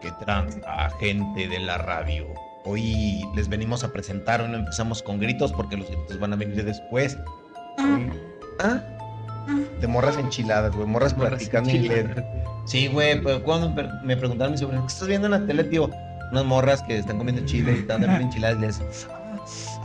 que 0.00 0.10
tranza, 0.24 0.90
gente 1.00 1.48
de 1.48 1.58
la 1.60 1.78
radio. 1.78 2.26
Hoy 2.64 3.24
les 3.34 3.48
venimos 3.48 3.82
a 3.84 3.92
presentar, 3.92 4.40
hoy 4.42 4.48
no 4.48 4.58
empezamos 4.58 5.02
con 5.02 5.18
gritos 5.18 5.52
porque 5.52 5.76
los 5.76 5.88
gritos 5.88 6.18
van 6.20 6.32
a 6.32 6.36
venir 6.36 6.64
después. 6.64 7.16
¿Ah? 8.60 8.80
De 9.80 9.86
morras 9.86 10.16
enchiladas, 10.18 10.74
güey, 10.74 10.86
morras 10.86 11.14
practicando 11.14 11.70
inglés. 11.70 12.06
Sí, 12.66 12.88
güey, 12.88 13.20
pero 13.22 13.42
cuando 13.42 13.70
me- 13.70 13.88
me 14.04 14.16
preguntaron 14.16 14.52
mis 14.52 14.60
sobrinos, 14.60 14.86
¿qué 14.86 14.92
estás 14.92 15.08
viendo 15.08 15.26
en 15.26 15.30
la 15.32 15.46
tele, 15.46 15.64
tío? 15.64 15.90
Unas 16.32 16.44
morras 16.44 16.82
que 16.82 16.98
están 16.98 17.16
comiendo 17.16 17.44
chile 17.46 17.72
y 17.76 17.78
están 17.80 18.02
dando 18.02 18.20
enchiladas 18.24 18.58
y 18.58 18.60
les... 18.60 19.08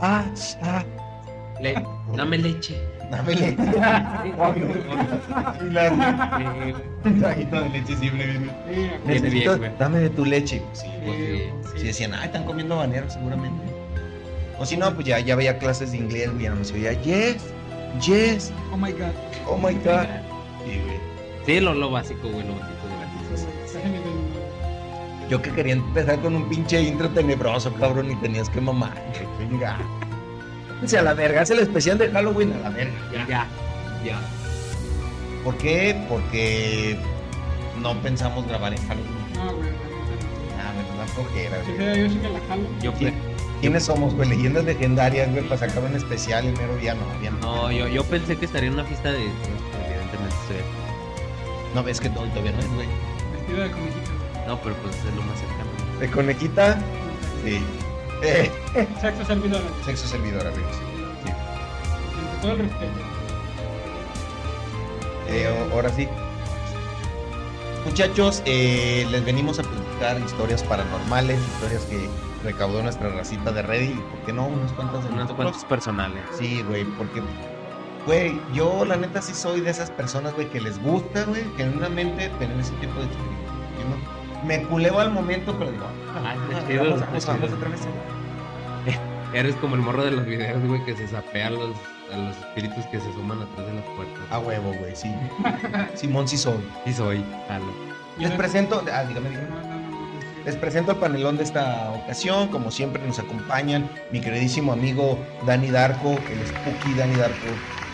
Ah, 0.00 0.24
ah, 0.62 0.84
Le- 1.60 1.82
dame 2.14 2.36
leche. 2.38 2.76
Dame 3.10 3.34
leche. 3.34 3.56
Un 7.04 7.20
traguito 7.20 7.60
de 7.60 7.68
leche 7.68 7.96
siempre. 7.96 8.26
Viene 8.26 8.50
Necesito- 9.06 9.30
bien, 9.30 9.58
güey. 9.58 9.70
dame 9.78 9.98
de 10.00 10.10
tu 10.10 10.24
leche. 10.24 10.60
Sí, 10.72 10.86
pues, 11.04 11.16
Sí, 11.80 11.86
decían, 11.86 12.14
ah, 12.14 12.24
están 12.24 12.44
comiendo 12.44 12.76
banero 12.76 13.08
seguramente. 13.10 13.62
O 14.58 14.64
si 14.66 14.76
no, 14.76 14.92
pues 14.94 15.06
ya, 15.06 15.18
ya 15.20 15.34
veía 15.36 15.58
clases 15.58 15.92
de 15.92 15.98
inglés, 15.98 16.30
güey, 16.32 16.44
ya 16.44 16.50
no 16.54 16.64
se 16.64 16.74
oía, 16.74 16.92
yes, 17.02 17.44
yes, 18.00 18.52
Oh 18.72 18.76
my 18.76 18.92
god. 18.92 19.10
oh 19.48 19.56
my 19.56 19.74
god. 19.74 20.06
Sí, 20.64 20.80
güey. 20.84 20.98
Sí, 21.44 21.60
lo, 21.60 21.74
lo 21.74 21.90
básico, 21.90 22.28
güey, 22.28 22.46
lo 22.46 22.54
básico 22.54 22.86
de 22.86 22.94
la 25.22 25.28
Yo 25.28 25.42
que 25.42 25.50
quería 25.50 25.72
empezar 25.74 26.20
con 26.20 26.36
un 26.36 26.48
pinche 26.48 26.80
intro 26.80 27.08
tenebroso, 27.10 27.72
cabrón, 27.74 28.10
y 28.12 28.16
tenías 28.16 28.48
que 28.48 28.60
mamar. 28.60 28.94
Venga. 29.38 29.76
A 30.84 31.02
la 31.02 31.14
verga, 31.14 31.42
es 31.42 31.50
el 31.50 31.58
especial 31.60 31.96
de 31.98 32.10
Halloween 32.10 32.52
a 32.52 32.58
la 32.58 32.68
verga. 32.70 32.92
Ya, 33.12 33.26
ya. 33.26 33.46
ya. 34.04 34.18
¿Por 35.42 35.56
qué? 35.56 35.96
Porque 36.08 36.96
no 37.80 37.94
pensamos 38.02 38.46
grabar 38.46 38.72
en 38.74 38.86
Halloween. 38.86 39.32
No, 39.34 39.54
güey. 39.56 39.68
Ah, 40.60 40.72
me 40.92 40.98
da 40.98 41.06
flojera, 41.06 41.56
Sí, 41.64 41.72
güey. 41.76 42.02
Yo 42.02 42.10
sí 42.10 42.18
me 42.22 42.28
la 42.30 42.40
jalo. 42.48 42.62
Yo 42.82 42.92
¿Qui- 42.94 43.14
¿Quiénes 43.60 43.84
somos, 43.84 44.14
güey? 44.14 44.28
Leyendas 44.28 44.64
legendarias, 44.64 45.30
güey, 45.32 45.42
para 45.48 45.58
sacar 45.66 45.82
un 45.82 45.96
especial 45.96 46.44
el 46.46 46.56
mero 46.56 46.76
día, 46.76 46.94
no, 46.94 47.00
ya 47.22 47.30
no. 47.30 47.38
No, 47.40 47.72
yo, 47.72 47.88
yo 47.88 48.04
pensé 48.04 48.36
que 48.36 48.44
estaría 48.44 48.68
en 48.68 48.74
una 48.74 48.84
fiesta 48.84 49.10
de. 49.10 49.22
Evidentemente 49.22 50.34
estoy. 50.42 50.56
No, 51.74 51.82
ves 51.82 51.98
que 52.00 52.10
todo 52.10 52.24
todavía 52.26 52.52
no 52.52 52.58
es, 52.60 52.68
güey. 52.74 52.88
Vestido 53.32 53.62
de 53.62 53.70
conejito. 53.70 54.10
No, 54.46 54.60
pero 54.60 54.74
pues 54.76 54.96
es 54.96 55.14
lo 55.16 55.22
más 55.22 55.38
cercano. 55.40 55.98
¿De 55.98 56.10
conejita? 56.10 56.78
Sí. 57.42 57.60
Eh, 58.22 58.50
Sexo 59.00 59.24
servidor. 59.24 59.60
sexo 59.84 60.06
servidor, 60.08 60.46
amigos. 60.46 60.76
Sí. 61.24 61.32
Todo 62.42 62.52
el 62.52 62.58
respeto. 62.58 62.92
Eh, 65.28 65.68
ahora 65.72 65.88
sí. 65.90 66.08
Muchachos, 67.84 68.42
eh, 68.46 69.06
les 69.10 69.24
venimos 69.24 69.58
a 69.58 69.62
platicar 69.62 70.18
historias 70.20 70.62
paranormales, 70.62 71.38
historias 71.38 71.82
que 71.84 72.08
recaudó 72.42 72.82
nuestra 72.82 73.10
racita 73.10 73.52
de 73.52 73.62
Reddit, 73.62 73.90
y 73.90 73.94
por 74.00 74.18
qué 74.26 74.32
no, 74.32 74.46
unas 74.46 74.72
cuantas 74.72 75.04
de 75.04 75.10
Unos 75.10 75.32
cuantos 75.32 75.64
personales. 75.64 76.22
Sí, 76.38 76.62
güey, 76.62 76.84
porque, 76.84 77.22
güey, 78.06 78.40
yo 78.54 78.84
la 78.84 78.96
neta 78.96 79.20
sí 79.20 79.34
soy 79.34 79.60
de 79.60 79.70
esas 79.70 79.90
personas, 79.90 80.34
güey, 80.34 80.48
que 80.48 80.60
les 80.60 80.82
gusta, 80.82 81.24
güey, 81.24 81.44
genuinamente 81.56 82.28
tener 82.38 82.58
ese 82.58 82.72
tipo 82.76 82.98
de 83.00 83.06
experiencias. 83.06 83.53
Me 84.44 84.62
culeo 84.64 84.98
al 85.00 85.10
momento, 85.10 85.56
pero 85.58 85.70
digo, 85.70 85.86
Ah, 86.16 86.34
chido, 86.66 86.84
vamos, 86.84 87.52
otra 87.52 87.68
vez. 87.68 87.80
Eres 89.34 89.54
como 89.56 89.74
el 89.74 89.80
morro 89.82 90.04
de 90.04 90.10
los 90.12 90.26
videos, 90.26 90.62
güey, 90.64 90.84
que 90.84 90.94
se 90.94 91.08
sapea 91.08 91.48
a 91.48 91.50
los, 91.50 91.76
a 92.12 92.16
los 92.16 92.36
espíritus 92.36 92.84
que 92.86 93.00
se 93.00 93.12
suman 93.14 93.42
atrás 93.42 93.66
de 93.66 93.74
las 93.74 93.84
puertas. 93.96 94.22
A 94.30 94.38
huevo, 94.38 94.72
güey, 94.78 94.94
sí. 94.94 95.12
Simón 95.94 96.28
sí 96.28 96.36
soy. 96.36 96.62
Sí 96.84 96.92
soy, 96.92 97.24
jalo. 97.48 97.72
Les 98.18 98.30
presento, 98.32 98.84
ah, 98.92 99.04
dígame, 99.04 99.30
dígame. 99.30 99.48
Les 100.44 100.56
presento 100.56 100.92
el 100.92 100.98
panelón 100.98 101.36
de 101.38 101.42
esta 101.44 101.90
ocasión. 101.90 102.48
Como 102.48 102.70
siempre 102.70 103.02
nos 103.04 103.18
acompañan 103.18 103.88
mi 104.12 104.20
queridísimo 104.20 104.72
amigo 104.74 105.18
Dani 105.46 105.70
Darko, 105.70 106.10
el 106.10 106.46
Spooky 106.46 106.94
Dani 106.94 107.16
Darko. 107.16 107.46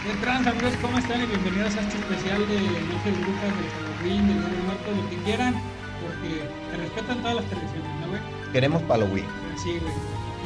¿Qué 0.03 0.13
trans, 0.21 0.47
amigos? 0.47 0.73
¿Cómo 0.83 0.99
están? 0.99 1.23
Y 1.23 1.27
bienvenidos 1.27 1.77
a 1.77 1.81
este 1.81 1.97
especial 1.99 2.41
de 2.49 2.55
Noche 2.61 3.13
de 3.13 3.19
Brujas, 3.23 3.53
de 3.57 3.69
Halloween, 4.03 4.27
de 4.27 4.35
Día 4.35 4.49
de 4.49 4.63
Muertos, 4.65 4.97
lo 4.97 5.11
que 5.11 5.17
quieran, 5.25 5.55
porque 6.01 6.45
se 6.71 6.77
respetan 6.77 7.19
todas 7.21 7.37
las 7.37 7.45
tradiciones, 7.47 7.91
¿no, 8.01 8.09
güey? 8.09 8.21
Queremos 8.53 8.83
Halloween. 8.89 9.27
Así, 9.55 9.79
güey. 9.79 9.93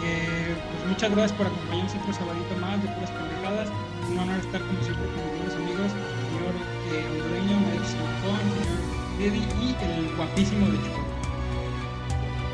Eh, 0.04 0.54
pues 0.54 0.90
muchas 0.90 1.10
gracias 1.12 1.32
por 1.38 1.46
acompañarnos 1.46 1.94
otro 1.94 2.12
sabadito 2.12 2.54
más 2.60 2.82
de 2.82 2.88
puras 2.88 3.10
pendejadas. 3.10 3.68
Un 4.10 4.18
honor 4.18 4.38
estar 4.38 4.60
como 4.60 4.82
siempre 4.82 5.06
con 5.06 5.22
mis 5.24 5.32
buenos 5.38 5.54
amigos, 5.54 5.90
señor 5.92 6.54
eh, 6.92 7.06
hondureño, 7.10 7.56
Silicón, 7.86 8.42
señor 8.60 8.84
Eddie 9.20 9.46
y 9.62 9.76
el 9.84 10.16
guapísimo 10.16 10.66
de 10.66 10.76
Chihuahua. 10.82 11.04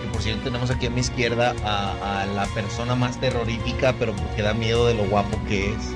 Que 0.02 0.08
por 0.12 0.22
cierto 0.22 0.44
tenemos 0.44 0.70
aquí 0.70 0.86
a 0.86 0.90
mi 0.90 1.00
izquierda 1.00 1.54
a, 1.64 2.22
a 2.22 2.26
la 2.26 2.46
persona 2.46 2.94
más 2.94 3.18
terrorífica, 3.18 3.94
pero 3.98 4.14
porque 4.14 4.42
da 4.42 4.54
miedo 4.54 4.86
de 4.86 4.94
lo 4.94 5.04
guapo 5.04 5.38
que 5.48 5.72
es. 5.72 5.92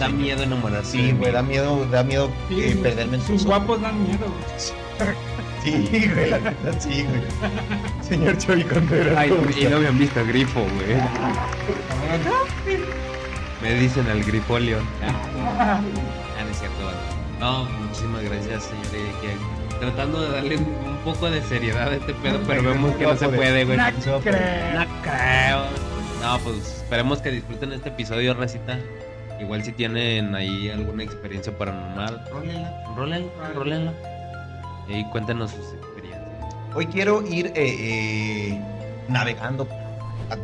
Da 0.00 0.08
miedo 0.08 0.42
enamorarse. 0.42 0.96
de 0.96 1.04
Sí, 1.04 1.12
güey, 1.12 1.32
da 1.32 1.42
miedo, 1.42 1.86
da 1.92 2.02
miedo 2.02 2.30
Sí, 2.48 2.60
eh, 2.60 2.78
perderme 2.82 3.16
en 3.18 3.22
Sus 3.22 3.42
sus 3.42 3.46
guapos 3.46 3.80
dan 3.80 4.02
miedo, 4.02 4.26
güey. 4.26 5.16
Sí, 5.62 6.10
güey, 6.12 6.30
la 6.30 6.38
sí, 6.80 7.04
güey. 7.04 7.22
Señor 8.08 8.36
Chovy 8.38 8.64
Contreras. 8.64 9.16
Ay, 9.16 9.30
¿cómo 9.30 9.42
y 9.56 9.64
no 9.64 9.78
me 9.80 9.86
han 9.88 9.98
visto 9.98 10.24
grifo, 10.26 10.60
güey. 10.60 10.96
Me 13.62 13.74
dicen 13.74 14.06
el 14.08 14.24
grifolio. 14.24 14.78
Ah, 15.58 15.80
no 16.42 16.50
es 16.50 16.58
cierto. 16.58 16.76
No, 17.38 17.64
muchísimas 17.64 18.22
gracias, 18.24 18.64
señor. 18.64 18.86
que- 19.20 19.62
Tratando 19.80 20.20
de 20.20 20.30
darle 20.30 20.56
un 20.58 20.96
poco 21.04 21.28
de 21.28 21.42
seriedad 21.42 21.88
a 21.88 21.96
este 21.96 22.14
pedo, 22.14 22.38
pero 22.46 22.62
vemos 22.62 22.94
que 22.94 23.04
no 23.04 23.16
se 23.16 23.28
puede, 23.28 23.64
güey. 23.64 23.76
No 23.76 24.86
creo. 25.02 25.64
No, 26.22 26.38
pues 26.38 26.56
esperemos 26.82 27.20
que 27.20 27.30
disfruten 27.32 27.72
este 27.72 27.88
episodio, 27.88 28.34
Recita. 28.34 28.78
Igual 29.40 29.64
si 29.64 29.72
tienen 29.72 30.36
ahí 30.36 30.70
alguna 30.70 31.02
experiencia 31.02 31.56
paranormal, 31.58 32.24
rólenla, 32.30 32.84
rólenla, 32.96 33.28
rólenla. 33.56 33.92
Y 34.92 35.04
cuéntenos 35.06 35.50
sus 35.52 35.72
experiencias. 35.72 36.22
Hoy 36.74 36.86
quiero 36.86 37.26
ir 37.26 37.46
eh, 37.46 37.52
eh, 37.56 38.60
navegando 39.08 39.66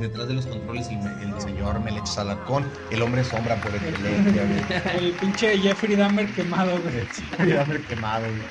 detrás 0.01 0.29
de 0.29 0.35
los 0.35 0.47
controles 0.47 0.89
el, 0.89 0.99
el 1.33 1.41
señor 1.41 1.81
Melech 1.81 2.07
Salarcón, 2.07 2.65
el 2.91 3.03
hombre 3.03 3.25
sombra 3.25 3.57
por 3.57 3.75
excelencia, 3.75 4.43
güey. 4.45 5.07
El 5.07 5.13
pinche 5.13 5.59
Jeffrey 5.59 5.97
Dahmer 5.97 6.27
quemado, 6.33 6.73
güey. 6.83 7.51
El 7.51 7.59
hombre 7.59 7.81
quemado, 7.83 8.25
güey. 8.27 8.43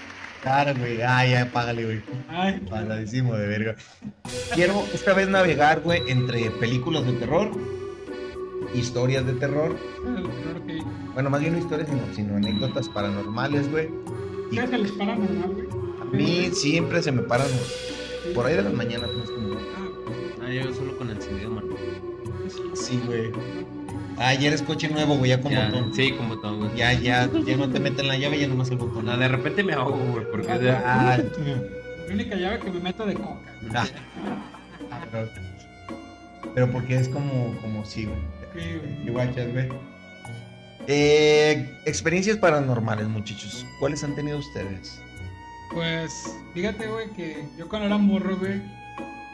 Claro, 0.42 0.74
güey. 0.80 1.02
Ay, 1.02 1.32
ya, 1.32 1.52
págale, 1.52 1.84
güey. 1.84 2.02
Ay, 2.30 2.60
Pasadísimo 2.70 3.36
de 3.36 3.48
verga. 3.48 3.76
Quiero 4.54 4.84
esta 4.94 5.14
vez 5.14 5.28
navegar, 5.28 5.82
güey, 5.82 6.02
entre 6.08 6.50
películas 6.52 7.06
de 7.06 7.14
terror, 7.14 7.52
historias 8.74 9.26
de 9.26 9.34
terror. 9.34 9.78
Bueno, 11.14 11.30
más 11.30 11.42
bien 11.42 11.54
no 11.54 11.60
historias, 11.60 11.88
sino, 11.88 12.02
sino 12.16 12.38
anécdotas 12.38 12.90
paranormales, 12.90 13.70
güey. 13.70 13.90
Y 14.52 14.56
¿Qué 14.56 14.68
se 14.68 14.78
les 14.78 14.92
para 14.94 15.16
normal, 15.16 15.52
güey? 15.54 15.87
A 16.12 16.16
mí 16.16 16.50
siempre 16.54 17.02
se 17.04 17.12
me 17.12 17.22
paran 17.24 17.48
por 18.34 18.46
ahí 18.46 18.56
de 18.56 18.64
las 18.64 18.74
mañanas, 18.74 19.10
no 19.16 19.24
es 19.24 19.30
como... 19.32 19.54
Ah, 19.56 19.84
Ah, 20.46 20.52
yo 20.52 20.74
solo 20.74 20.98
con 20.98 21.10
el 21.10 21.18
encendido, 21.18 21.50
mano. 21.52 21.68
Sí, 22.74 23.02
güey. 23.06 23.32
Ah, 24.18 24.34
ya 24.34 24.48
eres 24.48 24.62
coche 24.62 24.88
nuevo, 24.88 25.18
güey, 25.18 25.30
ya 25.32 25.42
con 25.42 25.52
Ya, 25.52 25.66
botón. 25.70 25.94
Sí, 25.94 26.12
como 26.14 26.40
todo, 26.40 26.58
güey. 26.58 26.70
Ya, 26.78 26.94
ya, 26.94 27.30
ya 27.46 27.58
no 27.58 27.70
te 27.70 27.80
meten 27.82 28.08
la 28.08 28.18
llave, 28.18 28.40
ya 28.40 28.48
nomás 28.48 28.70
el 28.72 28.78
botón. 28.78 29.06
No, 29.06 29.18
de 29.18 29.28
repente 29.28 29.64
me 29.64 29.74
ahogo, 29.74 29.98
güey, 30.14 30.26
porque... 30.32 30.50
Ah, 30.72 31.18
La 32.08 32.14
única 32.14 32.36
llave 32.38 32.60
que 32.60 32.72
me 32.72 32.80
meto 32.80 33.06
de 33.06 33.16
coca. 33.16 33.40
ah, 33.76 33.86
pero, 35.12 35.30
pero 36.56 36.72
porque 36.72 36.96
es 36.96 37.10
como, 37.10 37.54
como 37.62 37.84
sí, 37.86 38.06
güey. 38.06 38.18
Sí, 38.54 38.80
güey. 38.80 39.08
Y 39.08 39.10
guachas, 39.10 39.52
güey. 39.52 39.68
Eh, 40.88 41.70
experiencias 41.86 42.38
paranormales, 42.38 43.08
muchachos. 43.10 43.66
¿Cuáles 43.80 44.04
han 44.06 44.16
tenido 44.16 44.38
ustedes? 44.38 45.02
Pues 45.78 46.36
fíjate, 46.56 46.88
güey, 46.88 47.08
que 47.12 47.46
yo 47.56 47.70
cuando 47.70 47.86
era 47.86 48.00
morro, 48.00 48.36
güey, 48.36 48.64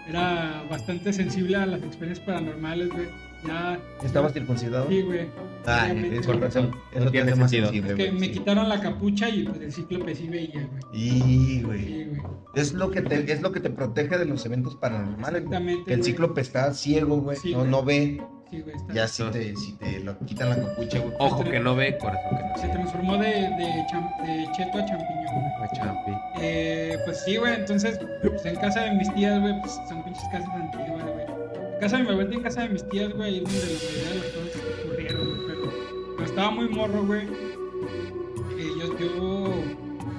era 0.09 0.65
bastante 0.69 1.13
sensible 1.13 1.55
a 1.55 1.65
las 1.65 1.81
experiencias 1.83 2.27
paranormales, 2.27 2.89
güey. 2.89 3.05
Ya. 3.47 3.79
¿Estabas 4.03 4.33
circuncidado? 4.33 4.89
Sí, 4.89 5.03
güey. 5.03 5.29
Ah, 5.65 5.89
es 5.93 6.27
con 6.27 6.41
razón. 6.41 6.75
Eso 6.91 7.05
te 7.05 7.11
Tiene 7.11 7.35
más 7.35 7.49
sentido. 7.49 7.91
Es 7.91 7.95
que 7.95 8.11
me 8.11 8.25
sí. 8.25 8.31
quitaron 8.33 8.67
la 8.67 8.81
capucha 8.81 9.29
y 9.29 9.43
pues 9.43 9.61
el 9.61 9.71
cíclope 9.71 10.15
sí 10.15 10.27
veía, 10.27 10.67
güey. 10.69 10.81
Y, 10.91 11.61
güey. 11.61 11.85
Sí, 11.85 12.03
güey. 12.09 12.21
Es 12.55 12.73
lo 12.73 12.91
que 12.91 13.01
te, 13.01 13.31
es 13.31 13.41
lo 13.41 13.53
que 13.53 13.61
te 13.61 13.69
protege 13.69 14.17
de 14.17 14.25
los 14.25 14.45
eventos 14.45 14.75
paranormales. 14.75 15.45
güey. 15.45 15.55
Exactamente. 15.59 15.85
Que 15.85 15.93
el 15.93 16.03
cíclope 16.03 16.41
está 16.41 16.73
ciego, 16.73 17.21
güey. 17.21 17.37
Sí, 17.37 17.53
no, 17.53 17.59
güey. 17.59 17.69
no 17.71 17.83
ve. 17.85 18.21
Sí, 18.53 18.61
güey. 18.61 18.75
está- 18.75 18.93
Ya 18.93 19.07
si 19.07 19.23
te, 19.31 19.55
si 19.55 19.73
te 19.73 19.99
lo 20.01 20.15
quitan 20.19 20.49
la 20.49 20.55
capucha, 20.57 20.99
güey. 20.99 21.13
Ojo 21.19 21.43
que 21.43 21.59
no 21.59 21.75
ve, 21.75 21.97
corazón 21.97 22.37
que 22.37 22.43
no 22.43 22.57
Se 22.57 22.67
transformó 22.69 23.17
de, 23.17 23.29
de, 23.29 23.85
cham- 23.91 24.15
de 24.23 24.47
cheto 24.55 24.77
a 24.77 24.85
champiñón, 24.85 25.25
güey. 25.25 25.35
ve. 25.61 25.67
Champi. 25.75 26.11
Eh, 26.39 26.97
pues 27.05 27.23
sí, 27.23 27.37
güey, 27.37 27.55
entonces, 27.55 27.99
pues 28.21 28.45
en 28.45 28.55
casa 28.57 28.81
de 28.81 28.91
mis 28.91 29.11
tías, 29.15 29.39
güey, 29.41 29.59
pues 29.59 29.71
son 29.89 30.03
pinches 30.03 30.23
casas 30.31 30.49
antiguas, 30.53 31.03
güey. 31.03 31.25
En 31.73 31.79
casa 31.79 31.97
de 31.97 32.03
mi 32.03 32.09
abuelita 32.09 32.33
y 32.35 32.37
en 32.37 32.43
casa 32.43 32.61
de 32.61 32.69
mis 32.69 32.89
tías, 32.89 33.11
güey, 33.13 33.37
es 33.37 33.43
donde 33.43 33.59
la 33.59 33.65
mayoría 33.65 34.09
de 34.09 34.15
las 34.19 34.25
cosas 34.27 34.61
ocurrieron, 34.85 35.25
güey. 35.25 35.47
Pero 35.47 35.61
cuando 36.05 36.23
estaba 36.25 36.51
muy 36.51 36.69
morro, 36.69 37.05
güey, 37.07 37.21
eh, 37.23 38.69
yo, 38.79 38.99
yo 38.99 39.49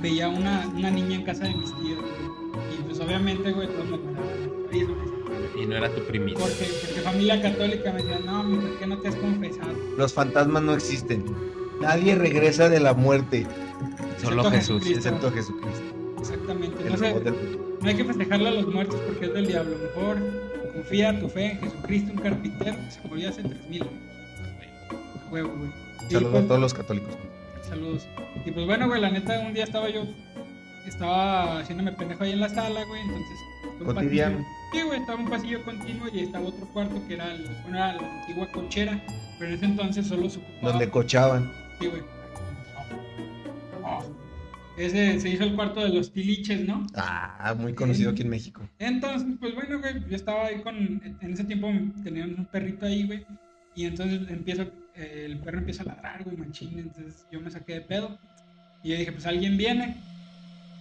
veía 0.03 0.29
una, 0.29 0.67
una 0.75 0.91
niña 0.91 1.15
en 1.17 1.23
casa 1.23 1.45
de 1.45 1.55
mis 1.55 1.73
tías, 1.77 1.99
güey. 2.01 2.75
Y 2.79 2.83
pues 2.83 2.99
obviamente, 3.01 3.53
güey, 3.53 3.69
todos 3.69 3.87
me 3.91 3.99
paraban 3.99 4.51
Y 5.61 5.67
no 5.67 5.77
era 5.77 5.89
tu 5.95 6.03
primito. 6.05 6.41
Porque, 6.41 6.67
porque 6.81 7.01
familia 7.03 7.41
católica 7.41 7.93
me 7.93 8.03
decía, 8.03 8.19
no, 8.25 8.43
mi, 8.45 8.57
¿por 8.59 8.79
qué 8.79 8.87
no 8.87 8.99
te 8.99 9.09
has 9.09 9.17
confesado? 9.17 9.73
Los 9.97 10.13
fantasmas 10.13 10.63
no 10.63 10.75
existen. 10.75 11.25
Nadie 11.81 12.15
regresa 12.17 12.69
de 12.69 12.81
la 12.81 12.95
muerte. 12.95 13.47
Solo 14.23 14.43
Excepto 14.43 14.51
Jesús. 14.51 14.85
Jesucristo. 14.85 15.09
Excepto 15.09 15.33
Jesucristo. 15.33 15.83
Exactamente. 16.21 16.83
El 16.83 16.91
No, 16.93 16.97
sé, 16.99 17.09
robot 17.11 17.25
del 17.25 17.35
futuro. 17.35 17.79
no 17.83 17.89
hay 17.89 17.95
que 17.97 18.05
festejarle 18.05 18.49
a 18.49 18.53
los 18.53 18.67
muertos 18.75 19.01
porque 19.07 19.27
es 19.27 19.35
del 19.35 19.47
diablo. 19.47 19.77
Mejor 19.79 20.17
confía 20.73 21.21
tu 21.21 21.29
fe 21.29 21.53
en 21.53 21.61
Jesucristo, 21.61 22.13
un 22.13 22.19
carpintero 22.19 22.77
que 22.77 22.91
se 22.91 23.09
murió 23.09 23.29
hace 23.29 23.43
3000 23.43 23.83
años. 23.83 23.93
Huevo, 25.31 25.53
güey. 25.57 25.71
Saludos 26.11 26.33
pues, 26.33 26.45
a 26.45 26.49
todos 26.49 26.61
los 26.61 26.75
católicos. 26.75 27.15
Saludos. 27.69 28.07
Y 28.45 28.51
pues 28.51 28.67
bueno, 28.67 28.89
güey, 28.89 29.01
la 29.01 29.11
neta, 29.11 29.39
un 29.41 29.55
día 29.55 29.65
estaba 29.65 29.89
yo, 29.89 30.05
estaba 30.87 31.61
haciéndome 31.61 31.93
pendejo 31.93 32.25
ahí 32.25 32.33
en 32.33 32.41
la 32.41 32.49
sala, 32.49 32.85
güey, 32.85 33.01
entonces... 33.03 33.39
Cotidiano. 33.85 34.45
Güey, 34.83 35.01
estaba 35.01 35.21
un 35.21 35.29
pasillo 35.31 35.65
continuo 35.65 36.09
y 36.13 36.21
estaba 36.21 36.47
otro 36.49 36.67
cuarto 36.69 37.01
que 37.07 37.15
era, 37.15 37.33
el- 37.35 37.45
bueno, 37.63 37.77
era 37.77 37.93
la 37.95 38.21
antigua 38.21 38.51
cochera, 38.53 39.01
pero 39.39 39.51
en 39.51 39.57
ese 39.57 39.65
entonces 39.67 40.07
solo 40.07 40.29
se 40.29 40.39
ocupaba... 40.39 40.71
Donde 40.73 40.91
cochaban. 40.91 41.53
Sí, 41.81 41.87
güey. 41.87 42.03
Ese 44.77 45.21
se 45.21 45.29
hizo 45.29 45.45
el 45.45 45.55
cuarto 45.55 45.81
de 45.81 45.91
los 45.91 46.13
tiliches, 46.13 46.67
¿no? 46.67 46.85
Ah, 46.97 47.55
muy 47.57 47.75
conocido 47.75 48.11
aquí 48.11 48.23
en 48.23 48.29
México. 48.31 48.61
Entonces, 48.81 49.29
pues 49.39 49.55
bueno, 49.55 49.79
güey, 49.79 50.01
yo 50.09 50.17
estaba 50.17 50.47
ahí 50.47 50.61
con, 50.63 50.75
en 51.21 51.33
ese 51.33 51.45
tiempo 51.45 51.69
teníamos 52.03 52.39
un 52.39 52.47
perrito 52.47 52.85
ahí, 52.87 53.07
güey, 53.07 53.25
y 53.77 53.85
entonces 53.85 54.29
empiezo, 54.29 54.63
eh, 54.97 55.27
el 55.27 55.39
perro 55.39 55.59
empieza 55.59 55.85
a 55.85 55.87
ladrar, 55.87 56.25
güey, 56.25 56.37
machín, 56.37 56.77
entonces 56.81 57.25
yo 57.31 57.41
me 57.41 57.53
saqué 57.53 57.75
de 57.75 57.81
pedo, 57.83 58.19
y 58.83 58.89
yo 58.91 58.97
dije, 58.97 59.13
pues 59.13 59.27
alguien 59.27 59.57
viene, 59.57 59.97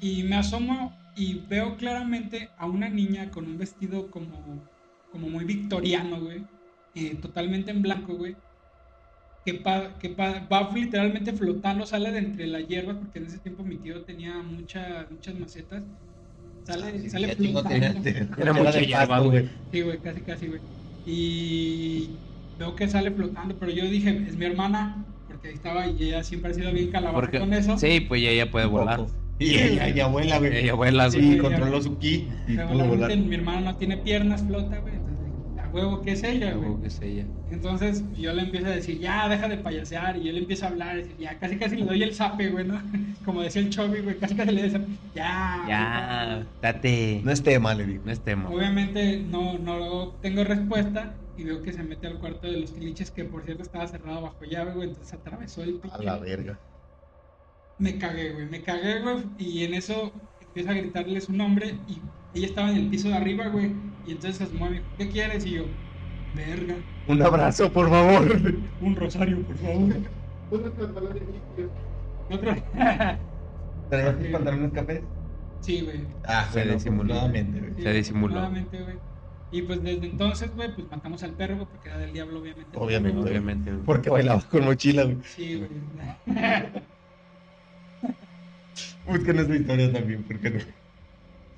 y 0.01 0.23
me 0.23 0.37
asomo 0.37 0.91
y 1.15 1.41
veo 1.47 1.75
claramente 1.77 2.49
a 2.57 2.65
una 2.65 2.89
niña 2.89 3.29
con 3.29 3.45
un 3.45 3.57
vestido 3.57 4.09
como, 4.09 4.63
como 5.11 5.29
muy 5.29 5.43
victoriano, 5.45 6.19
güey, 6.19 6.43
eh, 6.95 7.15
totalmente 7.21 7.71
en 7.71 7.81
blanco, 7.81 8.15
güey, 8.15 8.35
que, 9.45 9.55
pa- 9.55 9.97
que 9.99 10.09
pa- 10.09 10.47
va 10.51 10.71
literalmente 10.73 11.33
flotando, 11.33 11.85
sale 11.85 12.11
de 12.11 12.19
entre 12.19 12.47
las 12.47 12.67
hierbas, 12.67 12.97
porque 12.97 13.19
en 13.19 13.25
ese 13.25 13.39
tiempo 13.39 13.63
mi 13.63 13.75
tío 13.77 14.01
tenía 14.03 14.33
muchas 14.41 15.09
muchas 15.11 15.37
macetas, 15.39 15.83
sale, 16.65 17.09
sale 17.09 17.27
Ya 17.27 17.35
tengo- 17.35 17.61
flotando. 17.61 18.01
tenía- 18.01 18.29
Era 18.37 18.53
mucha 18.53 18.71
de 18.71 18.85
hierba, 18.87 19.19
güey. 19.19 19.49
Sí, 19.71 19.81
güey, 19.81 19.99
casi, 19.99 20.21
casi, 20.21 20.47
güey. 20.47 20.61
Y 21.05 22.09
veo 22.57 22.75
que 22.75 22.87
sale 22.87 23.11
flotando, 23.11 23.55
pero 23.59 23.71
yo 23.71 23.83
dije, 23.85 24.09
es 24.27 24.35
mi 24.37 24.45
hermana, 24.45 25.05
porque 25.27 25.49
ahí 25.49 25.53
estaba 25.55 25.87
y 25.87 26.01
ella 26.03 26.23
siempre 26.23 26.51
ha 26.51 26.53
sido 26.53 26.71
bien 26.71 26.89
calabaza 26.91 27.19
Porque, 27.19 27.39
con 27.39 27.53
eso. 27.53 27.77
sí, 27.77 27.99
pues 28.01 28.21
ya 28.21 28.29
ella 28.29 28.49
puede 28.49 28.65
volar. 28.67 28.97
poco. 28.99 29.11
Y 29.39 29.55
ella, 29.57 29.87
ella 29.87 30.07
vuela, 30.07 30.37
güey. 30.39 30.55
Ella 30.57 30.73
vuela, 30.75 31.09
Sí, 31.11 31.19
güey. 31.19 31.37
controló 31.39 31.81
su 31.81 31.97
ki 31.97 32.27
y 32.47 32.57
pudo 32.57 32.85
volar. 32.85 33.15
mi 33.17 33.35
hermana 33.35 33.61
no 33.61 33.75
tiene 33.77 33.97
piernas, 33.97 34.43
flota, 34.43 34.77
güey. 34.79 34.93
Entonces, 34.95 35.63
a 35.63 35.69
huevo 35.69 36.01
que 36.01 36.11
es 36.11 36.23
ella, 36.23 36.53
güey. 36.53 36.65
Algo 36.67 36.81
que 36.81 36.87
es 36.87 37.01
ella. 37.01 37.25
Entonces 37.51 38.03
yo 38.15 38.31
le 38.33 38.43
empiezo 38.43 38.67
a 38.67 38.71
decir, 38.71 38.99
ya, 38.99 39.27
deja 39.27 39.47
de 39.47 39.57
payasear. 39.57 40.17
Y 40.17 40.23
yo 40.25 40.31
le 40.33 40.39
empiezo 40.39 40.65
a 40.65 40.69
hablar, 40.69 40.95
decir, 40.97 41.15
ya, 41.19 41.37
casi 41.39 41.57
casi 41.57 41.75
le 41.77 41.85
doy 41.85 42.03
el 42.03 42.13
zape, 42.13 42.49
güey, 42.49 42.65
¿no? 42.65 42.79
Como 43.25 43.41
decía 43.41 43.61
el 43.61 43.69
Chovy, 43.69 44.01
güey, 44.01 44.17
casi 44.17 44.35
casi 44.35 44.51
le 44.51 44.61
doy 44.61 44.69
el 44.69 44.71
zape. 44.71 44.85
Ya. 45.15 45.65
Ya, 45.67 46.47
date. 46.61 47.21
No 47.23 47.31
es 47.31 47.41
tema, 47.43 47.73
le 47.73 47.85
digo. 47.85 48.03
No 48.05 48.11
es 48.11 48.19
tema. 48.19 48.49
Obviamente 48.49 49.19
no, 49.29 49.57
no 49.57 50.09
tengo 50.21 50.43
respuesta 50.43 51.13
y 51.37 51.43
veo 51.43 51.61
que 51.63 51.73
se 51.73 51.81
mete 51.83 52.05
al 52.07 52.19
cuarto 52.19 52.45
de 52.47 52.59
los 52.59 52.73
tiliches, 52.73 53.09
que 53.09 53.25
por 53.25 53.43
cierto 53.43 53.63
estaba 53.63 53.87
cerrado 53.87 54.21
bajo 54.21 54.45
llave, 54.45 54.73
güey, 54.73 54.89
entonces 54.89 55.11
atravesó 55.13 55.63
el 55.63 55.77
A 55.77 55.81
pinche. 55.81 56.03
la 56.03 56.17
verga. 56.19 56.59
Me 57.77 57.97
cagué, 57.97 58.31
güey, 58.33 58.45
me 58.49 58.61
cagué, 58.61 59.01
güey, 59.01 59.23
y 59.37 59.63
en 59.63 59.73
eso 59.73 60.11
empieza 60.41 60.71
a 60.71 60.73
gritarle 60.75 61.19
su 61.21 61.33
nombre 61.33 61.75
y 61.87 62.01
ella 62.37 62.47
estaba 62.47 62.69
en 62.71 62.77
el 62.77 62.89
piso 62.89 63.09
de 63.09 63.15
arriba, 63.15 63.47
güey, 63.47 63.73
y 64.05 64.11
entonces 64.11 64.37
se 64.37 64.43
asomó 64.45 64.67
y 64.67 64.69
me 64.69 64.75
dijo, 64.77 64.85
¿qué 64.97 65.09
quieres? 65.09 65.45
Y 65.45 65.51
yo, 65.51 65.63
verga, 66.35 66.75
Un 67.07 67.21
abrazo, 67.21 67.71
por 67.71 67.89
favor. 67.89 68.37
un 68.81 68.95
rosario, 68.95 69.41
por 69.43 69.57
favor. 69.57 69.93
Otro. 72.29 72.55
¿Traías 73.89 74.17
tus 74.19 74.27
pantalones 74.27 74.71
cafés? 74.71 75.01
sí, 75.61 75.81
güey. 75.81 76.01
Ah, 76.25 76.45
Se 76.51 76.59
bueno, 76.59 76.73
disimuló. 76.73 77.13
afortunadamente, 77.13 77.59
güey. 77.59 77.73
sí, 77.75 77.81
Se 77.83 77.93
disimuló. 77.93 78.49
güey. 78.49 78.65
Y 79.51 79.61
pues 79.63 79.83
desde 79.83 80.05
entonces, 80.07 80.55
güey, 80.55 80.73
pues 80.73 80.89
matamos 80.89 81.21
al 81.23 81.31
perro, 81.33 81.55
güey, 81.55 81.67
porque 81.67 81.89
era 81.89 81.97
del 81.99 82.13
diablo, 82.13 82.39
obviamente. 82.39 82.77
Obviamente. 82.77 83.19
Obviamente. 83.21 83.71
Porque 83.85 84.09
bailaba 84.09 84.41
con 84.49 84.65
mochila, 84.65 85.03
güey. 85.03 85.17
Sí, 85.23 85.55
güey. 85.55 85.69
Busquen 89.05 89.39
esa 89.39 89.55
historia 89.55 89.91
también, 89.93 90.23
¿por 90.25 90.39
qué 90.41 90.49
no? 90.49 90.59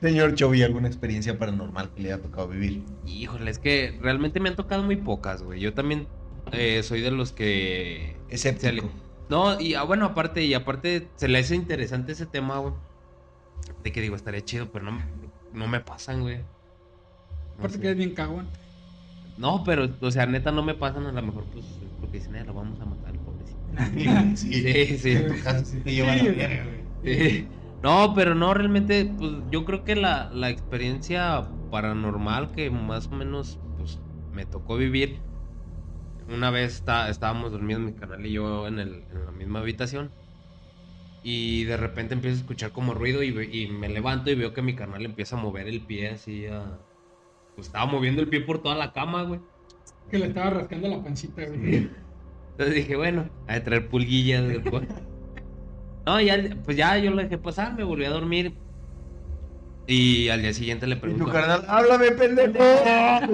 Señor 0.02 0.36
Chovy, 0.36 0.62
¿alguna 0.64 0.88
experiencia 0.88 1.38
paranormal 1.38 1.94
que 1.94 2.02
le 2.02 2.14
haya 2.14 2.22
tocado 2.22 2.48
vivir? 2.50 2.86
Híjole, 3.04 3.52
es 3.52 3.60
que 3.60 3.98
realmente 4.02 4.40
me 4.40 4.50
han 4.50 4.56
tocado 4.56 4.84
muy 4.84 4.98
pocas, 4.98 5.44
güey. 5.44 5.60
Yo 5.62 5.74
también 5.74 6.08
eh, 6.52 6.84
soy 6.84 7.02
de 7.02 7.12
los 7.12 7.32
que. 7.34 8.26
Escéptico. 8.28 8.92
No, 9.30 9.60
y 9.60 9.74
ah, 9.76 9.84
bueno, 9.84 10.06
aparte, 10.06 10.44
y 10.44 10.54
aparte, 10.54 11.14
se 11.16 11.28
le 11.28 11.40
hace 11.40 11.56
interesante 11.56 12.12
ese 12.14 12.26
tema, 12.28 12.60
güey. 12.60 12.74
De 13.84 13.92
que 13.92 14.02
digo, 14.02 14.16
estaría 14.16 14.44
chido, 14.44 14.72
pero 14.72 14.86
no, 14.86 15.00
no 15.54 15.68
me 15.68 15.80
pasan, 15.82 16.22
güey. 16.22 16.38
No, 17.58 17.66
Aparte 17.66 17.78
sé. 17.78 17.82
que 17.82 17.92
es 17.92 17.98
bien 17.98 18.14
cagón. 18.14 18.60
No, 19.38 19.64
pero, 19.66 19.98
o 20.00 20.12
sea, 20.12 20.26
neta, 20.26 20.52
no 20.52 20.64
me 20.64 20.76
pasan. 20.76 21.06
A 21.08 21.12
lo 21.12 21.22
mejor, 21.22 21.50
pues, 21.52 21.82
es 21.82 21.94
porque 22.00 22.18
dicen, 22.18 22.36
eh, 22.36 22.46
lo 22.46 22.54
vamos 22.54 22.80
a 22.82 22.86
matar, 22.86 23.20
pobrecito. 23.20 23.72
Sí, 24.36 24.64
Sí, 24.64 24.98
sí. 24.98 25.26
Tu 25.28 25.40
caso 25.40 25.66
sí 25.66 25.82
Sí. 27.06 27.48
No, 27.84 28.14
pero 28.16 28.34
no, 28.34 28.54
realmente, 28.54 29.06
pues 29.18 29.32
yo 29.52 29.64
creo 29.64 29.84
que 29.84 29.96
la, 29.96 30.30
la 30.34 30.50
experiencia 30.50 31.48
paranormal 31.70 32.52
que 32.52 32.70
más 32.72 33.08
o 33.12 33.16
menos 33.16 33.60
pues, 33.78 34.00
me 34.32 34.46
tocó 34.46 34.76
vivir, 34.76 35.20
una 36.28 36.50
vez 36.50 36.74
está- 36.76 37.10
estábamos 37.10 37.52
dormidos 37.52 37.84
mi 37.84 37.94
canal 37.94 38.26
y 38.26 38.32
yo 38.34 38.68
en, 38.68 38.80
el- 38.80 39.06
en 39.12 39.26
la 39.26 39.32
misma 39.32 39.60
habitación 39.60 40.12
y 41.24 41.64
de 41.64 41.78
repente 41.78 42.14
empiezo 42.14 42.38
a 42.38 42.40
escuchar 42.42 42.72
como 42.72 42.94
ruido 42.94 43.24
y, 43.24 43.32
ve- 43.32 43.50
y 43.52 43.68
me 43.68 43.90
levanto 43.90 44.32
y 44.32 44.36
veo 44.36 44.54
que 44.54 44.62
mi 44.62 44.76
canal 44.76 45.06
empieza 45.06 45.36
a 45.38 45.42
mover 45.42 45.68
el 45.68 45.86
pie 45.86 46.10
así 46.10 46.46
a... 46.48 46.80
Pues 47.56 47.68
estaba 47.68 47.86
moviendo 47.86 48.22
el 48.22 48.30
pie 48.30 48.42
por 48.42 48.62
toda 48.62 48.76
la 48.76 48.92
cama, 48.92 49.24
güey. 49.24 49.40
Que 50.10 50.20
le 50.20 50.28
estaba 50.28 50.50
rascando 50.50 50.88
la 50.90 51.04
pancita, 51.04 51.46
güey. 51.46 51.90
Entonces 52.52 52.76
dije, 52.76 52.96
bueno, 52.96 53.30
a 53.48 53.60
traer 53.62 53.90
pulguillas 53.90 54.48
después. 54.48 54.88
No, 56.06 56.22
ya, 56.22 56.38
pues 56.64 56.78
ya 56.78 56.98
yo 56.98 57.12
lo 57.12 57.18
dejé 57.18 57.38
pasar, 57.38 57.74
me 57.76 57.84
volví 57.84 58.06
a 58.06 58.10
dormir. 58.12 58.54
Y 59.88 60.30
al 60.30 60.42
día 60.42 60.54
siguiente 60.54 60.88
le 60.88 60.96
Y 60.96 61.00
pregunto. 61.00 61.26
tu 61.26 61.32
carnal, 61.32 61.64
háblame, 61.68 62.12
pendejo. 62.12 62.54
"Ah, 62.58 63.28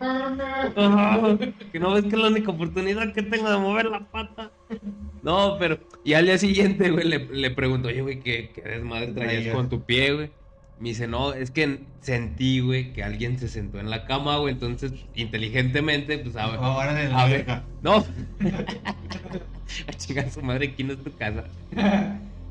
que 1.72 1.78
no 1.78 1.92
ves 1.92 2.02
que 2.04 2.08
es 2.08 2.14
la 2.22 2.28
única 2.28 2.50
oportunidad 2.50 3.12
que 3.12 3.22
tengo 3.22 3.50
de 3.50 3.58
mover 3.58 3.86
la 3.86 4.00
pata. 4.10 4.50
No, 5.22 5.56
pero. 5.58 5.78
Y 6.04 6.14
al 6.14 6.24
día 6.24 6.38
siguiente, 6.38 6.90
güey, 6.90 7.06
le, 7.06 7.26
le 7.26 7.50
pregunto, 7.50 7.88
oye, 7.88 8.00
güey, 8.00 8.20
¿qué, 8.20 8.50
qué 8.54 8.62
desmadre 8.62 9.08
traías 9.08 9.54
con 9.54 9.68
tu 9.68 9.82
pie, 9.82 10.12
güey? 10.14 10.30
Me 10.78 10.88
dice, 10.90 11.06
no, 11.06 11.34
es 11.34 11.50
que 11.50 11.80
sentí, 12.00 12.60
güey, 12.60 12.94
que 12.94 13.02
alguien 13.04 13.38
se 13.38 13.48
sentó 13.48 13.78
en 13.80 13.90
la 13.90 14.06
cama, 14.06 14.38
güey. 14.38 14.54
Entonces, 14.54 14.92
inteligentemente, 15.14 16.16
pues, 16.18 16.36
a, 16.36 16.44
Ahora 16.44 16.94
de 16.94 17.06
a 17.06 17.10
la 17.10 17.24
ver. 17.26 17.32
verga. 17.44 17.64
No. 17.82 18.02
a 19.86 19.92
chingar 19.92 20.30
su 20.30 20.42
madre, 20.42 20.68
aquí 20.68 20.84
no 20.84 20.92
es 20.94 21.02
tu 21.02 21.12
casa. 21.16 21.44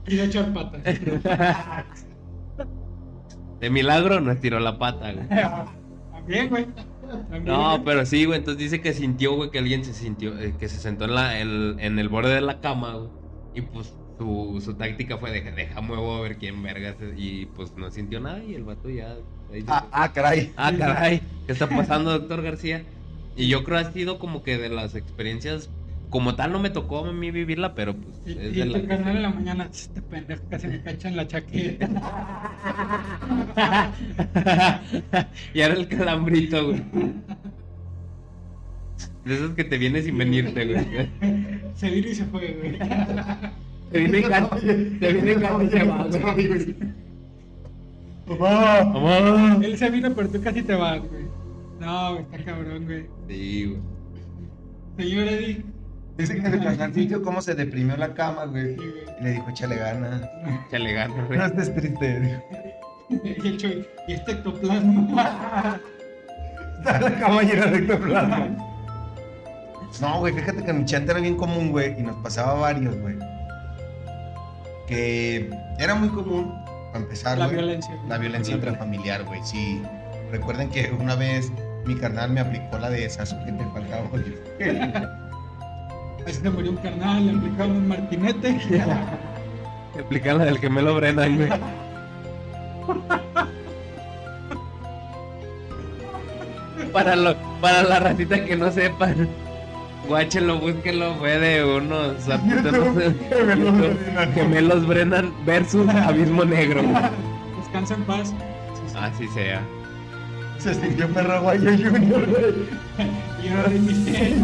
y 0.07 0.15
de 0.15 0.25
echar 0.25 0.53
patas. 0.53 0.81
De 3.59 3.69
milagro 3.69 4.21
no 4.21 4.31
estiró 4.31 4.59
la 4.59 4.77
pata, 4.79 5.11
güey. 5.11 5.27
También, 6.11 6.49
güey. 6.49 6.65
También, 7.29 7.45
No, 7.45 7.71
güey. 7.71 7.83
pero 7.83 8.05
sí, 8.05 8.25
güey. 8.25 8.39
Entonces 8.39 8.63
dice 8.63 8.81
que 8.81 8.93
sintió, 8.93 9.35
güey, 9.35 9.51
que 9.51 9.59
alguien 9.59 9.83
se 9.83 9.93
sintió, 9.93 10.37
eh, 10.39 10.53
que 10.57 10.69
se 10.69 10.77
sentó 10.77 11.05
en, 11.05 11.15
la, 11.15 11.39
en, 11.39 11.79
en 11.79 11.99
el 11.99 12.07
borde 12.09 12.33
de 12.33 12.41
la 12.41 12.61
cama, 12.61 12.93
güey. 12.95 13.09
Y 13.55 13.61
pues 13.61 13.93
su, 14.17 14.61
su 14.63 14.75
táctica 14.75 15.17
fue 15.17 15.31
deja, 15.31 15.51
deja 15.51 15.81
muevo 15.81 16.15
a 16.15 16.21
ver 16.21 16.37
quién 16.37 16.61
vergas. 16.63 16.95
Y 17.17 17.47
pues 17.47 17.73
no 17.75 17.91
sintió 17.91 18.19
nada 18.21 18.41
y 18.43 18.53
el 18.55 18.63
vato 18.63 18.89
ya. 18.89 19.15
ahí 19.51 19.65
Ah, 19.67 19.87
ah, 19.91 20.13
caray. 20.13 20.53
Ah, 20.55 20.71
caray, 20.77 21.21
¿qué 21.45 21.51
está 21.51 21.67
pasando, 21.67 22.11
doctor 22.11 22.41
García? 22.41 22.83
Y 23.35 23.47
yo 23.47 23.63
creo 23.63 23.79
que 23.79 23.85
ha 23.87 23.91
sido 23.91 24.19
como 24.19 24.43
que 24.43 24.57
de 24.57 24.69
las 24.69 24.95
experiencias, 24.95 25.69
como 26.09 26.35
tal 26.35 26.51
no 26.51 26.59
me 26.59 26.69
tocó 26.69 27.05
a 27.05 27.13
mí 27.13 27.31
vivirla, 27.31 27.75
pero 27.75 27.95
pues 27.95 28.21
Y, 28.25 28.31
es 28.31 28.37
y 28.55 28.59
de 28.59 28.65
tu 28.65 28.71
la... 28.71 28.87
carnal 28.87 29.15
en 29.15 29.21
la 29.21 29.29
mañana, 29.29 29.69
este 29.71 30.01
pendejo 30.01 30.43
casi 30.49 30.67
me 30.67 30.81
cacha 30.81 31.07
en 31.09 31.15
la 31.15 31.27
chaqueta. 31.27 31.87
y 35.53 35.61
ahora 35.61 35.75
el 35.75 35.87
calambrito, 35.87 36.65
güey. 36.67 36.83
De 39.25 39.35
esos 39.35 39.51
que 39.51 39.63
te 39.63 39.77
viene 39.77 40.01
sin 40.01 40.17
venirte, 40.17 40.65
güey. 40.65 41.09
Se 41.75 41.89
vino 41.89 42.07
y 42.07 42.15
se 42.15 42.25
fue, 42.25 42.57
güey. 42.59 42.79
Te 43.91 43.99
viene 43.99 44.19
en 44.19 44.29
gato, 44.29 44.55
te 44.57 45.13
viene 45.13 45.31
en 45.33 45.39
gato 45.41 45.63
y 45.63 45.69
se 45.69 45.83
va, 45.83 46.07
güey. 46.07 46.75
Mamá. 48.25 48.83
Mamá. 48.83 49.59
Él 49.63 49.77
se 49.77 49.89
vino, 49.89 50.13
pero 50.15 50.29
tú 50.29 50.41
casi 50.41 50.63
te 50.63 50.75
vas, 50.75 50.99
güey. 51.01 51.25
No, 51.79 52.11
güey, 52.13 52.23
está 52.23 52.43
cabrón, 52.43 52.85
güey. 52.85 53.05
Sí, 53.27 53.65
güey. 53.65 53.81
Señor 54.97 55.27
Eddie. 55.27 55.65
Dice 56.19 56.35
que 56.35 56.47
el 56.47 56.61
canalcillo 56.61 57.23
cómo 57.23 57.41
se 57.41 57.55
deprimió 57.55 57.95
la 57.95 58.13
cama, 58.13 58.43
güey. 58.43 58.75
Y 58.75 59.23
le 59.23 59.31
dijo, 59.31 59.49
échale 59.49 59.77
ganas. 59.77 60.21
Échale 60.67 60.91
ganas, 60.91 61.27
güey. 61.27 61.39
No 61.39 61.45
estés 61.45 61.73
triste. 61.73 62.19
dijo. 62.19 62.41
y 63.09 63.47
el 63.47 63.57
Chuy, 63.57 63.87
y 64.05 64.13
este 64.13 64.33
ectoplasma. 64.33 65.79
Está 66.79 66.99
la 66.99 67.19
cama 67.19 67.41
llena 67.41 67.67
de 67.67 67.77
ectoplasma. 67.77 68.47
No, 70.01 70.19
güey, 70.19 70.33
fíjate 70.33 70.61
que 70.61 70.71
en 70.71 70.79
mi 70.79 70.85
chat 70.85 71.09
era 71.09 71.21
bien 71.21 71.35
común, 71.35 71.71
güey, 71.71 71.97
y 71.97 72.03
nos 72.03 72.17
pasaba 72.17 72.53
varios, 72.55 72.97
güey. 72.99 73.15
Que 74.87 75.49
era 75.79 75.95
muy 75.95 76.09
común, 76.09 76.53
para 76.91 77.03
empezar, 77.03 77.37
La 77.37 77.45
güey, 77.45 77.57
violencia. 77.57 77.97
La 78.09 78.17
violencia 78.17 78.55
intrafamiliar, 78.55 79.23
güey, 79.23 79.39
sí. 79.43 79.81
Recuerden 80.31 80.69
que 80.69 80.91
una 80.99 81.15
vez 81.15 81.49
mi 81.85 81.95
carnal 81.95 82.31
me 82.31 82.41
aplicó 82.41 82.77
la 82.77 82.89
de 82.89 83.09
Sasuke 83.09 83.57
te 83.57 83.65
faltaba, 83.73 84.03
güey. 84.09 84.35
Así 86.27 86.41
se 86.41 86.49
murió 86.49 86.71
un 86.71 86.77
carnal, 86.77 87.25
le 87.25 87.37
aplicaron 87.37 87.71
un 87.77 87.87
martinete. 87.87 88.49
Explicar 89.95 90.35
la 90.35 90.45
del 90.45 90.59
gemelo 90.59 90.95
Brennan, 90.95 91.35
güey. 91.37 91.49
para, 96.91 97.15
lo, 97.15 97.35
para 97.61 97.83
la 97.83 97.99
ratita 97.99 98.43
que 98.45 98.55
no 98.55 98.71
sepan. 98.71 99.27
Guáchenlo, 100.07 100.59
búsquenlo, 100.59 101.15
fue 101.15 101.37
de 101.37 101.63
unos 101.63 102.15
Gemelos 103.29 103.75
gemelos 104.33 104.87
Brennan 104.87 105.31
versus 105.45 105.87
Abismo 105.89 106.45
Negro. 106.45 106.81
Descansa 107.59 107.93
en 107.93 108.03
paz. 108.03 108.29
Sí, 108.29 108.81
sí. 108.87 108.97
Así 108.97 109.27
sea. 109.29 109.61
Se 110.57 110.73
sintió 110.73 111.07
perro 111.09 111.41
guayo 111.41 111.71
Junior, 111.71 112.25
güey. 112.25 112.67
Y 113.43 113.49
Rey 113.49 113.79
Misterio. 113.79 114.35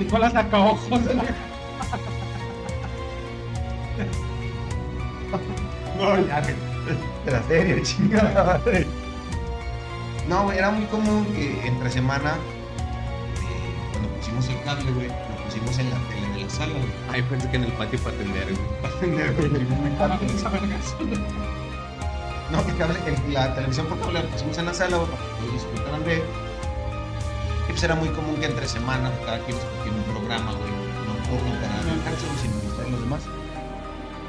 Aplicó 0.00 0.18
la 0.18 0.30
sacaojos. 0.30 0.80
No, 5.98 6.16
ya. 6.26 6.40
De 6.40 7.30
la 7.30 7.42
serie, 7.42 7.82
chingada 7.82 8.44
madre. 8.44 8.86
No, 10.28 10.44
güey, 10.44 10.56
era 10.58 10.70
muy 10.70 10.86
común 10.86 11.26
que 11.34 11.66
entre 11.66 11.90
semana, 11.90 12.36
eh, 13.36 13.90
cuando 13.92 14.08
pusimos 14.16 14.48
el 14.48 14.62
cable, 14.62 14.90
güey, 14.92 15.08
lo 15.08 15.44
pusimos 15.44 15.78
en 15.78 15.90
la 15.90 15.96
tele 16.08 16.28
de 16.34 16.44
la 16.44 16.50
sala, 16.50 16.72
güey. 16.72 16.90
Ay, 17.12 17.22
pensé 17.22 17.50
que 17.50 17.56
en 17.56 17.64
el 17.64 17.72
patio 17.72 17.98
para 17.98 18.16
atender, 18.16 18.44
güey. 18.44 18.56
Para 18.82 18.94
atender, 18.94 19.34
güey. 19.36 19.50
No, 22.50 22.60
el 22.60 22.76
cable, 22.78 22.98
el- 23.06 23.34
la 23.34 23.54
televisión 23.54 23.86
por 23.86 23.98
cable 24.00 24.22
la 24.22 24.28
pusimos 24.30 24.56
en 24.56 24.64
la 24.66 24.72
sala, 24.74 24.96
güey, 24.96 25.08
para 25.10 25.22
que 25.22 25.46
lo 25.46 25.52
disfrutaran 25.52 26.04
de. 26.04 26.22
Era 27.78 27.94
muy 27.94 28.10
común 28.10 28.36
que 28.36 28.44
entre 28.44 28.68
semana 28.68 29.10
cada 29.24 29.38
quien 29.38 29.56
escogía 29.56 29.92
un 29.92 30.02
programa, 30.12 30.52
güey. 30.52 30.70
No 30.70 31.14
por 31.30 31.42
mi 31.42 31.52
canal 31.52 31.84
de 31.86 31.92
Hanson, 32.08 32.28
sino 32.42 32.54
gustar 32.62 32.90
los 32.90 33.00
demás. 33.00 33.22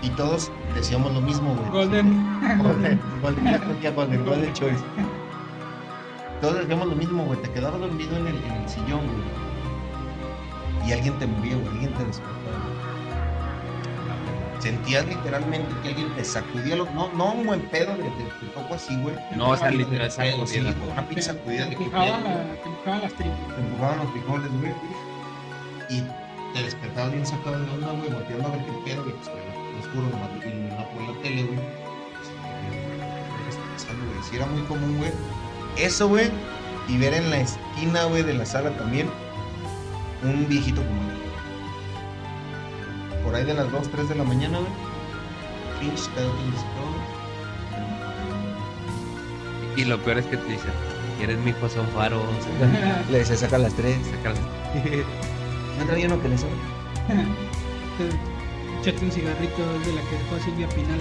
Y 0.01 0.09
todos 0.11 0.49
decíamos 0.73 1.13
lo 1.13 1.19
mismo, 1.19 1.53
güey. 1.55 1.69
Golden. 1.69 2.39
Golden, 2.63 3.01
Golden, 3.21 3.93
Golden, 3.93 4.25
Golden 4.25 4.53
Choice. 4.53 4.81
Todos 6.39 6.59
decíamos 6.59 6.87
lo 6.87 6.95
mismo, 6.95 7.25
güey. 7.25 7.41
Te 7.41 7.51
quedabas 7.51 7.81
dormido 7.81 8.15
en 8.17 8.27
el, 8.27 8.35
en 8.37 8.51
el 8.53 8.69
sillón, 8.69 9.01
güey. 9.01 10.87
Y 10.87 10.93
alguien 10.93 11.19
te 11.19 11.27
movía, 11.27 11.55
güey. 11.57 11.67
Alguien 11.67 11.93
te 11.93 12.05
despertaba. 12.05 12.30
Sentías 14.61 15.05
literalmente 15.07 15.73
que 15.81 15.89
alguien 15.89 16.13
te 16.15 16.23
sacudía. 16.23 16.75
Lo, 16.75 16.85
no, 16.91 17.11
no 17.13 17.33
un 17.33 17.47
buen 17.47 17.61
pedo 17.69 17.95
de 17.97 18.03
te, 18.03 18.45
toco 18.53 18.75
así, 18.75 18.95
güey. 19.01 19.15
No, 19.35 19.49
o 19.49 19.57
sea, 19.57 19.71
literal, 19.71 20.11
sacudida. 20.11 20.73
Una 20.91 21.07
pinche 21.07 21.23
sacudida 21.23 21.65
de 21.65 21.75
te 21.75 21.83
empujaban 21.83 23.01
las 23.01 23.13
tripas. 23.13 23.55
te 23.55 23.61
empujaban 23.61 23.97
los 23.97 24.11
frijoles, 24.11 24.51
güey. 24.59 24.73
Y 25.89 26.03
te 26.53 26.63
despertabas 26.63 27.11
bien 27.11 27.25
sacado 27.25 27.59
de 27.59 27.71
onda, 27.71 27.91
güey, 27.91 28.09
volteando 28.11 28.47
a 28.47 28.51
ver 28.51 28.65
qué 28.65 28.71
pedo, 28.85 29.03
güey. 29.03 29.15
Pues, 29.15 29.29
güey, 29.29 29.79
oscuro, 29.79 30.09
nomás 30.09 30.29
iluminado 30.45 30.89
por 30.89 31.01
la 31.03 31.21
tele, 31.21 31.43
güey. 31.43 31.57
Pues, 31.57 32.29
¿qué 33.45 33.49
está 33.49 33.61
pasando, 33.73 34.05
güey? 34.05 34.23
Sí, 34.29 34.35
era 34.35 34.45
muy 34.45 34.61
común, 34.63 34.97
güey. 34.99 35.11
Eso, 35.77 36.07
güey. 36.07 36.29
Y 36.87 36.97
ver 36.97 37.15
en 37.15 37.29
la 37.31 37.39
esquina, 37.39 38.03
güey, 38.05 38.21
de 38.21 38.35
la 38.35 38.45
sala 38.45 38.69
también 38.77 39.09
un 40.23 40.47
viejito 40.47 40.81
como 40.83 41.10
Por 43.31 43.39
ahí 43.39 43.45
de 43.45 43.53
las 43.53 43.71
2, 43.71 43.87
3 43.89 44.09
de 44.09 44.15
la 44.15 44.25
mañana, 44.25 44.57
güey. 44.59 44.71
Y 49.77 49.85
lo 49.85 49.97
peor 49.99 50.17
es 50.17 50.25
que 50.25 50.35
te 50.35 50.51
dicen, 50.51 50.71
¿quieres 51.17 51.37
mi 51.37 51.51
hijo 51.51 51.69
son 51.69 51.87
faros? 51.95 52.25
Le 53.09 53.23
se 53.23 53.37
saca 53.37 53.57
las 53.57 53.73
3. 53.75 53.95
Sácalas. 54.17 54.41
¿No 55.79 55.85
traía 55.85 56.07
uno 56.07 56.21
que 56.21 56.27
le 56.27 56.37
sobra? 56.37 56.55
Échate 58.81 59.05
un 59.05 59.11
cigarrito 59.13 59.79
de 59.85 59.93
la 59.93 60.01
que 60.01 60.17
dejó 60.17 60.37
Silvia 60.43 60.67
Pinal. 60.67 60.99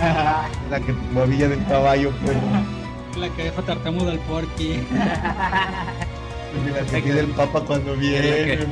La 0.70 0.80
que 0.80 0.92
movía 1.12 1.46
del 1.46 1.62
caballo, 1.66 2.10
pues. 2.24 2.38
La 3.18 3.28
que 3.36 3.44
dejó 3.44 3.62
tartamudo 3.62 4.10
al 4.10 4.18
porqui. 4.20 4.80
La 6.72 6.86
que 6.90 7.02
pide 7.02 7.20
el 7.20 7.26
papa 7.28 7.60
cuando 7.60 7.94
viene. 7.96 8.66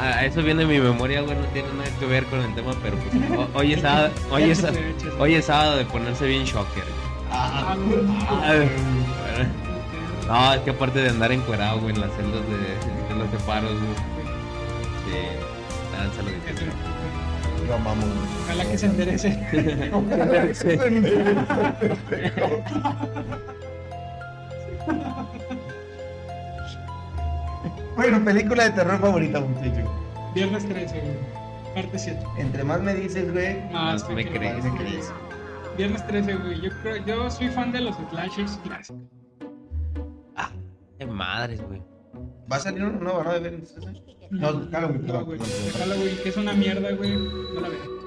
Que- 0.00 0.06
o- 0.06 0.14
a 0.18 0.24
eso 0.24 0.42
viene 0.42 0.64
mi 0.66 0.78
memoria, 0.80 1.20
güey, 1.22 1.36
no 1.36 1.44
tiene 1.46 1.68
nada 1.72 1.90
que 1.98 2.06
ver 2.06 2.24
con 2.26 2.40
el 2.40 2.54
tema, 2.54 2.72
pero 2.82 2.96
pues, 2.96 3.14
ho- 3.38 3.48
hoy 3.54 3.72
es 3.74 3.80
sábado, 3.80 4.10
hoy 4.30 4.44
es, 4.50 4.64
hoy 5.18 5.34
sábado 5.44 5.76
de 5.76 5.84
ponerse 5.86 6.26
bien 6.26 6.44
shocker. 6.44 6.84
Ah, 7.30 7.76
No, 10.26 10.52
es 10.54 10.60
que 10.60 10.70
aparte 10.70 10.98
de 11.00 11.08
andar 11.10 11.32
encuerado, 11.32 11.80
güey, 11.80 11.94
en 11.94 12.00
las 12.00 12.10
celdas 12.12 12.42
de, 12.48 13.14
de 13.14 13.18
los 13.18 13.30
separos, 13.30 13.72
güey. 13.72 13.94
Sí, 15.04 15.16
lo 16.22 16.28
dije. 16.28 16.70
Lo 17.66 17.74
amamos. 17.74 18.04
Ojalá 18.44 18.64
que 18.64 18.78
se 18.78 18.86
enderece. 18.86 19.28
bueno, 27.98 28.24
película 28.24 28.64
de 28.64 28.70
terror 28.70 28.98
favorita, 29.00 29.40
muchacho. 29.40 29.90
Viernes 30.34 30.66
13, 30.68 31.00
güey. 31.00 31.74
Parte 31.74 31.98
7. 31.98 32.18
Entre 32.38 32.64
más 32.64 32.80
me 32.80 32.94
dices, 32.94 33.30
güey, 33.32 33.60
Más 33.72 34.02
Más 34.04 34.10
me 34.10 34.24
que- 34.24 34.30
crees. 34.38 34.64
me 34.64 34.78
crees. 34.78 35.12
Viernes 35.76 36.06
13, 36.06 36.34
güey. 36.36 36.60
Yo 36.60 36.70
creo, 36.82 37.04
yo 37.04 37.30
soy 37.30 37.48
fan 37.48 37.72
de 37.72 37.80
los 37.82 37.96
slashers 38.10 38.58
clásicos. 38.64 39.02
Ah, 40.36 40.50
qué 40.98 41.06
madres, 41.06 41.60
güey. 41.62 41.82
¿Va 42.50 42.56
a 42.56 42.60
salir 42.60 42.82
una 42.84 42.98
nueva, 42.98 43.24
no? 43.24 43.32
De 43.34 43.40
ver, 43.40 43.62
No, 44.30 44.46
Halloween, 44.48 44.70
No, 44.70 45.06
perdón, 45.06 45.24
güey. 45.24 45.38
De. 45.38 45.44
Halloween, 45.78 46.16
que 46.22 46.28
es 46.30 46.36
una 46.36 46.52
mierda, 46.54 46.90
güey. 46.92 47.16
No 47.16 47.60
la 47.60 47.68
veo. 47.68 47.98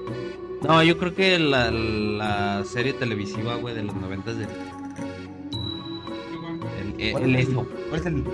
No, 0.62 0.82
yo 0.82 0.98
creo 0.98 1.14
que 1.14 1.38
la, 1.38 1.70
la 1.70 2.64
serie 2.64 2.92
televisiva, 2.92 3.56
güey, 3.56 3.74
de 3.74 3.82
los 3.84 3.94
noventas 3.96 4.36
de 4.38 4.44
el, 6.80 6.94
el, 7.00 7.12
¿Cuál 7.12 7.36
el. 7.36 7.54
¿Cuál 7.54 8.00
es 8.00 8.06
el? 8.06 8.24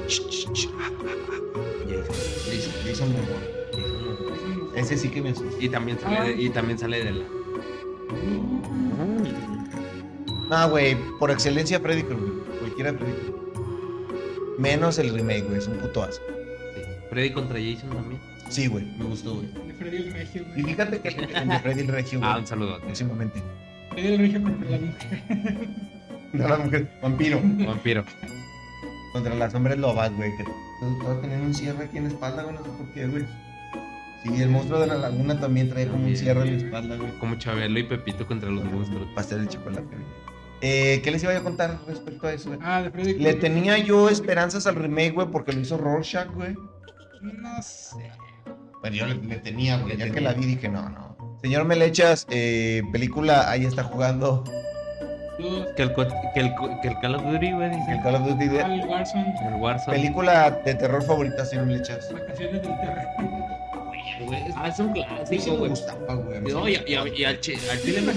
Jason, 2.88 3.12
Jason 3.12 3.12
Momoa. 3.12 4.72
Ese 4.76 4.96
sí 4.96 5.08
que 5.08 5.20
me 5.22 5.30
asusta. 5.30 5.56
Y 5.62 5.68
también 5.68 5.98
sale 6.00 6.20
de, 6.34 6.42
y 6.42 6.50
también 6.50 6.78
sale 6.78 7.04
de 7.04 7.12
la 7.12 7.24
No, 10.50 10.70
güey, 10.70 10.96
por 11.18 11.30
excelencia 11.30 11.80
Freddy 11.80 12.02
Krueger. 12.02 12.28
Cualquiera 12.60 12.92
de 12.92 12.98
Freddy 12.98 13.12
Krueger. 13.12 13.38
Menos 14.58 14.98
el 14.98 15.12
remake, 15.14 15.42
güey, 15.44 15.58
es 15.58 15.66
un 15.68 15.78
puto 15.78 16.02
asco. 16.02 16.24
sí. 16.74 16.82
Freddy 17.10 17.30
contra 17.32 17.58
Jason 17.60 17.90
también. 17.90 18.20
Sí, 18.48 18.66
güey, 18.66 18.84
me 18.98 19.04
gustó, 19.04 19.34
güey. 19.34 19.46
De 19.66 19.74
Freddy 19.74 19.96
el 19.98 20.12
Regio, 20.12 20.42
Y 20.42 20.62
güey. 20.62 20.64
fíjate 20.74 21.00
que 21.00 21.08
el 21.08 21.48
de 21.48 21.58
Freddy 21.60 21.80
el 21.80 21.88
Regio, 21.88 22.18
güey, 22.20 22.30
Ah, 22.32 22.38
un 22.38 22.46
saludo. 22.46 22.80
próximamente. 22.80 23.42
Freddy 23.90 24.08
el 24.08 24.18
Regio 24.18 24.42
contra 24.42 24.70
la 24.70 24.78
mujer. 24.78 25.68
No, 26.32 26.48
la 26.48 26.58
mujer, 26.58 26.90
vampiro. 27.02 27.40
Vampiro. 27.42 28.04
Contra 29.12 29.34
las 29.34 29.54
hombres 29.54 29.78
lobas, 29.78 30.12
güey. 30.14 30.36
Que 30.36 30.44
todos, 30.44 31.20
tenían 31.20 31.42
un 31.42 31.54
cierre 31.54 31.84
aquí 31.84 31.98
en 31.98 32.04
la 32.04 32.10
espalda, 32.10 32.42
güey, 32.42 32.56
no 32.56 32.64
sé 32.64 32.70
por 32.70 32.92
qué, 32.92 33.06
güey. 33.06 33.24
Sí, 34.22 34.42
el 34.42 34.50
monstruo 34.50 34.80
de 34.80 34.88
la 34.88 34.96
laguna 34.96 35.38
también 35.38 35.70
trae 35.70 35.86
como 35.86 36.06
un 36.06 36.16
cierre 36.16 36.42
en 36.42 36.58
la 36.58 36.64
espalda, 36.64 36.96
güey. 36.96 37.10
Como 37.18 37.36
Chabelo 37.36 37.78
y 37.78 37.84
Pepito 37.84 38.26
contra 38.26 38.50
los 38.50 38.64
monstruos. 38.64 39.08
Pastel 39.14 39.44
de 39.44 39.48
chocolate, 39.48 39.86
güey. 39.86 40.28
Eh, 40.60 41.00
¿Qué 41.04 41.10
les 41.12 41.22
iba 41.22 41.36
a 41.36 41.40
contar 41.40 41.78
respecto 41.86 42.26
a 42.26 42.32
eso, 42.32 42.48
güey? 42.48 42.60
Ah, 42.62 42.82
de 42.82 42.90
Freddy 42.90 43.14
Le 43.14 43.34
tenía 43.34 43.78
yo 43.78 44.08
esperanzas 44.08 44.66
al 44.66 44.74
remake, 44.74 45.12
güey, 45.12 45.28
porque 45.28 45.52
lo 45.52 45.60
hizo 45.60 45.78
Rorschach, 45.78 46.28
güey. 46.34 46.54
No 47.22 47.62
sé. 47.62 48.10
Bueno, 48.80 48.96
yo 48.96 49.06
le, 49.06 49.14
le 49.14 49.36
tenía, 49.36 49.78
güey. 49.78 49.96
Le 49.96 50.06
Ya 50.06 50.12
que 50.12 50.20
la 50.20 50.32
vi, 50.32 50.46
dije, 50.46 50.68
no, 50.68 50.88
no. 50.88 51.16
Señor 51.42 51.64
Melechas, 51.64 52.26
eh, 52.30 52.82
película, 52.90 53.48
ahí 53.48 53.64
está 53.64 53.84
jugando. 53.84 54.42
Que 55.76 55.82
el, 55.82 55.94
que 55.94 56.40
el, 56.40 56.52
que 56.82 56.88
el 56.88 56.98
Call 57.00 57.14
of 57.14 57.22
Duty, 57.24 57.52
güey, 57.52 57.70
dice. 57.70 57.92
el 57.92 58.02
Call 58.02 58.14
of 58.16 58.22
Duty. 58.28 58.48
de- 58.48 58.84
Warzone. 58.88 59.34
El 59.46 59.54
Warzone. 59.54 59.96
Película 59.96 60.50
de 60.64 60.74
terror 60.74 61.02
favorita, 61.02 61.44
señor 61.44 61.66
Melechas. 61.66 62.12
Vacaciones 62.12 62.62
del 62.62 62.80
terror. 62.80 62.98
Güey, 64.26 64.40
Ah, 64.56 64.68
es 64.68 64.78
un 64.80 64.92
clásico, 64.92 65.56
güey. 65.56 65.70
gustaba, 65.70 66.14
No, 66.14 66.68
y, 66.68 66.72
y, 66.74 66.76
gustaba. 66.96 67.08
y 67.16 67.24
al, 67.24 67.40
chi- 67.40 67.54
al 67.70 67.80
chile 67.80 68.00
Me. 68.00 68.12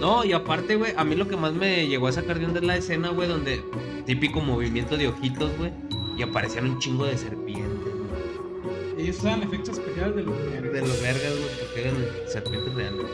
No, 0.00 0.24
y 0.24 0.32
aparte, 0.34 0.76
güey, 0.76 0.92
a 0.94 1.04
mí 1.04 1.14
lo 1.14 1.26
que 1.26 1.36
más 1.38 1.52
me 1.54 1.86
llegó 1.86 2.08
a 2.08 2.12
sacar 2.12 2.38
de 2.38 2.44
onda 2.44 2.60
es 2.60 2.66
la 2.66 2.76
escena, 2.76 3.08
güey, 3.08 3.26
donde 3.28 3.62
típico 4.04 4.40
movimiento 4.42 4.98
de 4.98 5.08
ojitos, 5.08 5.56
güey, 5.56 5.72
y 6.18 6.22
aparecían 6.22 6.66
un 6.66 6.78
chingo 6.80 7.06
de 7.06 7.16
serpientes, 7.16 7.64
güey. 7.82 9.02
ellos 9.02 9.16
usaban 9.18 9.42
efectos 9.42 9.78
especiales 9.78 10.16
de 10.16 10.22
los 10.22 10.36
vergas. 10.38 10.72
De 10.74 10.80
los 10.82 11.02
vergas, 11.02 11.32
güey, 11.32 11.50
porque 11.60 11.80
eran 11.80 11.96
serpientes 12.28 12.74
reales. 12.74 13.06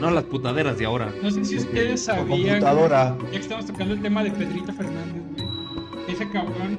No 0.00 0.10
las 0.10 0.24
putaderas 0.24 0.78
de 0.78 0.84
ahora. 0.86 1.12
No 1.22 1.30
sé 1.30 1.44
si 1.44 1.56
ustedes 1.56 2.04
sabían. 2.04 2.28
computadora. 2.28 3.16
Ya 3.24 3.30
que 3.30 3.36
estamos 3.36 3.66
tocando 3.66 3.94
el 3.94 4.02
tema 4.02 4.24
de 4.24 4.30
Pedrito 4.30 4.72
Fernández, 4.72 5.22
güey. 5.36 5.48
Ese 6.08 6.28
cabrón 6.30 6.78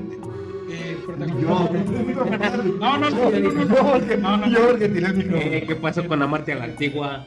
eh, 0.70 0.98
protagonizó. 1.06 1.70
No, 2.80 2.98
no, 2.98 3.10
no. 3.10 3.32
No, 4.18 4.38
no, 4.38 4.48
no. 4.48 4.78
que 4.78 4.90
tiré 4.90 5.08
el 5.08 5.36
Eh, 5.36 5.64
¿Qué 5.68 5.76
pasó 5.76 6.06
con 6.08 6.22
Amarte 6.22 6.54
a 6.54 6.56
la 6.56 6.64
antigua? 6.66 7.26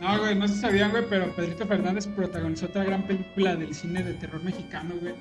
No, 0.00 0.18
güey, 0.18 0.34
no 0.34 0.48
se 0.48 0.54
sabían, 0.54 0.90
güey, 0.92 1.04
pero 1.10 1.30
Pedrito 1.36 1.66
Fernández 1.66 2.06
protagonizó 2.06 2.66
otra 2.66 2.84
gran 2.84 3.02
película 3.06 3.54
del 3.54 3.74
cine 3.74 4.02
de 4.02 4.14
terror 4.14 4.42
mexicano, 4.42 4.94
güey. 5.00 5.14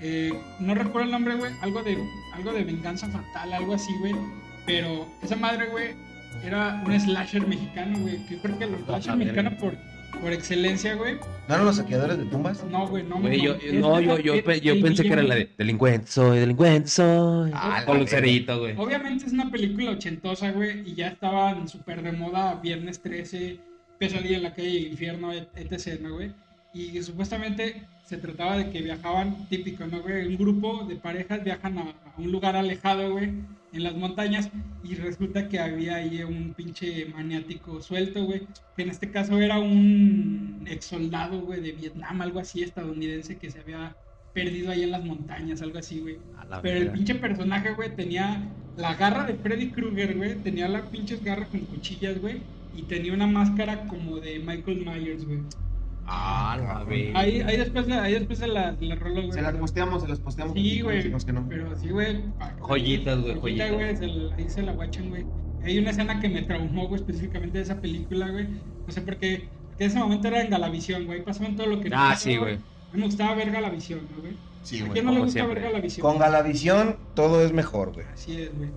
Eh, 0.00 0.32
no 0.58 0.74
recuerdo 0.74 1.02
el 1.02 1.10
nombre, 1.10 1.34
güey, 1.34 1.52
algo 1.60 1.82
de, 1.82 1.98
algo 2.32 2.52
de 2.52 2.64
venganza 2.64 3.08
fatal, 3.08 3.52
algo 3.52 3.74
así, 3.74 3.92
güey. 4.00 4.14
Pero 4.64 5.06
esa 5.22 5.36
madre, 5.36 5.66
güey, 5.66 5.94
era 6.44 6.82
un 6.86 7.00
slasher 7.00 7.46
mexicano, 7.46 7.98
güey. 8.00 8.18
Que 8.26 8.36
creo 8.38 8.58
que 8.58 8.66
los 8.66 8.80
slasher 8.82 9.12
Ah, 9.12 9.16
mexicanos 9.16 9.52
verga. 9.60 9.78
por, 10.12 10.20
por 10.20 10.32
excelencia, 10.32 10.94
güey. 10.94 11.14
¿No 11.48 11.54
eran 11.54 11.66
los 11.66 11.76
saqueadores 11.76 12.18
de 12.18 12.24
tumbas? 12.26 12.64
No, 12.64 12.86
güey, 12.88 13.04
no, 13.04 13.20
Güey, 13.20 13.38
no. 13.38 13.44
yo, 13.44 13.72
no, 13.80 14.00
yo, 14.00 14.18
yo, 14.18 14.44
pe- 14.44 14.60
pensé 14.82 15.02
que 15.02 15.12
era 15.12 15.22
la 15.22 15.34
de 15.34 15.50
delincuente 15.58 16.06
soy, 16.06 16.38
delincuente 16.40 16.88
soy. 16.88 17.50
Ah, 17.54 17.82
Con. 17.86 17.98
Lucerito, 18.00 18.58
güey. 18.60 18.74
Obviamente 18.76 19.26
es 19.26 19.32
una 19.32 19.50
película 19.50 19.90
ochentosa, 19.92 20.50
güey, 20.52 20.88
y 20.90 20.94
ya 20.94 21.08
estaban 21.08 21.68
súper 21.68 22.02
de 22.02 22.12
moda 22.12 22.54
Viernes 22.62 23.00
13, 23.00 23.58
Pesadilla 23.98 24.36
en 24.36 24.42
la 24.42 24.54
calle 24.54 24.72
del 24.72 24.86
infierno, 24.88 25.32
et- 25.32 25.48
etc, 25.56 26.00
¿no, 26.00 26.14
güey? 26.14 26.30
Y 26.74 27.02
supuestamente 27.02 27.82
se 28.04 28.18
trataba 28.18 28.58
de 28.58 28.70
que 28.70 28.82
viajaban, 28.82 29.46
típico, 29.48 29.86
¿no, 29.86 30.00
güey? 30.02 30.26
Un 30.26 30.36
grupo 30.36 30.84
de 30.84 30.96
parejas 30.96 31.42
viajan 31.42 31.78
a, 31.78 31.82
a 31.82 31.94
un 32.18 32.30
lugar 32.30 32.54
alejado, 32.56 33.10
güey, 33.12 33.30
en 33.76 33.84
las 33.84 33.96
montañas, 33.96 34.50
y 34.82 34.94
resulta 34.94 35.48
que 35.48 35.58
había 35.58 35.96
ahí 35.96 36.22
un 36.22 36.54
pinche 36.54 37.06
maniático 37.06 37.80
suelto, 37.80 38.24
güey, 38.24 38.42
que 38.76 38.82
en 38.82 38.90
este 38.90 39.10
caso 39.10 39.38
era 39.38 39.58
un 39.58 40.64
ex 40.66 40.86
soldado, 40.86 41.40
güey, 41.40 41.60
de 41.60 41.72
Vietnam, 41.72 42.20
algo 42.20 42.40
así, 42.40 42.62
estadounidense, 42.62 43.36
que 43.36 43.50
se 43.50 43.60
había 43.60 43.96
perdido 44.36 44.70
ahí 44.70 44.82
en 44.82 44.90
las 44.90 45.02
montañas, 45.02 45.62
algo 45.62 45.78
así, 45.78 46.00
güey. 46.00 46.18
Pero 46.62 46.78
el 46.78 46.90
pinche 46.90 47.14
personaje, 47.14 47.72
güey, 47.72 47.96
tenía 47.96 48.46
la 48.76 48.94
garra 48.94 49.24
de 49.24 49.34
Freddy 49.34 49.70
Krueger, 49.70 50.14
güey. 50.14 50.34
Tenía 50.36 50.68
las 50.68 50.82
pinches 50.82 51.24
garras 51.24 51.48
con 51.48 51.60
cuchillas, 51.60 52.20
güey. 52.20 52.42
Y 52.76 52.82
tenía 52.82 53.14
una 53.14 53.26
máscara 53.26 53.86
como 53.86 54.20
de 54.20 54.38
Michael 54.38 54.84
Myers, 54.84 55.24
güey. 55.24 55.40
Ah, 56.08 56.56
la. 56.58 57.18
Ahí, 57.20 57.40
ahí 57.40 57.56
después, 57.56 57.88
ahí 57.88 58.12
después 58.14 58.38
se 58.38 58.46
la, 58.46 58.76
la 58.78 58.94
rolo, 58.94 59.22
güey. 59.22 59.32
Se 59.32 59.42
las 59.42 59.54
posteamos, 59.56 60.02
se 60.02 60.08
las 60.08 60.20
posteamos. 60.20 60.54
Sí, 60.54 60.80
güey. 60.80 61.02
Que 61.02 61.32
no. 61.32 61.46
Pero 61.48 61.76
sí, 61.76 61.88
güey. 61.90 62.22
Joyitas, 62.60 63.20
güey, 63.20 63.34
Joyita, 63.40 63.68
joyitas. 63.68 63.72
güey. 63.74 63.96
se 63.96 64.06
la- 64.06 64.34
Ahí 64.36 64.48
se 64.48 64.62
la 64.62 64.72
guachan, 64.72 65.08
güey. 65.10 65.24
Hay 65.64 65.78
una 65.78 65.90
escena 65.90 66.20
que 66.20 66.28
me 66.28 66.42
traumó, 66.42 66.86
güey, 66.86 67.00
específicamente 67.00 67.58
de 67.58 67.64
esa 67.64 67.80
película, 67.80 68.28
güey. 68.30 68.46
No 68.86 68.92
sé 68.92 69.00
por 69.00 69.16
qué. 69.16 69.48
Porque 69.68 69.84
en 69.84 69.90
ese 69.90 69.98
momento 69.98 70.28
era 70.28 70.42
en 70.42 70.50
Galavisión, 70.50 71.06
güey. 71.06 71.24
Pasaban 71.24 71.56
todo 71.56 71.66
lo 71.66 71.80
que. 71.80 71.88
Ah, 71.88 71.90
pasaba, 72.10 72.16
sí, 72.16 72.36
güey. 72.36 72.54
A 72.54 72.58
mí 72.92 73.00
me 73.00 73.04
gustaba 73.06 73.34
ver 73.34 73.50
Galavisión, 73.50 74.00
¿no, 74.14 74.20
güey. 74.22 74.36
Sí, 74.62 74.76
¿A 74.78 74.80
güey. 74.82 74.92
quién 74.92 75.04
no 75.06 75.12
le 75.12 75.18
gusta 75.18 75.32
siempre. 75.32 75.54
ver 75.60 75.70
Galavisión? 75.72 76.06
Con 76.08 76.18
Galavisión 76.18 76.96
todo 77.14 77.44
es 77.44 77.52
mejor, 77.52 77.92
güey. 77.92 78.06
Así 78.12 78.40
es, 78.42 78.56
güey. 78.56 78.70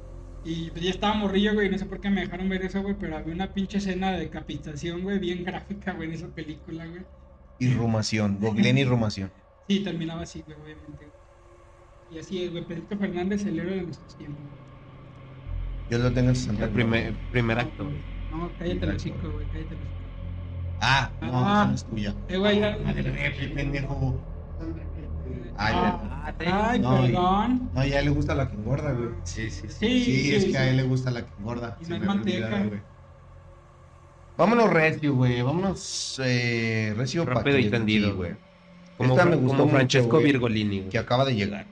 Y 0.46 0.72
pues 0.72 0.84
ya 0.84 0.90
estaba 0.92 1.14
morrillo, 1.16 1.54
güey, 1.54 1.70
no 1.70 1.78
sé 1.78 1.86
por 1.86 2.00
qué 2.00 2.10
me 2.10 2.22
dejaron 2.22 2.48
ver 2.50 2.64
eso, 2.64 2.82
güey, 2.82 2.96
pero 3.00 3.18
había 3.18 3.34
una 3.36 3.54
pinche 3.54 3.78
escena 3.78 4.12
de 4.14 4.20
decapitación, 4.20 5.02
güey, 5.02 5.20
bien 5.20 5.44
gráfica, 5.44 5.92
güey, 5.94 6.08
en 6.08 6.16
esa 6.16 6.28
película, 6.28 6.86
güey. 6.88 7.02
Irrumación. 7.60 8.38
Googleen 8.39 8.78
irrumación. 8.78 9.32
Sí, 9.68 9.82
terminaba 9.84 10.22
así, 10.24 10.42
güey, 10.46 10.58
obviamente. 10.62 11.08
Y 12.12 12.20
así 12.20 12.44
es, 12.44 12.51
güey, 12.51 12.66
Pedrito 12.66 12.98
Fernández, 12.98 13.46
el 13.46 13.60
héroe 13.60 13.75
de 13.75 13.82
nuestros 13.84 14.18
tiempos. 14.18 14.44
Dios 15.89 16.01
lo 16.01 16.12
tenga 16.13 16.30
en 16.30 16.36
su 16.36 16.46
santa 16.46 16.66
El 16.66 16.72
primer, 16.72 17.13
primer 17.32 17.60
acto. 17.60 17.84
güey. 17.86 17.98
No, 18.32 18.50
cállate 18.60 18.86
el 18.86 18.96
hocico, 18.96 19.32
güey, 19.32 19.46
cállate 19.48 19.74
el 19.75 19.82
hocico. 19.82 20.00
Ah, 20.82 21.12
no, 21.22 21.28
Ah. 21.34 21.54
esa 21.62 21.65
no 21.67 21.76
es 21.76 21.86
tuya. 21.86 22.15
Eh, 22.30 22.38
güey, 22.38 22.60
ya... 22.60 22.78
Ah, 22.86 22.93
pendejo. 23.56 24.19
Ay, 25.58 25.74
Ah, 25.76 26.34
Ay, 26.39 26.80
No, 26.80 27.04
y- 27.04 27.08
perdón. 27.12 27.69
No, 27.74 27.86
ya 27.86 27.95
a 27.98 28.00
él 28.00 28.06
le 28.06 28.12
gusta 28.12 28.34
la 28.36 28.48
que 28.50 28.56
engorda, 28.56 28.91
güey. 28.93 29.10
Sí, 29.24 29.50
sí, 29.50 29.67
sí. 29.67 29.76
Sí, 29.80 30.04
Sí, 30.06 30.36
es 30.36 30.43
sí, 30.45 30.52
que 30.52 30.58
a 30.58 30.69
él 30.69 30.78
le 30.78 30.84
gusta 30.84 31.12
la 31.12 31.26
que 31.26 31.34
engorda. 31.38 31.78
Y 31.82 31.89
no 31.89 31.95
es 31.98 32.02
manteca. 32.04 32.45
olvidado, 32.45 32.69
güey. 32.69 32.82
Vámonos 34.39 34.69
recio, 34.71 35.13
güey. 35.15 35.41
Vámonos 35.41 36.19
eh, 36.23 36.93
recio 36.95 37.25
Rápido 37.25 37.60
y 37.60 37.69
tendido. 37.69 38.15
güey. 38.15 38.32
Como, 38.97 39.13
Esta 39.13 39.25
me 39.25 39.36
como 39.36 39.47
gustó 39.49 39.65
mucho, 39.65 39.75
Francesco. 39.75 40.17
Virgolini, 40.19 40.78
güey. 40.80 40.89
Que 40.89 40.97
acaba 40.97 41.25
de 41.25 41.36
llegar. 41.36 41.67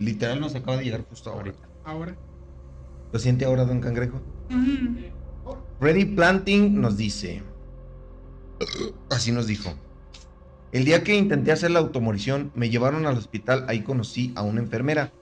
Literal 0.00 0.40
nos 0.40 0.56
acaba 0.56 0.76
de 0.76 0.84
llegar 0.84 1.04
justo 1.08 1.30
ahora. 1.30 1.52
Ahorita. 1.52 1.68
Ahora. 1.84 2.16
¿Lo 3.12 3.18
siente 3.20 3.44
ahora, 3.44 3.64
don 3.64 3.80
Cangrejo? 3.80 4.20
Ujú. 4.50 5.56
Ready 5.80 6.04
Planting 6.04 6.80
nos 6.80 6.96
dice. 6.96 7.42
Así 9.08 9.30
nos 9.30 9.46
dijo. 9.46 9.72
El 10.72 10.84
día 10.84 11.04
que 11.04 11.14
intenté 11.14 11.52
hacer 11.52 11.70
la 11.70 11.78
automorición, 11.78 12.50
me 12.56 12.70
llevaron 12.70 13.06
al 13.06 13.16
hospital. 13.16 13.66
Ahí 13.68 13.82
conocí 13.82 14.32
a 14.34 14.42
una 14.42 14.58
enfermera. 14.60 15.12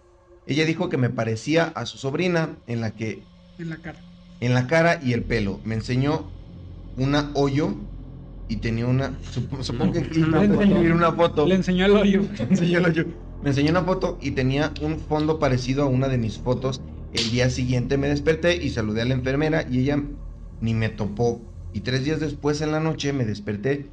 Ella 0.47 0.65
dijo 0.65 0.89
que 0.89 0.97
me 0.97 1.11
parecía 1.11 1.65
a 1.75 1.85
su 1.85 1.99
sobrina 1.99 2.57
en 2.67 2.81
la 2.81 2.93
que 2.95 3.23
En 3.59 3.69
la 3.69 3.77
cara. 3.77 4.01
en 4.41 4.55
la 4.55 4.67
cara 4.67 4.99
y 5.03 5.13
el 5.13 5.23
pelo. 5.23 5.61
Me 5.65 5.75
enseñó 5.75 6.31
una 6.97 7.31
hoyo 7.35 7.75
y 8.49 8.57
tenía 8.57 8.87
una. 8.87 9.19
sup- 9.21 9.63
Supongo 9.63 9.93
que 9.93 10.21
Una 10.21 10.43
foto. 10.43 10.61
una 10.95 11.13
foto. 11.13 11.47
Le 11.47 11.55
enseñó 11.57 11.87
el 11.87 11.93
hoyo. 11.93 12.23
Me 12.39 12.45
enseñó 12.51 12.79
el 12.79 12.85
hoyo. 12.87 13.05
Me 13.43 13.51
enseñó 13.51 13.71
una 13.71 13.83
foto 13.83 14.19
y 14.21 14.33
tenía 14.33 14.73
un 14.81 14.99
fondo 14.99 15.39
parecido 15.39 15.83
a 15.83 15.87
una 15.87 16.09
de 16.09 16.19
mis 16.19 16.39
fotos. 16.39 16.81
El 17.13 17.31
día 17.31 17.51
siguiente 17.51 17.99
me 17.99 18.09
desperté 18.09 18.57
y 18.57 18.71
saludé 18.71 19.03
a 19.03 19.05
la 19.05 19.15
enfermera 19.15 19.67
y 19.69 19.81
ella 19.81 20.03
ni 20.61 20.75
me 20.75 20.89
topó. 20.89 21.41
Y 21.73 21.81
tres 21.81 22.05
días 22.05 22.21
después 22.21 22.61
en 22.61 22.71
la 22.73 22.81
noche 22.81 23.13
me 23.13 23.25
desperté 23.25 23.91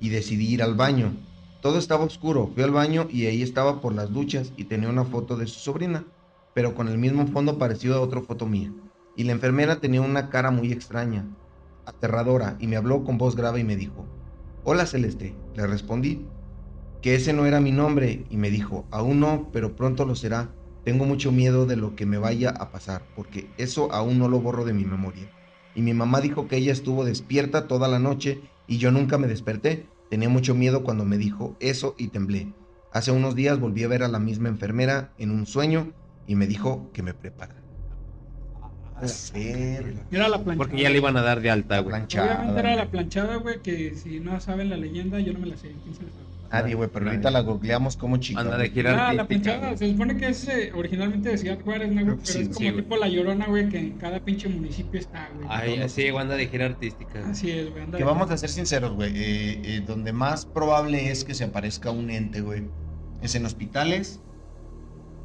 y 0.00 0.10
decidí 0.10 0.46
ir 0.52 0.62
al 0.62 0.74
baño. 0.74 1.12
Todo 1.60 1.78
estaba 1.78 2.04
oscuro. 2.04 2.50
Fui 2.54 2.62
al 2.62 2.70
baño 2.70 3.08
y 3.10 3.26
ahí 3.26 3.42
estaba 3.42 3.80
por 3.80 3.94
las 3.94 4.12
duchas 4.12 4.52
y 4.56 4.64
tenía 4.64 4.88
una 4.90 5.04
foto 5.04 5.36
de 5.36 5.46
su 5.46 5.58
sobrina, 5.60 6.04
pero 6.54 6.74
con 6.74 6.88
el 6.88 6.98
mismo 6.98 7.26
fondo 7.26 7.58
parecido 7.58 7.96
a 7.96 8.00
otra 8.00 8.20
foto 8.20 8.46
mía. 8.46 8.70
Y 9.16 9.24
la 9.24 9.32
enfermera 9.32 9.80
tenía 9.80 10.02
una 10.02 10.28
cara 10.28 10.50
muy 10.50 10.72
extraña, 10.72 11.24
aterradora, 11.86 12.56
y 12.60 12.66
me 12.66 12.76
habló 12.76 13.04
con 13.04 13.18
voz 13.18 13.36
grave 13.36 13.60
y 13.60 13.64
me 13.64 13.76
dijo, 13.76 14.06
Hola 14.64 14.86
Celeste, 14.86 15.34
le 15.54 15.66
respondí, 15.66 16.26
que 17.02 17.14
ese 17.14 17.34
no 17.34 17.44
era 17.44 17.60
mi 17.60 17.70
nombre, 17.70 18.24
y 18.30 18.38
me 18.38 18.50
dijo, 18.50 18.86
aún 18.90 19.20
no, 19.20 19.50
pero 19.52 19.76
pronto 19.76 20.06
lo 20.06 20.14
será. 20.14 20.54
Tengo 20.84 21.04
mucho 21.04 21.32
miedo 21.32 21.66
de 21.66 21.76
lo 21.76 21.96
que 21.96 22.06
me 22.06 22.16
vaya 22.16 22.48
a 22.48 22.70
pasar, 22.70 23.02
porque 23.14 23.50
eso 23.58 23.92
aún 23.92 24.18
no 24.18 24.26
lo 24.28 24.40
borro 24.40 24.64
de 24.64 24.72
mi 24.72 24.86
memoria. 24.86 25.30
Y 25.74 25.82
mi 25.82 25.92
mamá 25.92 26.22
dijo 26.22 26.48
que 26.48 26.56
ella 26.56 26.72
estuvo 26.72 27.04
despierta 27.04 27.68
toda 27.68 27.88
la 27.88 27.98
noche 27.98 28.40
y 28.66 28.78
yo 28.78 28.90
nunca 28.90 29.18
me 29.18 29.26
desperté. 29.26 29.86
Tenía 30.08 30.30
mucho 30.30 30.54
miedo 30.54 30.82
cuando 30.82 31.04
me 31.04 31.18
dijo 31.18 31.56
eso 31.60 31.94
y 31.98 32.08
temblé. 32.08 32.54
Hace 32.90 33.10
unos 33.10 33.34
días 33.34 33.60
volví 33.60 33.82
a 33.84 33.88
ver 33.88 34.02
a 34.02 34.08
la 34.08 34.18
misma 34.18 34.48
enfermera 34.48 35.12
en 35.18 35.30
un 35.30 35.44
sueño 35.44 35.92
y 36.26 36.36
me 36.36 36.46
dijo 36.46 36.90
que 36.92 37.02
me 37.02 37.12
preparara. 37.12 37.63
Ver, 39.34 39.94
Era 40.10 40.28
la 40.28 40.36
planchada. 40.42 40.56
Porque 40.56 40.82
ya 40.82 40.90
le 40.90 40.98
iban 40.98 41.16
a 41.16 41.22
dar 41.22 41.40
de 41.40 41.50
alta, 41.50 41.76
la 41.76 41.80
güey. 41.82 41.90
planchada. 41.96 42.34
Obviamente 42.34 42.60
era 42.60 42.76
la 42.76 42.90
planchada, 42.90 43.36
güey, 43.36 43.60
que 43.62 43.94
si 43.94 44.20
no 44.20 44.40
saben 44.40 44.70
la 44.70 44.76
leyenda, 44.76 45.18
yo 45.20 45.32
no 45.32 45.38
me 45.40 45.46
la 45.46 45.56
sé. 45.56 45.74
¿Quién 45.82 45.94
se 45.94 46.02
la 46.02 46.08
sabe? 46.10 46.24
Nadie, 46.52 46.74
güey, 46.76 46.88
pero 46.92 47.06
ahorita 47.10 47.32
la 47.32 47.40
googleamos 47.40 47.96
como 47.96 48.16
chica. 48.18 48.40
Anda 48.40 48.56
de 48.56 48.70
gira 48.70 49.08
Ah, 49.08 49.12
la 49.12 49.22
artística, 49.22 49.50
planchada, 49.58 49.76
se 49.76 49.90
supone 49.90 50.16
que 50.16 50.28
es 50.28 50.46
eh, 50.46 50.70
originalmente 50.72 51.28
de 51.30 51.38
Ciudad 51.38 51.58
Juárez, 51.64 51.88
¿no, 51.90 52.04
güey? 52.04 52.16
Pero 52.16 52.26
sí, 52.26 52.38
es 52.42 52.48
como 52.50 52.60
sí, 52.70 52.72
tipo 52.76 52.96
la 52.96 53.08
llorona, 53.08 53.46
güey, 53.46 53.68
que 53.68 53.78
en 53.78 53.92
cada 53.98 54.20
pinche 54.20 54.48
municipio 54.48 55.00
está, 55.00 55.28
güey. 55.34 55.46
Ay, 55.50 55.78
así, 55.80 56.06
anda 56.08 56.36
de 56.36 56.46
gira 56.46 56.66
artística. 56.66 57.18
güey. 57.18 57.32
Así 57.32 57.50
es, 57.50 57.70
güey. 57.72 57.90
Que 57.90 58.04
vamos 58.04 58.30
a 58.30 58.36
ser 58.36 58.50
sinceros, 58.50 58.92
güey. 58.92 59.10
eh, 59.16 59.60
eh, 59.64 59.82
donde 59.84 60.12
más 60.12 60.46
probable 60.46 61.10
es 61.10 61.24
que 61.24 61.34
se 61.34 61.42
aparezca 61.44 61.90
un 61.90 62.08
ente, 62.10 62.40
güey, 62.40 62.62
es 63.20 63.34
en 63.34 63.46
hospitales, 63.46 64.20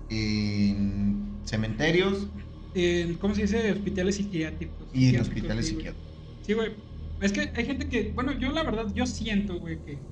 en 0.09 1.37
cementerios 1.45 2.27
en, 2.73 3.17
¿Cómo 3.17 3.35
se 3.35 3.43
dice? 3.43 3.71
Hospitales 3.71 4.15
psiquiátricos. 4.15 4.89
y 4.91 5.09
en 5.09 5.21
hospitales 5.21 5.67
sí, 5.67 5.69
psiquiátricos. 5.69 6.19
Sí, 6.41 6.53
güey. 6.53 6.77
Es 7.19 7.33
que 7.33 7.51
hay 7.55 7.65
gente 7.65 7.89
que, 7.89 8.13
bueno, 8.13 8.31
yo 8.39 8.51
la 8.51 8.63
verdad, 8.63 8.87
yo 8.93 9.05
siento, 9.05 9.59
güey, 9.59 9.83
que, 9.83 10.05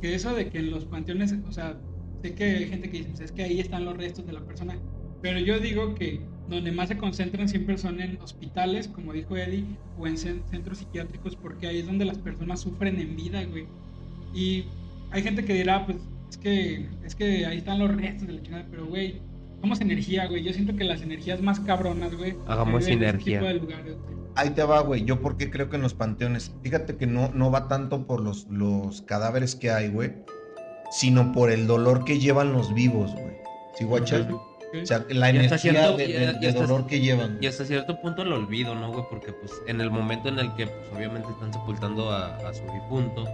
que 0.00 0.14
eso 0.14 0.34
de 0.34 0.48
que 0.50 0.58
en 0.58 0.70
los 0.70 0.86
panteones, 0.86 1.34
o 1.46 1.52
sea, 1.52 1.82
sé 2.22 2.34
que 2.34 2.44
hay 2.44 2.68
gente 2.68 2.90
que 2.90 2.98
dice, 2.98 3.10
pues 3.10 3.20
es 3.20 3.32
que 3.32 3.42
ahí 3.44 3.60
están 3.60 3.84
los 3.84 3.96
restos 3.96 4.26
de 4.26 4.32
la 4.32 4.46
persona, 4.46 4.82
pero 5.20 5.38
yo 5.40 5.58
digo 5.60 5.94
que 5.94 6.30
donde 6.46 6.72
más 6.72 6.88
se 6.88 6.96
concentran 6.98 7.48
siempre 7.48 7.76
son 7.78 8.00
en 8.00 8.20
hospitales, 8.20 8.88
como 8.88 9.12
dijo 9.12 9.36
Eddie, 9.36 9.78
o 9.94 10.06
en 10.06 10.16
cen- 10.16 10.46
centros 10.48 10.78
psiquiátricos, 10.78 11.36
porque 11.36 11.66
ahí 11.66 11.80
es 11.80 11.86
donde 11.86 12.04
las 12.06 12.18
personas 12.18 12.60
sufren 12.62 12.98
en 13.00 13.16
vida, 13.16 13.44
güey. 13.44 13.74
Y 14.32 14.78
hay 15.10 15.22
gente 15.22 15.44
que 15.44 15.54
dirá, 15.54 15.86
pues, 15.86 16.08
es 16.30 16.38
que, 16.38 16.98
es 17.02 17.14
que 17.14 17.46
ahí 17.46 17.58
están 17.58 17.78
los 17.78 17.94
restos 17.94 18.26
de 18.26 18.34
la 18.34 18.42
chingada, 18.42 18.68
pero, 18.70 18.86
güey, 18.86 19.28
somos 19.64 19.80
energía, 19.80 20.26
güey. 20.26 20.42
Yo 20.42 20.52
siento 20.52 20.76
que 20.76 20.84
las 20.84 21.00
energías 21.00 21.40
más 21.40 21.58
cabronas, 21.60 22.14
güey, 22.14 22.36
Hagamos 22.46 22.84
sinergia. 22.84 23.40
güey. 23.40 23.62
Ahí 24.36 24.50
te 24.50 24.62
va, 24.62 24.80
güey. 24.80 25.04
Yo 25.04 25.20
porque 25.20 25.50
creo 25.50 25.70
que 25.70 25.76
en 25.76 25.82
los 25.82 25.94
panteones, 25.94 26.52
fíjate 26.62 26.96
que 26.96 27.06
no, 27.06 27.30
no 27.32 27.50
va 27.50 27.66
tanto 27.68 28.06
por 28.06 28.20
los, 28.20 28.46
los 28.50 29.00
cadáveres 29.02 29.54
que 29.56 29.70
hay, 29.70 29.88
güey, 29.88 30.12
sino 30.90 31.32
por 31.32 31.50
el 31.50 31.66
dolor 31.66 32.04
que 32.04 32.18
llevan 32.18 32.52
los 32.52 32.74
vivos, 32.74 33.12
güey. 33.14 33.36
¿Sí, 33.78 33.84
guachas? 33.84 34.26
O 34.30 34.86
sea, 34.86 35.04
la 35.08 35.28
Y 35.30 35.36
energía 35.36 35.56
cierto- 35.58 35.96
de, 35.96 36.04
y- 36.04 36.12
de- 36.12 36.24
y 36.36 36.40
de 36.40 36.48
hasta- 36.48 36.60
dolor 36.66 36.86
que 36.86 37.00
llevan. 37.00 37.38
Y 37.40 37.46
hasta 37.46 37.64
cierto 37.64 38.00
punto 38.00 38.22
el 38.22 38.32
olvido, 38.32 38.74
¿no, 38.74 38.92
güey? 38.92 39.04
Porque 39.08 39.32
pues 39.32 39.52
en 39.68 39.80
el 39.80 39.90
momento 39.90 40.28
en 40.28 40.38
el 40.40 40.52
que 40.56 40.66
pues, 40.66 40.90
obviamente 40.94 41.28
están 41.30 41.52
sepultando 41.52 42.10
a, 42.10 42.36
a 42.36 42.52
su 42.52 42.64
difunto, 42.64 43.24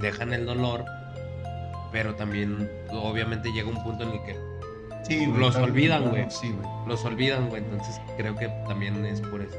dejan 0.00 0.32
el 0.32 0.46
dolor, 0.46 0.84
pero 1.90 2.14
también 2.14 2.70
obviamente 2.92 3.50
llega 3.52 3.68
un 3.68 3.82
punto 3.82 4.04
en 4.04 4.10
el 4.10 4.22
que 4.22 4.36
Sí, 5.02 5.26
güey, 5.26 5.40
los 5.40 5.56
olvidan, 5.56 6.02
claro, 6.02 6.16
güey. 6.16 6.30
Sí, 6.30 6.50
güey. 6.52 6.68
los 6.86 7.04
olvidan, 7.04 7.48
güey. 7.48 7.62
Entonces 7.62 8.00
creo 8.16 8.36
que 8.36 8.48
también 8.68 9.04
es 9.04 9.20
por 9.20 9.40
eso. 9.42 9.56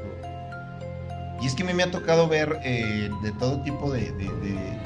Y 1.40 1.46
es 1.46 1.54
que 1.54 1.62
a 1.62 1.66
mí 1.66 1.74
me 1.74 1.82
ha 1.82 1.90
tocado 1.90 2.28
ver 2.28 2.58
eh, 2.64 3.10
de 3.22 3.32
todo 3.32 3.60
tipo 3.62 3.90
de, 3.92 4.00
de, 4.12 4.24
de- 4.24 4.52
de- 4.52 4.84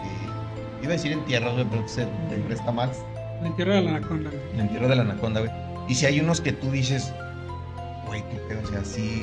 Iba 0.83 0.91
a 0.91 0.97
decir 0.97 1.13
entierros, 1.13 1.55
güey, 1.55 1.67
pero 1.71 1.87
se 1.89 2.05
te 2.29 2.37
presta 2.47 2.71
más. 2.73 3.03
La 3.43 3.51
tierra 3.57 3.77
de 3.77 3.83
la 3.83 3.91
anaconda, 3.97 4.31
güey. 4.31 4.43
El 4.55 4.61
entierro 4.61 4.89
de 4.89 4.97
la 4.97 5.03
anaconda, 5.03 5.41
güey. 5.41 5.53
Y 5.89 5.95
si 5.95 6.07
hay 6.07 6.21
unos 6.21 6.41
que 6.41 6.53
tú 6.53 6.71
dices, 6.71 7.13
güey, 8.07 8.23
qué 8.31 8.37
pedo, 8.49 8.61
o 8.63 8.67
sea, 8.67 8.85
sí, 8.85 9.23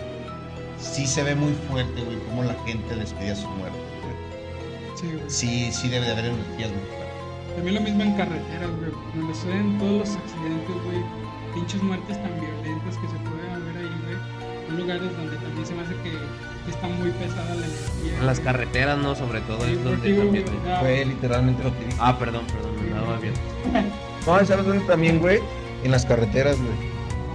sí 0.80 1.06
se 1.08 1.24
ve 1.24 1.36
muy 1.36 1.54
fuerte, 1.70 2.02
güey, 2.02 2.18
cómo 2.30 2.44
la 2.44 2.54
gente 2.66 2.96
despide 2.96 3.32
a 3.32 3.36
sus 3.36 3.50
muertos, 3.52 3.80
güey. 4.04 4.96
Sí, 4.98 5.08
güey. 5.08 5.24
Sí, 5.30 5.72
sí 5.72 5.90
debe 5.90 6.06
de 6.06 6.12
haber 6.14 6.26
energías 6.26 6.72
muy 6.72 6.80
fuertes. 6.80 7.56
También 7.56 7.76
lo 7.76 7.82
mismo 7.82 8.04
en 8.04 8.14
carreteras, 8.18 8.70
güey. 8.80 8.92
Donde 9.16 9.34
suceden 9.34 9.78
todos 9.78 9.92
los 10.00 10.10
accidentes, 10.16 10.76
güey. 10.86 11.25
Pinches 11.56 11.82
muertes 11.82 12.22
tan 12.22 12.32
violentas 12.40 12.96
que 12.98 13.08
se 13.08 13.18
pueden 13.24 13.66
ver 13.66 13.78
ahí, 13.78 13.92
güey. 14.04 14.68
Son 14.68 14.78
lugares 14.78 15.18
donde 15.18 15.38
también 15.38 15.66
se 15.66 15.74
me 15.74 15.82
hace 15.84 15.94
que 16.04 16.72
está 16.72 16.88
muy 16.88 17.10
pesada 17.12 17.56
la 17.56 17.66
energía. 17.66 18.20
En 18.20 18.26
las 18.28 18.40
güey. 18.40 18.46
carreteras, 18.46 18.98
¿no? 19.00 19.16
Sobre 19.16 19.42
todo 19.42 19.60
Sí, 19.66 19.74
es 19.74 19.84
donde 19.84 20.14
güey, 20.14 20.44
también... 20.44 20.46
ya- 20.66 20.80
Fue 20.82 21.06
literalmente 21.06 21.64
lo 21.64 21.74
que 21.74 21.86
dije. 21.86 21.98
Ah, 22.00 22.20
perdón, 22.20 22.44
perdón, 22.48 22.72
me 22.86 22.92
andaba 22.98 23.18
bien. 23.20 23.34
No, 24.26 24.44
¿sabes 24.44 24.66
dónde 24.66 24.84
también, 24.86 25.20
güey? 25.20 25.40
En 25.84 25.92
las 25.92 26.04
carreteras, 26.06 26.58
güey. 26.58 26.72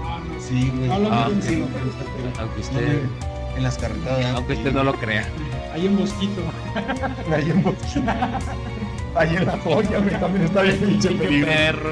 Ah, 0.04 0.18
no. 0.28 0.40
Sí, 0.40 0.72
güey. 0.74 0.88
No, 0.88 1.08
Ah, 1.12 1.28
sí, 1.40 1.48
sí. 1.48 1.54
güey. 1.60 1.68
Aunque 2.40 2.56
No, 2.56 2.60
usted, 2.62 3.02
En 3.56 3.62
las 3.62 3.78
carreteras. 3.78 4.34
aunque 4.34 4.52
usted 4.54 4.70
Sí. 4.70 4.74
no 4.76 4.84
lo 4.84 4.94
crea. 4.94 5.24
Ahí 5.72 5.86
en 5.86 5.96
Bosquito. 5.96 6.42
Ahí 7.32 7.48
en 7.50 7.62
Boquita. 7.62 8.38
Ahí 9.14 9.36
en 9.36 9.46
la 9.46 9.58
joya, 9.58 9.98
güey, 10.00 10.20
también 10.20 10.44
está 10.46 10.62
bien 10.62 10.78
pinche 10.78 11.10
peligro. 11.10 11.46
perro. 11.46 11.90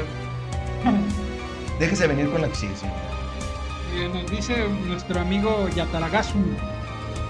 Déjese 1.78 2.06
venir 2.06 2.30
con 2.30 2.42
la 2.42 2.52
sí. 2.54 2.68
Eh, 3.94 4.10
nos 4.12 4.30
dice 4.30 4.68
nuestro 4.86 5.20
amigo 5.20 5.68
Yataragasu. 5.74 6.38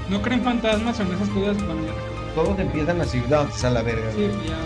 ¿No 0.09 0.23
creen 0.23 0.43
fantasmas 0.43 0.99
o 0.99 1.03
en 1.03 1.13
esas 1.13 1.29
cosas? 1.29 1.57
Bueno, 1.65 1.83
ya. 1.87 2.35
Todos 2.35 2.59
empiezan 2.59 3.01
así, 3.01 3.23
no, 3.29 3.45
pues 3.45 3.65
a 3.65 3.71
la 3.71 3.83
verga. 3.83 4.11
Sí, 4.13 4.27
güey. 4.27 4.49
ya. 4.49 4.57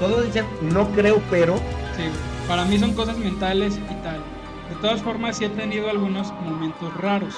Todos 0.00 0.26
dicen, 0.26 0.46
no 0.62 0.88
creo, 0.90 1.20
pero. 1.30 1.56
Sí. 1.96 2.04
Para 2.46 2.64
mí 2.64 2.78
son 2.78 2.94
cosas 2.94 3.16
mentales 3.18 3.76
y 3.76 3.94
tal. 4.02 4.22
De 4.68 4.74
todas 4.80 5.00
formas, 5.02 5.36
sí 5.36 5.44
he 5.44 5.48
tenido 5.48 5.88
algunos 5.88 6.32
momentos 6.32 6.94
raros. 6.96 7.34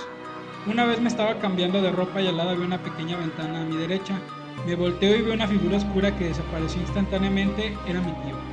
Una 0.66 0.84
vez 0.84 1.00
me 1.00 1.08
estaba 1.08 1.38
cambiando 1.38 1.80
de 1.80 1.90
ropa 1.90 2.20
y 2.20 2.28
al 2.28 2.36
lado 2.36 2.50
había 2.50 2.64
una 2.64 2.82
pequeña 2.82 3.16
ventana 3.16 3.62
a 3.62 3.64
mi 3.64 3.76
derecha. 3.76 4.18
Me 4.66 4.74
volteo 4.74 5.16
y 5.16 5.22
veo 5.22 5.34
una 5.34 5.48
figura 5.48 5.78
oscura 5.78 6.16
que 6.16 6.28
desapareció 6.28 6.82
instantáneamente. 6.82 7.76
Era 7.86 8.00
mi 8.00 8.12
tío. 8.12 8.49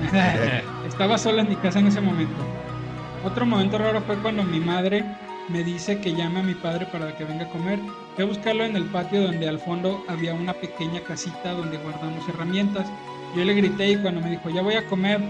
Estaba 0.86 1.18
sola 1.18 1.42
en 1.42 1.48
mi 1.48 1.56
casa 1.56 1.78
en 1.78 1.88
ese 1.88 2.00
momento. 2.00 2.42
Otro 3.24 3.44
momento 3.46 3.78
raro 3.78 4.00
fue 4.02 4.16
cuando 4.16 4.42
mi 4.42 4.60
madre 4.60 5.04
me 5.48 5.64
dice 5.64 6.00
que 6.00 6.14
llame 6.14 6.40
a 6.40 6.42
mi 6.42 6.54
padre 6.54 6.86
para 6.86 7.14
que 7.16 7.24
venga 7.24 7.44
a 7.44 7.48
comer. 7.48 7.78
Fui 8.14 8.24
a 8.24 8.26
buscarlo 8.26 8.64
en 8.64 8.76
el 8.76 8.84
patio 8.84 9.22
donde 9.22 9.48
al 9.48 9.58
fondo 9.58 10.04
había 10.08 10.32
una 10.34 10.52
pequeña 10.52 11.00
casita 11.00 11.52
donde 11.52 11.76
guardamos 11.78 12.26
herramientas. 12.28 12.86
Yo 13.36 13.44
le 13.44 13.54
grité 13.54 13.90
y 13.90 13.96
cuando 13.96 14.20
me 14.20 14.30
dijo, 14.30 14.48
ya 14.50 14.62
voy 14.62 14.74
a 14.74 14.86
comer, 14.86 15.20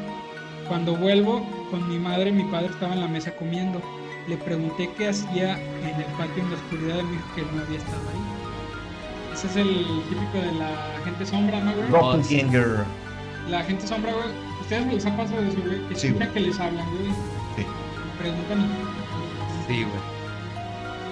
cuando 0.69 0.95
vuelvo 0.95 1.45
con 1.71 1.89
mi 1.89 1.99
madre, 1.99 2.33
mi 2.33 2.45
padre 2.45 2.69
estaba 2.69 2.95
en 2.95 3.01
la 3.01 3.09
mesa 3.09 3.35
comiendo. 3.37 3.81
Le 4.29 4.37
pregunté 4.37 4.91
qué 4.97 5.09
hacía 5.09 5.59
en 5.59 5.97
el 5.97 6.05
patio 6.17 6.43
en 6.43 6.51
la 6.51 6.57
oscuridad 6.57 6.99
y 7.01 7.03
me 7.03 7.13
dijo 7.13 7.35
que 7.35 7.43
no 7.43 7.63
había 7.63 7.79
estado 7.79 8.09
ahí. 8.11 9.33
Ese 9.33 9.47
es 9.47 9.57
el 9.57 9.87
típico 10.09 10.39
de 10.39 10.53
la 10.59 11.03
gente 11.05 11.27
sombra, 11.27 11.61
¿no, 11.61 11.73
güey? 11.73 11.91
La 13.49 13.63
gente 13.65 13.87
sombra, 13.87 14.13
güey. 14.13 14.27
¿Ustedes 14.61 14.87
les 14.93 15.07
ha 15.07 15.17
pasado 15.17 15.41
eso, 15.43 15.61
güey? 15.65 15.87
Que 15.89 15.95
Sí, 15.97 16.07
escuchan 16.09 16.29
güey. 16.31 16.33
que 16.33 16.41
les 16.51 16.61
hablan, 16.61 16.87
güey. 16.91 17.11
Sí. 17.57 17.67
Preguntan. 18.19 18.69
Sí, 19.67 19.83
güey. 19.85 20.01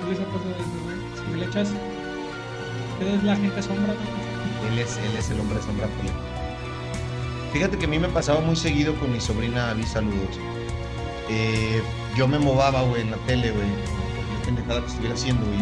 ¿Qué 0.00 0.10
les 0.10 0.20
ha 0.20 0.24
pasado 0.24 0.50
eso, 0.50 0.84
güey? 0.84 0.96
Si 1.16 1.30
me 1.32 1.36
le 1.38 1.46
echas... 1.46 1.68
¿Usted 2.92 3.14
es 3.14 3.22
la 3.24 3.36
gente 3.36 3.62
sombra, 3.62 3.94
güey? 3.94 4.72
Él 4.72 4.78
es, 4.80 4.96
él 4.98 5.16
es 5.16 5.30
el 5.30 5.40
hombre 5.40 5.60
sombra 5.62 5.86
polémico. 5.86 6.18
Fíjate 7.52 7.78
que 7.78 7.84
a 7.86 7.88
mí 7.88 7.98
me 7.98 8.08
pasaba 8.08 8.40
muy 8.40 8.56
seguido 8.56 8.94
con 8.96 9.12
mi 9.12 9.20
sobrina 9.20 9.70
Avi, 9.70 9.84
saludos. 9.84 10.38
Eh, 11.30 11.82
yo 12.16 12.28
me 12.28 12.38
movaba, 12.38 12.82
güey, 12.82 13.02
en 13.02 13.10
la 13.12 13.16
tele, 13.18 13.50
güey. 13.52 13.66
Pendejada 14.44 14.80
que 14.80 14.86
estuviera 14.86 15.14
haciendo, 15.14 15.44
güey. 15.46 15.58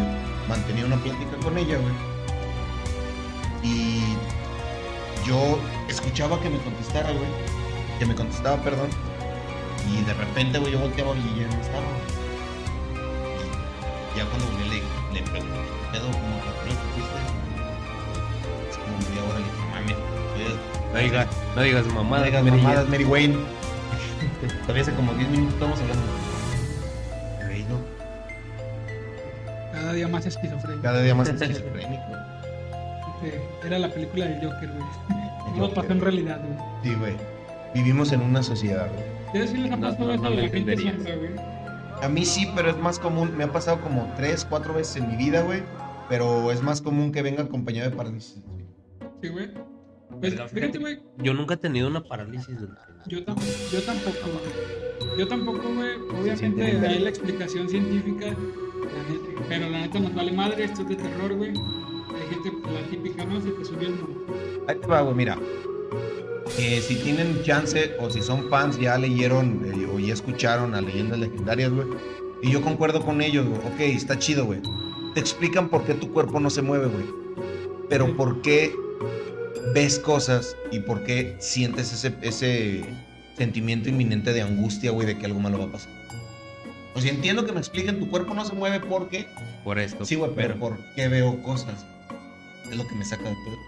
Mantenía 0.49 0.85
una 0.87 0.97
plática 0.97 1.37
con 1.43 1.57
ella, 1.59 1.79
güey. 1.79 1.95
Y 3.63 4.01
yo 5.27 5.59
escuchaba 5.89 6.41
que 6.41 6.49
me 6.51 6.59
contestara, 6.59 7.11
güey. 7.11 7.27
Que 7.99 8.07
me 8.07 8.15
contestaba, 8.15 8.57
perdón. 8.62 8.89
Y 9.91 10.03
de 10.05 10.15
repente, 10.15 10.59
güey, 10.59 10.73
yo 10.73 10.79
volteaba 10.81 11.15
y 11.15 11.41
ya 11.41 11.47
no 11.49 11.61
estaba. 11.62 11.87
Y 14.15 14.19
ya 14.19 14.25
cuando 14.27 14.47
volví 14.47 14.69
le, 14.69 14.83
le 15.15 15.23
pregunté, 15.31 15.55
¿qué 15.57 15.99
pedo? 15.99 16.11
¿Cómo 16.11 16.41
que 16.41 16.51
te 16.65 16.75
fuiste? 16.93 17.19
Es 18.71 18.77
como 18.79 18.97
media 18.99 19.23
hora, 19.25 19.39
le 19.39 19.45
dije, 19.45 19.65
mames, 19.73 19.97
estoy- 20.47 20.93
No 20.93 20.99
digas, 21.01 21.27
no 21.55 21.62
digas 21.62 21.87
no 21.87 21.95
mamadas. 21.95 22.27
digas 22.27 22.43
Mary 22.45 22.57
mamadas. 22.62 22.89
Mary 22.89 23.05
Wayne. 23.05 23.37
Todavía 24.62 24.83
hace 24.83 24.93
como 24.95 25.12
10 25.15 25.29
minutos 25.31 25.55
estamos 25.55 25.81
hablando. 25.81 26.03
Güey, 27.47 27.65
no, 27.65 27.79
Cada 29.73 29.93
día 29.93 30.09
más 30.09 30.27
esquizofrénico. 30.27 30.83
Cada 30.83 31.01
día 31.03 31.15
más 31.15 31.29
esquizofrénico. 31.29 32.03
Era 33.65 33.79
la 33.79 33.89
película 33.89 34.27
del 34.27 34.45
Joker, 34.45 34.69
güey. 34.71 34.85
Joker. 35.61 35.75
pasó 35.75 35.92
en 35.92 36.01
realidad, 36.01 36.40
güey. 36.45 36.59
Sí, 36.83 36.99
güey. 36.99 37.16
Vivimos 37.75 38.12
en 38.12 38.23
una 38.23 38.42
sociedad, 38.42 38.88
güey. 38.92 39.05
¿Ustedes 39.27 39.51
sí 39.51 39.57
les 39.59 39.73
ha 39.73 39.77
No, 39.77 39.88
pasado 39.88 40.07
no, 40.07 40.12
eso 40.14 40.23
no 40.23 40.31
de 40.31 40.37
lo 40.37 40.42
la 40.42 40.49
gente 40.49 40.77
sombra, 40.79 41.16
güey? 41.16 41.31
A 42.03 42.09
mí 42.09 42.25
sí, 42.25 42.49
pero 42.55 42.71
es 42.71 42.79
más 42.79 42.99
común. 42.99 43.37
Me 43.37 43.45
ha 43.45 43.53
pasado 43.53 43.81
como 43.81 44.12
3, 44.16 44.47
4 44.49 44.75
veces 44.75 44.97
en 44.97 45.09
mi 45.09 45.16
vida, 45.16 45.42
güey. 45.42 45.62
Pero 46.09 46.53
es 46.53 46.62
más 46.62 46.81
común 46.81 47.11
que 47.12 47.23
venga 47.23 47.42
acompañado 47.42 47.90
de 47.90 47.97
parálisis. 47.97 48.40
Sí, 49.23 49.29
güey. 49.29 49.51
Pues, 50.21 50.35
fíjate, 50.53 50.79
güey, 50.79 51.01
Yo 51.19 51.35
nunca 51.35 51.55
he 51.55 51.57
tenido 51.57 51.88
una 51.88 52.03
parálisis 52.03 52.59
del 52.61 52.71
yo, 53.07 53.19
tam- 53.25 53.37
yo 53.73 53.83
tampoco, 53.83 54.16
güey. 54.31 55.19
Yo 55.19 55.29
tampoco, 55.29 55.75
güey. 55.75 55.97
Obviamente 56.21 56.64
bien, 56.64 56.77
hay 56.77 56.88
güey. 56.88 56.99
la 57.01 57.09
explicación 57.11 57.69
científica, 57.69 58.27
la 58.27 58.33
neta, 58.33 59.42
pero 59.49 59.69
la 59.71 59.79
neta 59.81 59.99
nos 59.99 60.14
vale 60.14 60.33
madre, 60.33 60.64
esto 60.64 60.83
es 60.83 60.88
de 60.88 60.97
terror, 60.97 61.35
güey. 61.35 61.53
Hay 62.17 62.29
gente, 62.29 62.53
la 62.73 62.91
típica, 62.91 63.25
¿no? 63.25 63.41
Se 63.41 63.51
te 63.51 63.65
subió 63.65 63.89
el. 63.89 63.95
Ahí 64.69 64.77
te 64.77 64.87
va, 64.87 65.03
güey, 65.03 65.15
mira. 65.15 65.39
Eh, 66.59 66.81
si 66.81 66.95
tienen 66.97 67.43
chance 67.43 67.95
o 68.01 68.09
si 68.09 68.23
son 68.23 68.49
fans, 68.49 68.79
ya 68.79 68.97
leyeron 68.97 69.63
eh, 69.65 69.87
o 69.93 69.99
ya 69.99 70.15
escucharon 70.15 70.75
a 70.75 70.81
leyendas 70.81 71.19
legendarias, 71.19 71.73
güey. 71.73 71.87
Y 72.43 72.51
yo 72.51 72.63
concuerdo 72.63 73.03
con 73.03 73.21
ellos, 73.21 73.47
güey. 73.47 73.61
Ok, 73.61 73.81
está 73.81 74.19
chido, 74.19 74.47
güey. 74.47 74.61
Te 75.15 75.21
explican 75.21 75.69
por 75.69 75.85
qué 75.85 75.95
tu 75.95 76.13
cuerpo 76.13 76.41
no 76.41 76.51
se 76.51 76.63
mueve, 76.63 76.87
güey. 76.87 77.05
Pero 77.89 78.17
por 78.17 78.41
qué 78.43 78.75
ves 79.75 79.99
cosas 79.99 80.57
y 80.71 80.81
por 80.81 81.05
qué 81.05 81.37
sientes 81.39 81.93
ese, 81.93 82.15
ese 82.23 82.85
sentimiento 83.37 83.89
inminente 83.89 84.33
de 84.33 84.43
angustia, 84.43 84.91
güey, 84.91 85.07
de 85.07 85.19
que 85.19 85.27
algo 85.27 85.41
malo 85.41 85.59
va 85.59 85.65
a 85.65 85.73
pasar. 85.73 85.93
O 86.95 87.01
sea, 87.01 87.11
entiendo 87.11 87.45
que 87.45 87.53
me 87.53 87.59
expliquen, 87.59 88.01
tu 88.01 88.09
cuerpo 88.09 88.33
no 88.33 88.45
se 88.45 88.55
mueve 88.55 88.81
porque... 88.81 89.27
Por 89.65 89.79
esto. 89.79 90.05
Sí, 90.05 90.15
güey, 90.15 90.31
pero 90.35 90.57
¿por 90.57 90.79
qué 90.95 91.09
veo 91.09 91.43
cosas? 91.43 91.85
Es 92.71 92.77
lo 92.77 92.87
que 92.87 92.95
me 92.95 93.05
saca 93.05 93.29
de 93.29 93.35
todo. 93.45 93.59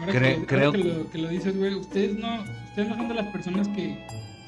Ahora, 0.00 0.12
Cre- 0.12 0.40
que, 0.40 0.46
creo- 0.46 0.66
ahora 0.66 0.78
que, 0.78 0.84
lo, 0.84 1.10
que 1.10 1.18
lo 1.18 1.28
dices, 1.28 1.56
güey, 1.56 1.74
ustedes 1.74 2.18
no, 2.18 2.42
ustedes 2.68 2.88
no 2.88 2.96
son 2.96 3.08
de 3.08 3.14
las 3.14 3.26
personas 3.28 3.68
que 3.68 3.98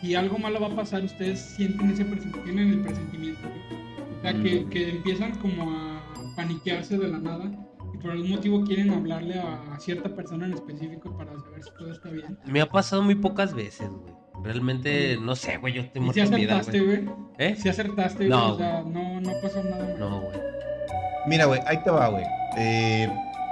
si 0.01 0.15
algo 0.15 0.39
malo 0.39 0.61
va 0.61 0.67
a 0.69 0.77
pasar, 0.77 1.03
ustedes 1.05 1.41
sienten 1.41 1.91
ese 1.91 2.05
presentimiento, 2.05 2.45
tienen 2.45 2.69
el 2.71 2.81
presentimiento, 2.83 3.41
güey. 3.49 4.19
O 4.19 4.21
sea, 4.23 4.33
que, 4.43 4.61
Mm. 4.61 4.71
que 4.71 4.89
empiezan 4.91 5.35
como 5.39 5.71
a 5.71 6.03
paniquearse 6.37 6.99
de 6.99 7.09
la 7.09 7.19
nada 7.19 7.51
y 7.95 7.99
por 7.99 8.11
algún 8.11 8.31
motivo 8.31 8.63
quieren 8.65 8.91
hablarle 8.91 9.39
a, 9.39 9.75
a 9.75 9.81
cierta 9.81 10.09
persona 10.15 10.47
en 10.47 10.53
específico 10.53 11.17
para 11.17 11.33
saber 11.41 11.63
si 11.65 11.71
todo 11.79 11.93
está 11.93 12.11
bien. 12.11 12.39
Me 12.45 12.61
ha 12.61 12.67
pasado 12.69 13.03
muy 13.03 13.15
pocas 13.15 13.55
veces, 13.55 13.89
güey. 13.89 14.15
Realmente, 14.45 15.17
no 15.21 15.35
sé, 15.35 15.57
güey, 15.57 15.73
yo 15.75 15.83
estoy 15.83 16.01
muerto 16.01 16.15
si 16.15 16.21
acertaste, 16.33 16.81
güey. 16.81 17.05
güey. 17.05 17.17
¿Eh? 17.39 17.57
Si 17.57 17.69
acertaste, 17.69 18.19
güey. 18.19 18.29
No, 18.29 18.53
o 18.53 18.57
sea, 18.57 18.83
no, 18.83 19.21
no 19.21 19.33
pasó 19.43 19.65
nada. 19.65 19.85
güey. 19.85 19.99
No, 19.99 20.21
güey. 20.21 20.39
Mira, 21.27 21.47
güey, 21.47 21.61
ahí 21.67 21.83
te 21.83 21.91
va, 21.91 22.07
güey. 22.09 22.25
Eh, 22.59 23.09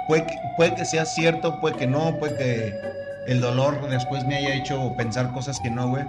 puede, 0.07 0.25
que, 0.75 0.85
sea 0.85 1.05
cierto, 1.05 1.59
puede 1.61 1.77
que 1.77 1.87
no, 1.87 2.17
puede 2.19 2.37
que 2.37 2.73
el 3.27 3.39
dolor 3.39 3.89
después 3.89 4.25
me 4.25 4.35
haya 4.35 4.55
hecho 4.55 4.93
pensar 4.97 5.31
cosas 5.33 5.59
que 5.61 5.69
no, 5.69 5.89
güey. 5.89 6.03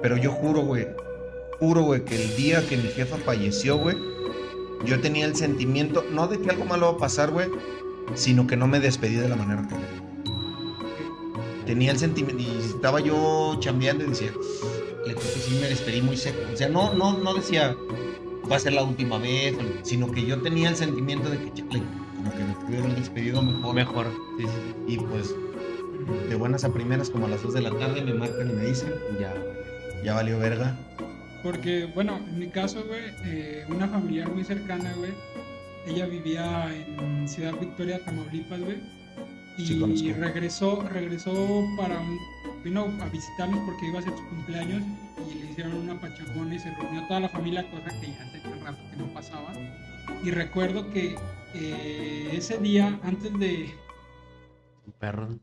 Pero 0.00 0.16
yo 0.16 0.32
juro, 0.32 0.62
güey, 0.62 0.88
juro, 1.60 1.82
güey, 1.82 2.04
que 2.04 2.16
el 2.16 2.36
día 2.36 2.66
que 2.66 2.76
mi 2.76 2.88
jefa 2.88 3.16
falleció, 3.18 3.76
güey, 3.76 3.96
yo 4.84 5.00
tenía 5.00 5.26
el 5.26 5.36
sentimiento, 5.36 6.04
no 6.10 6.26
de 6.26 6.40
que 6.40 6.50
algo 6.50 6.64
malo 6.64 6.92
va 6.92 6.92
a 6.96 7.00
pasar, 7.00 7.30
güey, 7.30 7.48
sino 8.14 8.46
que 8.46 8.56
no 8.56 8.66
me 8.66 8.80
despedí 8.80 9.14
de 9.14 9.28
la 9.28 9.36
manera 9.36 9.62
correcta. 9.68 10.02
Tenía 11.66 11.92
el 11.92 11.98
sentimiento, 11.98 12.42
y 12.42 12.74
estaba 12.74 13.00
yo 13.00 13.56
chambeando 13.60 14.04
y 14.04 14.08
decía, 14.08 14.32
le 15.06 15.14
que 15.14 15.20
sí 15.20 15.58
me 15.60 15.68
despedí 15.68 16.02
muy 16.02 16.16
seco. 16.16 16.38
O 16.52 16.56
sea, 16.56 16.68
no, 16.68 16.92
no, 16.94 17.16
no 17.18 17.34
decía 17.34 17.76
va 18.50 18.56
a 18.56 18.60
ser 18.60 18.72
la 18.72 18.82
última 18.82 19.18
vez, 19.18 19.54
sino 19.82 20.10
que 20.10 20.24
yo 20.24 20.40
tenía 20.42 20.68
el 20.68 20.76
sentimiento 20.76 21.30
de 21.30 21.38
que, 21.38 21.62
como 22.22 22.36
que 22.36 22.44
me 22.44 22.54
pudieron 22.54 22.94
despedido 22.94 23.42
mejor. 23.42 23.74
Mejor, 23.74 24.06
sí, 24.38 24.44
sí. 24.44 24.94
Y 24.94 24.98
pues, 24.98 25.34
de 26.28 26.34
buenas 26.36 26.64
a 26.64 26.72
primeras, 26.72 27.10
como 27.10 27.26
a 27.26 27.28
las 27.28 27.42
2 27.42 27.54
de 27.54 27.62
la 27.62 27.70
tarde, 27.70 28.02
me 28.02 28.14
marcan 28.14 28.50
y 28.50 28.52
me 28.52 28.64
dicen, 28.66 28.92
Ya, 29.20 29.34
ya 30.04 30.14
valió 30.14 30.38
verga. 30.38 30.76
Porque, 31.42 31.86
bueno, 31.86 32.18
en 32.18 32.38
mi 32.38 32.48
caso, 32.48 32.84
güey, 32.86 33.02
eh, 33.24 33.64
una 33.68 33.88
familiar 33.88 34.30
muy 34.30 34.44
cercana, 34.44 34.92
güey, 34.96 35.10
ella 35.86 36.06
vivía 36.06 36.72
en 36.72 37.28
Ciudad 37.28 37.54
Victoria, 37.58 37.98
Tamaulipas, 38.04 38.60
güey. 38.60 38.76
Y 39.58 39.66
Sí, 39.66 40.12
regresó, 40.12 40.82
regresó 40.88 41.64
para 41.76 41.98
un, 42.00 42.18
vino 42.64 42.86
a 43.00 43.08
visitarnos 43.08 43.60
porque 43.66 43.88
iba 43.88 43.98
a 43.98 44.02
ser 44.02 44.12
su 44.12 44.28
cumpleaños 44.28 44.82
y 45.30 45.38
le 45.40 45.50
hicieron 45.50 45.74
una 45.74 46.00
pachangona 46.00 46.54
y 46.54 46.58
se 46.58 46.70
reunió 46.70 47.06
toda 47.06 47.20
la 47.20 47.28
familia, 47.28 47.68
cosa 47.70 47.90
que 48.00 48.06
ya 48.06 48.32
tenía 48.32 48.64
rato 48.64 48.78
que 48.90 48.96
no 48.96 49.06
pasaba. 49.12 49.52
Y 50.24 50.30
recuerdo 50.30 50.90
que 50.90 51.16
eh, 51.54 52.30
ese 52.32 52.58
día, 52.58 52.98
antes 53.02 53.38
de... 53.38 53.70
un 54.86 54.92
perro. 54.92 55.38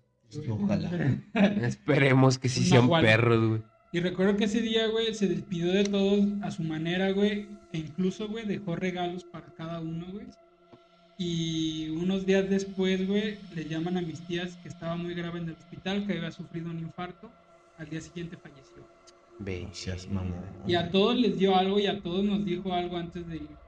Ojalá. 0.49 0.91
Esperemos 1.61 2.37
que 2.37 2.49
sí 2.49 2.61
Un 2.61 2.65
sean 2.65 2.89
perros, 3.01 3.49
güey. 3.49 3.61
Y 3.91 3.99
recuerdo 4.01 4.37
que 4.37 4.45
ese 4.45 4.61
día, 4.61 4.87
güey, 4.87 5.13
se 5.15 5.27
despidió 5.27 5.71
de 5.71 5.83
todos 5.83 6.23
a 6.43 6.51
su 6.51 6.63
manera, 6.63 7.11
güey. 7.11 7.47
E 7.73 7.79
incluso, 7.79 8.27
güey, 8.27 8.45
dejó 8.45 8.75
regalos 8.75 9.23
para 9.23 9.47
cada 9.55 9.79
uno, 9.81 10.05
güey. 10.11 10.27
Y 11.17 11.89
unos 11.89 12.25
días 12.25 12.49
después, 12.49 13.05
güey, 13.07 13.37
le 13.55 13.65
llaman 13.65 13.97
a 13.97 14.01
mis 14.01 14.21
tías 14.21 14.55
que 14.57 14.69
estaba 14.69 14.95
muy 14.95 15.15
grave 15.15 15.39
en 15.39 15.49
el 15.49 15.55
hospital, 15.55 16.05
que 16.05 16.13
había 16.13 16.31
sufrido 16.31 16.69
un 16.69 16.79
infarto. 16.79 17.31
Al 17.77 17.89
día 17.89 17.99
siguiente 17.99 18.37
falleció. 18.37 18.87
Mamón. 20.11 20.33
Y 20.67 20.75
a 20.75 20.91
todos 20.91 21.17
les 21.17 21.37
dio 21.37 21.55
algo 21.55 21.79
y 21.79 21.87
a 21.87 21.99
todos 22.01 22.23
nos 22.23 22.45
dijo 22.45 22.73
algo 22.73 22.97
antes 22.97 23.27
de 23.27 23.37
ir. 23.37 23.58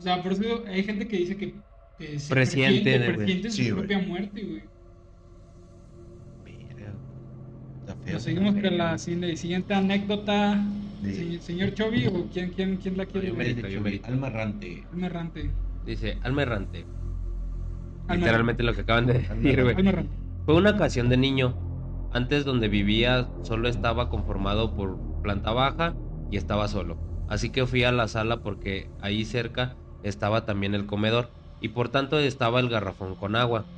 O 0.00 0.02
sea, 0.02 0.22
por 0.22 0.32
eso 0.32 0.64
hay 0.66 0.82
gente 0.82 1.06
que 1.06 1.18
dice 1.18 1.36
que, 1.36 1.54
que 1.98 2.18
se 2.18 2.32
Presiente, 2.32 2.82
presiente, 2.82 3.14
presiente 3.14 3.50
Sí, 3.50 3.68
su 3.68 3.76
propia 3.76 3.98
muerte, 3.98 4.42
güey. 4.42 4.62
Verga. 6.42 6.94
Está 7.80 7.94
feo. 7.96 8.14
Nos 8.14 8.22
seguimos 8.22 8.54
con 8.54 8.78
la 8.78 8.96
siguiente 8.96 9.36
siguiente 9.36 9.74
anécdota. 9.74 10.64
Sí. 11.04 11.38
Señor, 11.42 11.74
Chovy, 11.74 12.06
o 12.06 12.26
quién, 12.32 12.50
quién, 12.52 12.78
quién 12.78 12.96
la 12.96 13.04
quiere. 13.04 13.28
Yo 13.28 13.34
güey? 13.34 13.48
merito, 13.48 13.68
yo 13.68 13.80
merito. 13.82 14.06
Alma 14.06 14.28
errante. 14.28 14.84
Alma 14.90 15.06
errante. 15.06 15.50
Dice, 15.84 16.16
alma 16.22 16.42
errante. 16.42 16.86
Alma 18.08 18.24
Literalmente 18.24 18.62
lo 18.62 18.72
que 18.72 18.80
acaban 18.80 19.06
de 19.06 19.12
decir, 19.18 19.62
güey. 19.62 19.76
Alma 19.76 19.90
errante. 19.90 20.16
Fue 20.46 20.54
una 20.54 20.70
ocasión 20.70 21.10
de 21.10 21.18
niño. 21.18 21.54
Antes 22.14 22.46
donde 22.46 22.68
vivía 22.68 23.28
solo 23.42 23.68
estaba 23.68 24.08
conformado 24.08 24.74
por 24.74 24.98
planta 25.20 25.52
baja 25.52 25.94
y 26.30 26.38
estaba 26.38 26.68
solo. 26.68 26.96
Así 27.28 27.50
que 27.50 27.66
fui 27.66 27.84
a 27.84 27.92
la 27.92 28.08
sala 28.08 28.42
porque 28.42 28.88
ahí 29.02 29.26
cerca 29.26 29.76
estaba 30.02 30.44
también 30.46 30.74
el 30.74 30.86
comedor 30.86 31.34
y 31.58 31.68
por 31.70 31.90
tanto 31.90 32.18
estaba 32.18 32.60
el 32.60 32.68
garrafón 32.68 33.16
con 33.16 33.36
agua. 33.36 33.70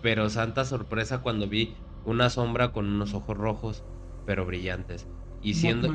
Pero 0.00 0.30
santa 0.30 0.64
sorpresa 0.64 1.20
cuando 1.20 1.48
vi 1.48 1.84
una 2.02 2.30
sombra 2.30 2.72
con 2.72 2.86
unos 2.86 3.12
ojos 3.14 3.36
rojos 3.36 3.84
pero 4.24 4.46
brillantes. 4.46 5.08
Y 5.40 5.54
siendo... 5.54 5.90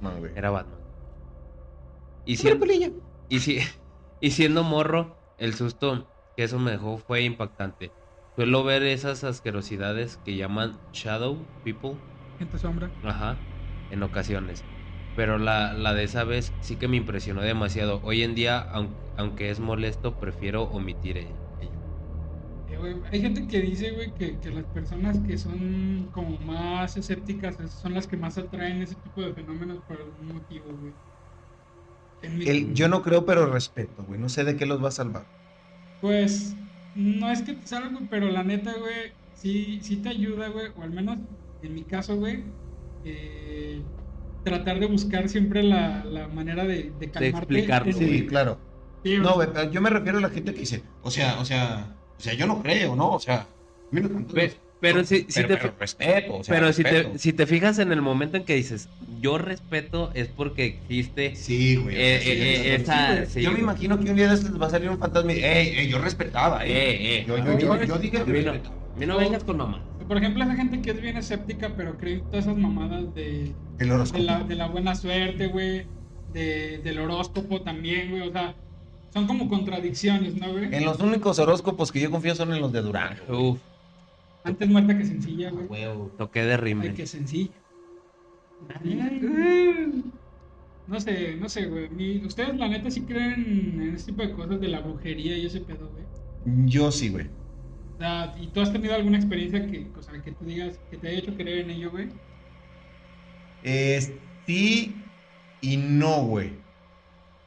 Güey. 0.00 0.32
Era 0.34 0.50
Batman. 0.50 0.84
Y 2.24 2.36
siendo, 2.36 2.66
y, 3.28 3.40
si- 3.40 3.58
y 4.20 4.30
siendo 4.32 4.62
morro, 4.64 5.20
el 5.36 5.54
susto 5.54 6.12
que 6.36 6.44
eso 6.44 6.58
me 6.58 6.72
dejó 6.72 6.98
fue 6.98 7.22
impactante. 7.22 7.96
Suelo 8.34 8.64
ver 8.64 8.82
esas 8.84 9.24
asquerosidades 9.24 10.18
que 10.18 10.36
llaman 10.36 10.82
Shadow 10.92 11.50
People, 11.62 12.02
Gente 12.38 12.58
sombra. 12.58 12.94
ajá, 13.02 13.46
en 13.88 14.02
ocasiones. 14.02 14.66
Pero 15.16 15.38
la, 15.38 15.72
la 15.74 15.94
de 15.94 16.04
esa 16.04 16.24
vez 16.24 16.52
sí 16.60 16.76
que 16.76 16.88
me 16.88 16.96
impresionó 16.96 17.42
demasiado. 17.42 18.00
Hoy 18.04 18.22
en 18.22 18.34
día, 18.34 18.58
aun- 18.60 18.96
aunque 19.16 19.50
es 19.50 19.60
molesto, 19.60 20.18
prefiero 20.18 20.64
omitir 20.64 21.16
ello. 21.18 21.38
Eh, 22.66 22.76
Hay 23.10 23.20
gente 23.20 23.46
que 23.46 23.60
dice, 23.60 23.92
güey, 23.92 24.12
que, 24.14 24.38
que 24.40 24.50
las 24.50 24.66
personas 24.66 25.18
que 25.20 25.36
son 25.38 26.10
como 26.12 26.38
más 26.38 26.96
escépticas 26.96 27.56
son 27.74 27.94
las 27.94 28.06
que 28.06 28.16
más 28.16 28.38
atraen 28.38 28.82
ese 28.82 28.96
tipo 28.96 29.20
de 29.22 29.34
fenómenos 29.34 29.82
por 29.84 30.00
algún 30.00 30.28
motivo, 30.28 30.74
güey. 30.76 30.96
Mi- 32.22 32.74
yo 32.74 32.88
no 32.88 33.02
creo, 33.02 33.24
pero 33.24 33.46
respeto, 33.46 34.02
güey. 34.04 34.18
No 34.20 34.28
sé 34.28 34.44
de 34.44 34.56
qué 34.56 34.66
los 34.66 34.82
va 34.82 34.88
a 34.88 34.92
salvar. 34.92 35.26
Pues, 36.00 36.56
no 36.94 37.30
es 37.30 37.42
que 37.42 37.54
te 37.54 37.66
salga, 37.66 37.98
pero 38.10 38.28
la 38.30 38.44
neta, 38.44 38.74
güey, 38.78 39.12
sí, 39.32 39.80
sí 39.82 40.02
te 40.02 40.10
ayuda, 40.10 40.48
güey, 40.48 40.66
o 40.74 40.82
al 40.82 40.90
menos 40.92 41.18
en 41.62 41.74
mi 41.74 41.86
caso, 41.86 42.16
güey, 42.16 42.54
eh, 43.02 43.86
tratar 44.44 44.78
de 44.78 44.86
buscar 44.86 45.28
siempre 45.28 45.62
la, 45.62 46.04
la 46.04 46.28
manera 46.28 46.64
de, 46.64 46.92
de 47.00 47.10
calmarte. 47.10 47.38
explicarlo, 47.38 47.90
ese- 47.90 48.06
Sí, 48.08 48.26
claro. 48.26 48.58
Sí, 49.02 49.16
No, 49.18 49.34
güey, 49.34 49.48
pero 49.52 49.70
yo 49.70 49.80
me 49.80 49.90
refiero 49.90 50.18
a 50.18 50.20
la 50.20 50.30
gente 50.30 50.54
que 50.54 50.60
dice, 50.60 50.82
o 51.02 51.10
sea, 51.10 51.38
o 51.40 51.44
sea, 51.44 51.94
o 52.18 52.20
sea, 52.22 52.34
yo 52.34 52.46
no 52.46 52.62
creo, 52.62 52.94
¿no? 52.96 53.10
O 53.10 53.20
sea, 53.20 53.40
a 53.40 53.46
mí 53.90 54.00
no 54.00 54.08
tanto- 54.08 54.34
Pe- 54.34 54.52
pero 54.80 55.02
si, 55.04 55.20
si 55.28 55.42
pero, 55.42 55.48
te, 55.48 55.56
pero 55.56 55.74
respeto, 55.78 56.34
o 56.36 56.44
sea, 56.44 56.54
pero 56.54 56.72
si 56.72 56.82
respeto. 56.82 57.10
te, 57.12 57.18
si 57.18 57.32
te 57.32 57.46
fijas 57.46 57.78
en 57.78 57.90
el 57.92 58.02
momento 58.02 58.36
en 58.36 58.44
que 58.44 58.54
dices, 58.54 58.88
yo 59.20 59.38
respeto, 59.38 60.10
es 60.14 60.28
porque 60.28 60.64
existe 60.66 61.34
Sí, 61.36 61.76
güey. 61.76 61.96
Eh, 61.98 62.20
sí, 62.22 62.30
eh, 62.30 62.34
sí, 62.34 62.40
eh, 62.68 62.74
esa- 62.76 63.14
güey. 63.14 63.26
sí, 63.26 63.40
yo 63.42 63.48
me 63.50 63.54
güey. 63.56 63.62
imagino 63.62 63.98
que 63.98 64.10
un 64.10 64.16
día 64.16 64.28
de 64.28 64.34
estos 64.34 64.60
va 64.60 64.66
a 64.66 64.70
salir 64.70 64.90
un 64.90 64.98
fantasma 64.98 65.32
y, 65.32 65.42
ey, 65.42 65.68
ey, 65.78 65.88
yo 65.88 65.98
respetaba, 65.98 66.64
eh. 66.66 66.70
Eh, 66.70 67.16
eh. 67.20 67.24
Yo, 67.26 67.38
yo, 67.38 67.58
yo, 67.58 67.82
yo 67.84 67.98
dije 67.98 68.18
A 68.18 68.24
que 68.24 68.32
mí 68.32 68.40
no, 68.44 68.52
respetaba. 68.52 68.76
a 68.94 68.98
mí 68.98 69.06
no 69.06 69.16
vengas 69.18 69.44
con 69.44 69.56
mamá. 69.56 69.82
Por 70.08 70.18
ejemplo, 70.18 70.44
esa 70.44 70.54
gente 70.54 70.82
que 70.82 70.90
es 70.90 71.00
bien 71.00 71.16
escéptica, 71.16 71.72
pero 71.76 71.96
cree 71.96 72.14
en 72.16 72.20
todas 72.26 72.44
esas 72.46 72.56
mamadas 72.58 73.14
de, 73.14 73.54
El 73.78 73.88
de, 73.88 73.92
horóscopo. 73.92 74.22
la, 74.22 74.42
de 74.44 74.54
la 74.54 74.66
buena 74.68 74.94
suerte, 74.94 75.46
güey, 75.46 75.86
de, 76.32 76.78
del 76.84 76.98
horóscopo 76.98 77.62
también, 77.62 78.10
güey, 78.10 78.28
o 78.28 78.32
sea, 78.32 78.54
son 79.12 79.26
como 79.26 79.48
contradicciones, 79.48 80.34
¿no, 80.36 80.52
güey? 80.52 80.74
En 80.74 80.84
los 80.84 80.98
únicos 81.00 81.38
horóscopos 81.38 81.90
que 81.90 82.00
yo 82.00 82.10
confío 82.10 82.34
son 82.34 82.52
en 82.52 82.60
los 82.60 82.72
de 82.72 82.82
Durán. 82.82 83.16
Uf, 83.30 83.58
Antes 84.44 84.68
muerta 84.68 84.96
que 84.98 85.04
sencilla, 85.06 85.50
güey. 85.50 85.66
Huevo. 85.66 86.10
toqué 86.18 86.42
de 86.44 86.52
Ay, 86.54 86.60
rime. 86.60 86.92
que 86.94 87.06
sencilla. 87.06 87.52
No 90.86 91.00
sé, 91.00 91.36
no 91.36 91.48
sé, 91.48 91.66
güey. 91.66 91.88
Mi- 91.88 92.24
Ustedes, 92.26 92.56
la 92.56 92.68
neta, 92.68 92.90
sí 92.90 93.02
creen 93.02 93.80
en 93.80 93.94
ese 93.94 94.06
tipo 94.06 94.22
de 94.22 94.32
cosas 94.32 94.60
de 94.60 94.68
la 94.68 94.80
brujería 94.80 95.36
y 95.36 95.46
ese 95.46 95.60
pedo, 95.60 95.88
güey. 95.90 96.04
Yo 96.66 96.90
sí, 96.92 97.08
güey. 97.08 97.26
O 97.94 97.96
sea, 97.98 98.34
¿y 98.40 98.48
tú 98.48 98.60
has 98.60 98.72
tenido 98.72 98.94
alguna 98.94 99.16
experiencia 99.18 99.66
que, 99.66 99.90
o 99.96 100.02
sea, 100.02 100.20
que 100.20 100.32
tú 100.32 100.44
digas 100.44 100.80
que 100.90 100.96
te 100.98 101.08
haya 101.08 101.18
hecho 101.20 101.34
creer 101.36 101.58
en 101.60 101.70
ello, 101.70 101.90
güey? 101.90 102.08
Eh, 103.62 104.00
sí 104.46 104.94
y 105.60 105.76
no, 105.76 106.24
güey. 106.24 106.52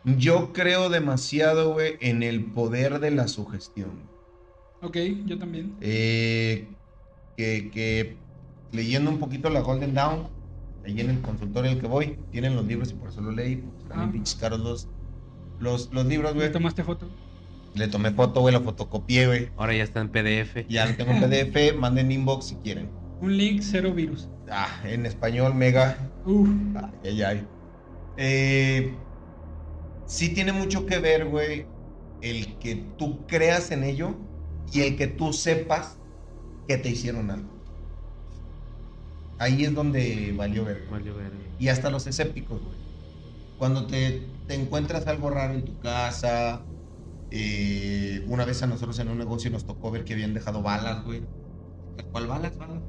Yo 0.03 0.53
creo 0.53 0.89
demasiado, 0.89 1.73
güey, 1.73 1.97
en 1.99 2.23
el 2.23 2.45
poder 2.45 2.99
de 2.99 3.11
la 3.11 3.27
sugestión. 3.27 4.09
Ok, 4.81 4.97
yo 5.25 5.37
también. 5.37 5.75
Eh, 5.81 6.67
que, 7.35 7.69
que 7.71 8.17
leyendo 8.71 9.11
un 9.11 9.19
poquito 9.19 9.49
la 9.49 9.59
Golden 9.61 9.93
Dawn, 9.93 10.27
ahí 10.85 10.99
en 11.01 11.09
el 11.09 11.21
consultorio 11.21 11.71
al 11.71 11.79
que 11.79 11.87
voy, 11.87 12.17
tienen 12.31 12.55
los 12.55 12.65
libros 12.65 12.91
y 12.91 12.95
por 12.95 13.09
eso 13.09 13.21
lo 13.21 13.31
leí. 13.31 13.57
porque 13.57 13.79
Están 13.81 13.97
bien 13.97 14.09
Ah. 14.09 14.13
pinches 14.13 14.35
caros 14.35 14.59
los, 14.61 14.87
los, 15.59 15.91
los 15.93 16.05
libros, 16.05 16.33
güey. 16.33 16.47
¿Le 16.47 16.53
tomaste 16.53 16.83
foto? 16.83 17.09
Le 17.73 17.87
tomé 17.87 18.11
foto, 18.11 18.41
güey, 18.41 18.53
la 18.53 18.61
fotocopié, 18.61 19.27
güey. 19.27 19.53
Ahora 19.55 19.75
ya 19.75 19.83
está 19.83 20.01
en 20.01 20.11
PDF. 20.11 20.65
Ya 20.67 20.85
lo 20.85 20.95
tengo 20.95 21.11
en 21.11 21.19
PDF, 21.19 21.73
manden 21.77 22.11
inbox 22.11 22.47
si 22.47 22.59
quieren. 22.61 22.91
Un 23.19 23.37
link, 23.37 23.61
cero 23.63 23.93
virus. 23.93 24.29
Ah, 24.49 24.81
en 24.85 25.05
español, 25.05 25.53
mega. 25.55 25.97
Uf, 26.23 26.49
Ay, 26.73 26.91
ay, 27.03 27.21
ay. 27.23 27.47
Eh, 28.17 29.07
sí 30.05 30.33
tiene 30.33 30.53
mucho 30.53 30.85
que 30.85 30.99
ver, 30.99 31.25
güey, 31.27 31.73
el 32.21 32.57
que 32.59 32.75
tú 32.97 33.25
creas 33.27 33.71
en 33.71 33.83
ello 33.83 34.27
y 34.65 34.81
el 34.81 34.97
que 34.97 35.07
tú 35.07 35.33
sepas 35.33 36.01
que 36.67 36.77
te 36.77 36.89
hicieron 36.89 37.31
algo. 37.31 37.57
Ahí 39.37 39.65
es 39.65 39.73
donde 39.73 40.33
valió 40.35 40.65
ver. 40.65 40.87
Valió 40.87 41.15
verga. 41.15 41.53
Y 41.57 41.67
hasta 41.69 41.89
los 41.89 42.07
escépticos, 42.07 42.63
güey. 42.63 42.79
Cuando 43.57 43.87
te, 43.87 44.37
te 44.47 44.55
encuentras 44.55 45.07
algo 45.07 45.29
raro 45.29 45.53
en 45.55 45.65
tu 45.65 45.79
casa, 45.79 46.69
eh, 47.31 48.23
una 48.27 48.45
vez 48.45 48.63
a 48.63 48.67
nosotros 48.67 48.97
en 48.99 49.09
un 49.09 49.17
negocio 49.17 49.51
nos 49.51 49.65
tocó 49.65 49.91
ver 49.91 50.03
que 50.03 50.13
habían 50.13 50.33
dejado 50.33 50.61
balas, 50.61 51.03
güey. 51.03 51.21
¿Cuál 52.11 52.27
balas, 52.27 52.57
balas? 52.57 52.81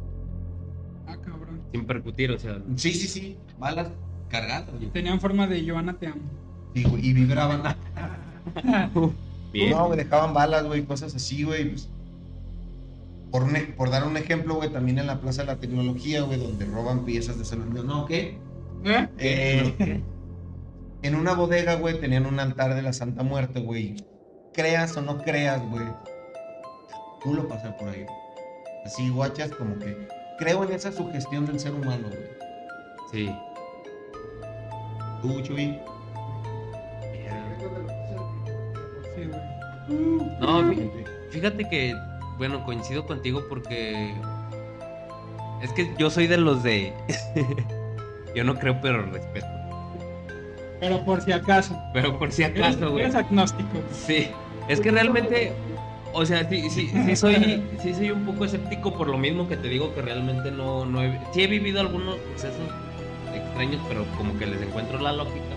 ah, 1.06 1.16
cabrón. 1.16 1.62
Sin 1.72 1.86
percutir, 1.86 2.30
o 2.30 2.38
sea. 2.38 2.60
Sí, 2.76 2.92
sí, 2.92 3.08
sí, 3.08 3.38
balas 3.58 3.90
cargadas, 4.28 4.70
güey. 4.70 4.90
Tenían 4.90 5.20
forma 5.20 5.46
de 5.46 5.68
Joana 5.68 5.98
te 5.98 6.08
amo. 6.08 6.22
Y, 6.74 6.80
y 6.80 7.12
vibraban. 7.12 7.62
Bien. 9.52 9.70
No, 9.70 9.86
güey, 9.86 9.98
dejaban 9.98 10.34
balas, 10.34 10.64
güey, 10.64 10.84
cosas 10.84 11.14
así, 11.14 11.42
güey. 11.42 11.70
pues. 11.70 11.88
por, 13.30 13.42
un 13.42 13.54
por 13.76 13.90
dar 13.90 14.06
un 14.06 14.16
ejemplo, 14.16 14.56
güey, 14.56 14.70
también 14.70 14.98
en 14.98 15.06
la 15.06 15.20
Plaza 15.20 15.42
de 15.42 15.46
la 15.46 15.56
Tecnología, 15.56 16.22
güey, 16.22 16.38
donde 16.38 16.66
roban 16.66 17.04
piezas 17.04 17.38
de 17.38 17.44
celular. 17.44 17.84
No, 17.84 18.04
¿qué? 18.04 18.38
¿Eh? 18.84 19.08
Eh, 19.18 20.02
en 21.02 21.14
una 21.14 21.32
bodega, 21.32 21.76
güey, 21.76 21.98
tenían 21.98 22.26
un 22.26 22.38
altar 22.40 22.74
de 22.74 22.82
la 22.82 22.92
Santa 22.92 23.22
Muerte, 23.22 23.60
güey. 23.60 23.96
Creas 24.58 24.96
o 24.96 25.00
no 25.02 25.18
creas, 25.18 25.62
güey. 25.70 25.86
Tú 27.22 27.32
lo 27.32 27.46
pasas 27.46 27.72
por 27.74 27.90
ahí. 27.90 28.04
Así, 28.84 29.08
guachas, 29.08 29.52
como 29.52 29.78
que 29.78 30.08
creo 30.36 30.64
en 30.64 30.72
esa 30.72 30.90
sugestión 30.90 31.46
del 31.46 31.60
ser 31.60 31.72
humano, 31.74 32.08
güey. 32.08 32.28
Sí. 33.12 33.32
¿Tú, 35.22 35.40
Chuy? 35.42 35.78
No, 40.40 40.62
fí- 40.64 40.90
fíjate 41.30 41.68
que, 41.68 41.94
bueno, 42.36 42.64
coincido 42.64 43.06
contigo 43.06 43.42
porque 43.48 44.12
es 45.62 45.72
que 45.72 45.94
yo 45.98 46.10
soy 46.10 46.26
de 46.26 46.36
los 46.36 46.64
de... 46.64 46.92
yo 48.34 48.42
no 48.42 48.56
creo, 48.58 48.80
pero 48.80 49.02
respeto. 49.06 49.46
Pero 50.80 51.04
por 51.04 51.20
si 51.20 51.32
acaso. 51.32 51.78
Pero 51.92 52.18
por 52.18 52.32
si 52.32 52.44
acaso, 52.44 52.90
güey. 52.90 53.04
eres 53.04 53.14
agnóstico. 53.14 53.82
Sí, 53.92 54.28
es 54.68 54.80
que 54.80 54.90
realmente, 54.90 55.52
o 56.12 56.24
sea, 56.24 56.48
sí, 56.48 56.70
sí, 56.70 56.90
sí 57.06 57.16
soy, 57.16 57.64
sí 57.82 57.94
soy 57.94 58.10
un 58.10 58.24
poco 58.24 58.44
escéptico 58.44 58.94
por 58.94 59.08
lo 59.08 59.18
mismo 59.18 59.48
que 59.48 59.56
te 59.56 59.68
digo 59.68 59.94
que 59.94 60.02
realmente 60.02 60.50
no, 60.50 60.84
no 60.84 61.02
he, 61.02 61.18
sí 61.32 61.42
he 61.42 61.46
vivido 61.46 61.80
algunos 61.80 62.16
procesos 62.16 62.68
extraños, 63.34 63.80
pero 63.88 64.04
como 64.16 64.38
que 64.38 64.46
les 64.46 64.62
encuentro 64.62 64.98
la 65.00 65.12
lógica. 65.12 65.56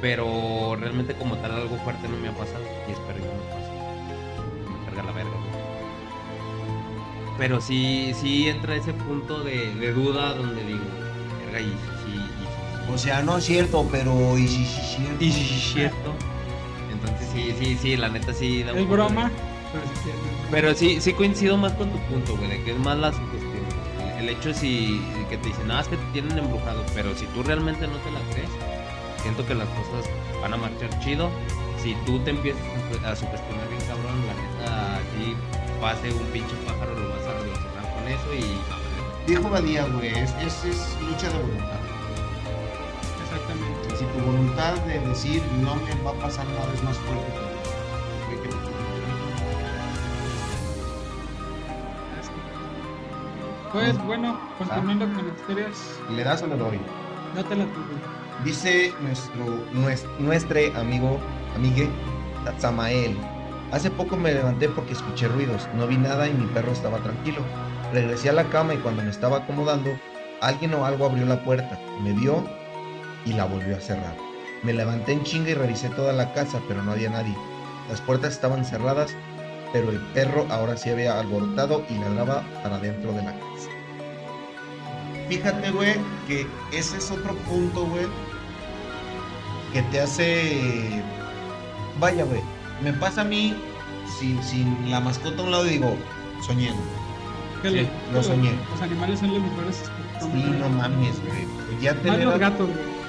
Pero 0.00 0.76
realmente 0.80 1.14
como 1.14 1.36
tal 1.36 1.52
algo 1.52 1.76
fuerte 1.78 2.08
no 2.08 2.16
me 2.16 2.28
ha 2.28 2.32
pasado 2.32 2.64
y 2.88 2.92
espero 2.92 3.18
que 3.18 3.26
no 3.26 3.34
me 3.34 3.50
pase. 3.50 3.70
Me 4.70 4.84
carga 4.86 5.02
la 5.04 5.12
verga. 5.12 5.30
Pero 7.38 7.60
sí, 7.60 8.12
sí 8.14 8.48
entra 8.48 8.76
ese 8.76 8.92
punto 8.92 9.44
de, 9.44 9.74
de 9.74 9.92
duda 9.92 10.34
donde 10.34 10.64
digo, 10.64 10.84
verga, 11.44 11.60
y 11.60 11.74
O 12.94 12.98
sea, 12.98 13.22
no 13.22 13.38
es 13.38 13.44
cierto, 13.44 13.86
pero 13.90 14.36
y 14.38 14.46
si 14.48 14.64
sí, 14.66 14.96
cierto. 14.96 15.24
y 15.24 15.32
si 15.32 15.44
sí 15.44 15.54
es 15.54 15.72
cierto. 15.72 16.14
Entonces 16.92 17.28
sí, 17.32 17.54
sí, 17.58 17.78
sí, 17.80 17.96
la 17.96 18.08
neta 18.08 18.32
sí 18.34 18.62
da 18.62 18.72
un 18.72 18.78
Es 18.78 18.84
poco 18.84 18.96
de- 18.96 19.02
broma. 19.02 19.30
Pero 19.72 19.84
sí, 19.86 19.92
sí, 20.02 20.10
es 20.10 20.16
broma. 20.16 20.48
Pero 20.50 20.74
sí, 20.74 21.00
sí 21.00 21.12
coincido 21.12 21.56
más 21.56 21.72
con 21.74 21.90
tu 21.90 21.98
punto, 22.00 22.36
güey, 22.36 22.50
de 22.50 22.62
que 22.64 22.72
es 22.72 22.78
más 22.78 22.98
la 22.98 23.12
sugestión. 23.12 23.50
El, 24.18 24.28
hecho 24.28 24.52
si 24.52 25.00
que 25.30 25.38
te 25.38 25.48
dicen, 25.48 25.68
nada, 25.68 25.80
es 25.82 25.88
que 25.88 25.96
te 25.96 26.04
tienen 26.12 26.36
embrujado, 26.36 26.84
pero 26.94 27.14
si 27.16 27.24
tú 27.26 27.42
realmente 27.42 27.86
no 27.86 27.96
te 27.98 28.10
la 28.10 28.20
crees, 28.32 28.50
siento 29.22 29.46
que 29.46 29.54
las 29.54 29.68
cosas 29.68 30.10
van 30.42 30.52
a 30.52 30.56
marchar 30.56 30.90
chido. 31.00 31.30
Si 31.82 31.94
tú 32.04 32.18
te 32.20 32.30
empiezas 32.30 32.60
a 33.06 33.16
sugestionar 33.16 33.66
bien 33.70 33.80
cabrón, 33.88 34.20
la 34.26 34.34
neta, 34.34 34.96
así 34.96 35.34
pase 35.80 36.12
un 36.12 36.26
pinche 36.32 36.54
pájaro, 36.66 36.94
lo 36.98 37.08
vas 37.08 37.26
a 37.26 37.32
relacionar 37.40 37.94
con 37.94 38.08
eso 38.08 38.34
y 38.34 38.42
va 38.68 38.76
a 38.76 38.78
valer. 38.78 39.26
Dijo 39.26 39.48
Badía, 39.48 39.84
güey, 39.86 40.08
es, 40.10 40.30
es, 40.44 40.64
es 40.66 40.96
lucha 41.00 41.28
de 41.30 41.38
voluntad. 41.38 41.79
Voluntad 44.30 44.74
de 44.86 45.00
decir 45.00 45.42
no 45.60 45.74
me 45.74 45.90
va 46.04 46.10
a 46.12 46.14
pasar 46.22 46.46
nada 46.46 46.72
es 46.72 46.82
más 46.84 46.96
fuerte 46.98 47.32
que 48.30 48.48
Pues 53.72 54.04
bueno, 54.04 54.38
continuando 54.58 55.06
con 55.14 55.28
historias, 55.28 56.00
¿Le 56.10 56.24
das 56.24 56.42
o 56.42 56.46
le 56.46 56.56
doy? 56.56 56.78
dátela 57.34 57.64
tú, 57.66 57.80
güey. 57.86 58.44
Dice 58.44 58.92
nuestro, 59.00 59.44
nues- 59.72 60.06
nuestro 60.18 60.58
amigo, 60.76 61.18
amigue, 61.56 61.88
Samael. 62.58 63.16
Hace 63.72 63.90
poco 63.90 64.16
me 64.16 64.32
levanté 64.32 64.68
porque 64.68 64.92
escuché 64.94 65.28
ruidos, 65.28 65.68
no 65.74 65.86
vi 65.86 65.96
nada 65.96 66.26
y 66.28 66.32
mi 66.34 66.46
perro 66.46 66.72
estaba 66.72 66.98
tranquilo. 66.98 67.42
Regresé 67.92 68.30
a 68.30 68.32
la 68.32 68.44
cama 68.44 68.74
y 68.74 68.78
cuando 68.78 69.02
me 69.02 69.10
estaba 69.10 69.38
acomodando, 69.38 69.90
alguien 70.40 70.74
o 70.74 70.84
algo 70.84 71.06
abrió 71.06 71.26
la 71.26 71.42
puerta, 71.44 71.78
me 72.02 72.12
vio 72.12 72.42
y 73.24 73.32
la 73.32 73.44
volvió 73.44 73.76
a 73.76 73.80
cerrar. 73.80 74.16
Me 74.62 74.72
levanté 74.72 75.12
en 75.12 75.22
chinga 75.24 75.50
y 75.50 75.54
revisé 75.54 75.88
toda 75.90 76.12
la 76.12 76.32
casa, 76.34 76.60
pero 76.68 76.82
no 76.82 76.92
había 76.92 77.10
nadie. 77.10 77.34
Las 77.88 78.00
puertas 78.00 78.32
estaban 78.32 78.64
cerradas, 78.64 79.14
pero 79.72 79.90
el 79.90 79.98
perro 80.14 80.46
ahora 80.50 80.76
sí 80.76 80.90
había 80.90 81.18
alborotado 81.18 81.82
y 81.88 81.94
ladraba 81.98 82.42
para 82.62 82.78
dentro 82.78 83.12
de 83.12 83.22
la 83.22 83.32
casa. 83.32 83.70
Fíjate, 85.28 85.70
güey, 85.70 85.94
que 86.26 86.46
ese 86.72 86.96
es 86.98 87.10
otro 87.10 87.34
punto, 87.48 87.84
güey, 87.86 88.06
que 89.72 89.82
te 89.82 90.00
hace... 90.00 91.02
Vaya, 92.00 92.24
güey, 92.24 92.40
me 92.82 92.92
pasa 92.92 93.20
a 93.20 93.24
mí 93.24 93.54
sin, 94.18 94.42
sin 94.42 94.90
la 94.90 95.00
mascota 95.00 95.40
a 95.42 95.44
un 95.44 95.50
lado 95.52 95.66
y 95.66 95.70
digo, 95.70 95.96
soñé. 96.44 96.72
Sí, 97.62 97.86
lo- 98.12 98.22
soñé. 98.22 98.52
Los 98.72 98.82
animales 98.82 99.20
son 99.20 99.32
los 99.34 99.42
mejores. 99.42 99.82
Sí, 100.20 100.54
no 100.58 100.68
mames, 100.70 101.20
güey. 101.24 101.46
Ya 101.80 101.92
Más 101.94 102.02
tener... 102.02 102.24
los 102.26 102.38
gatos, 102.38 102.68
güey. 102.68 102.99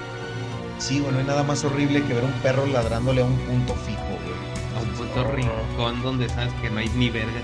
Sí, 0.81 0.99
güey, 0.99 1.11
no 1.13 1.19
hay 1.19 1.25
nada 1.25 1.43
más 1.43 1.63
horrible 1.63 2.03
que 2.03 2.11
ver 2.15 2.23
un 2.23 2.33
perro 2.41 2.65
ladrándole 2.65 3.21
a 3.21 3.25
un 3.25 3.37
punto 3.37 3.75
fijo, 3.75 4.01
güey. 4.01 4.75
A 4.75 4.81
un 4.81 4.89
punto 4.97 5.31
rincón 5.31 6.01
donde 6.01 6.27
sabes 6.27 6.51
que 6.55 6.71
no 6.71 6.79
hay 6.79 6.89
ni 6.95 7.11
verga. 7.11 7.39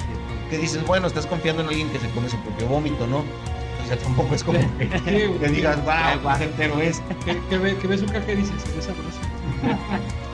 Que 0.49 0.57
dices, 0.57 0.83
bueno, 0.87 1.05
estás 1.05 1.27
confiando 1.27 1.61
en 1.61 1.67
alguien 1.67 1.87
que 1.91 1.99
se 1.99 2.09
come 2.09 2.27
su 2.29 2.37
propio 2.41 2.67
vómito, 2.67 3.05
¿no? 3.05 3.19
O 3.19 3.87
sea, 3.87 3.95
tampoco 3.99 4.33
es 4.33 4.43
como 4.43 4.59
que, 4.79 5.49
digas, 5.51 5.77
wow, 5.85 6.31
qué 6.33 6.37
certero 6.39 6.81
es. 6.81 6.99
Que, 7.23 7.39
que 7.47 7.57
ve, 7.59 7.77
que 7.77 7.87
ve 7.87 7.99
su 7.99 8.07
caja 8.07 8.31
y 8.31 8.37
dice, 8.37 8.53
se 8.59 8.75
ve 8.75 8.81
sabroso. 8.81 9.19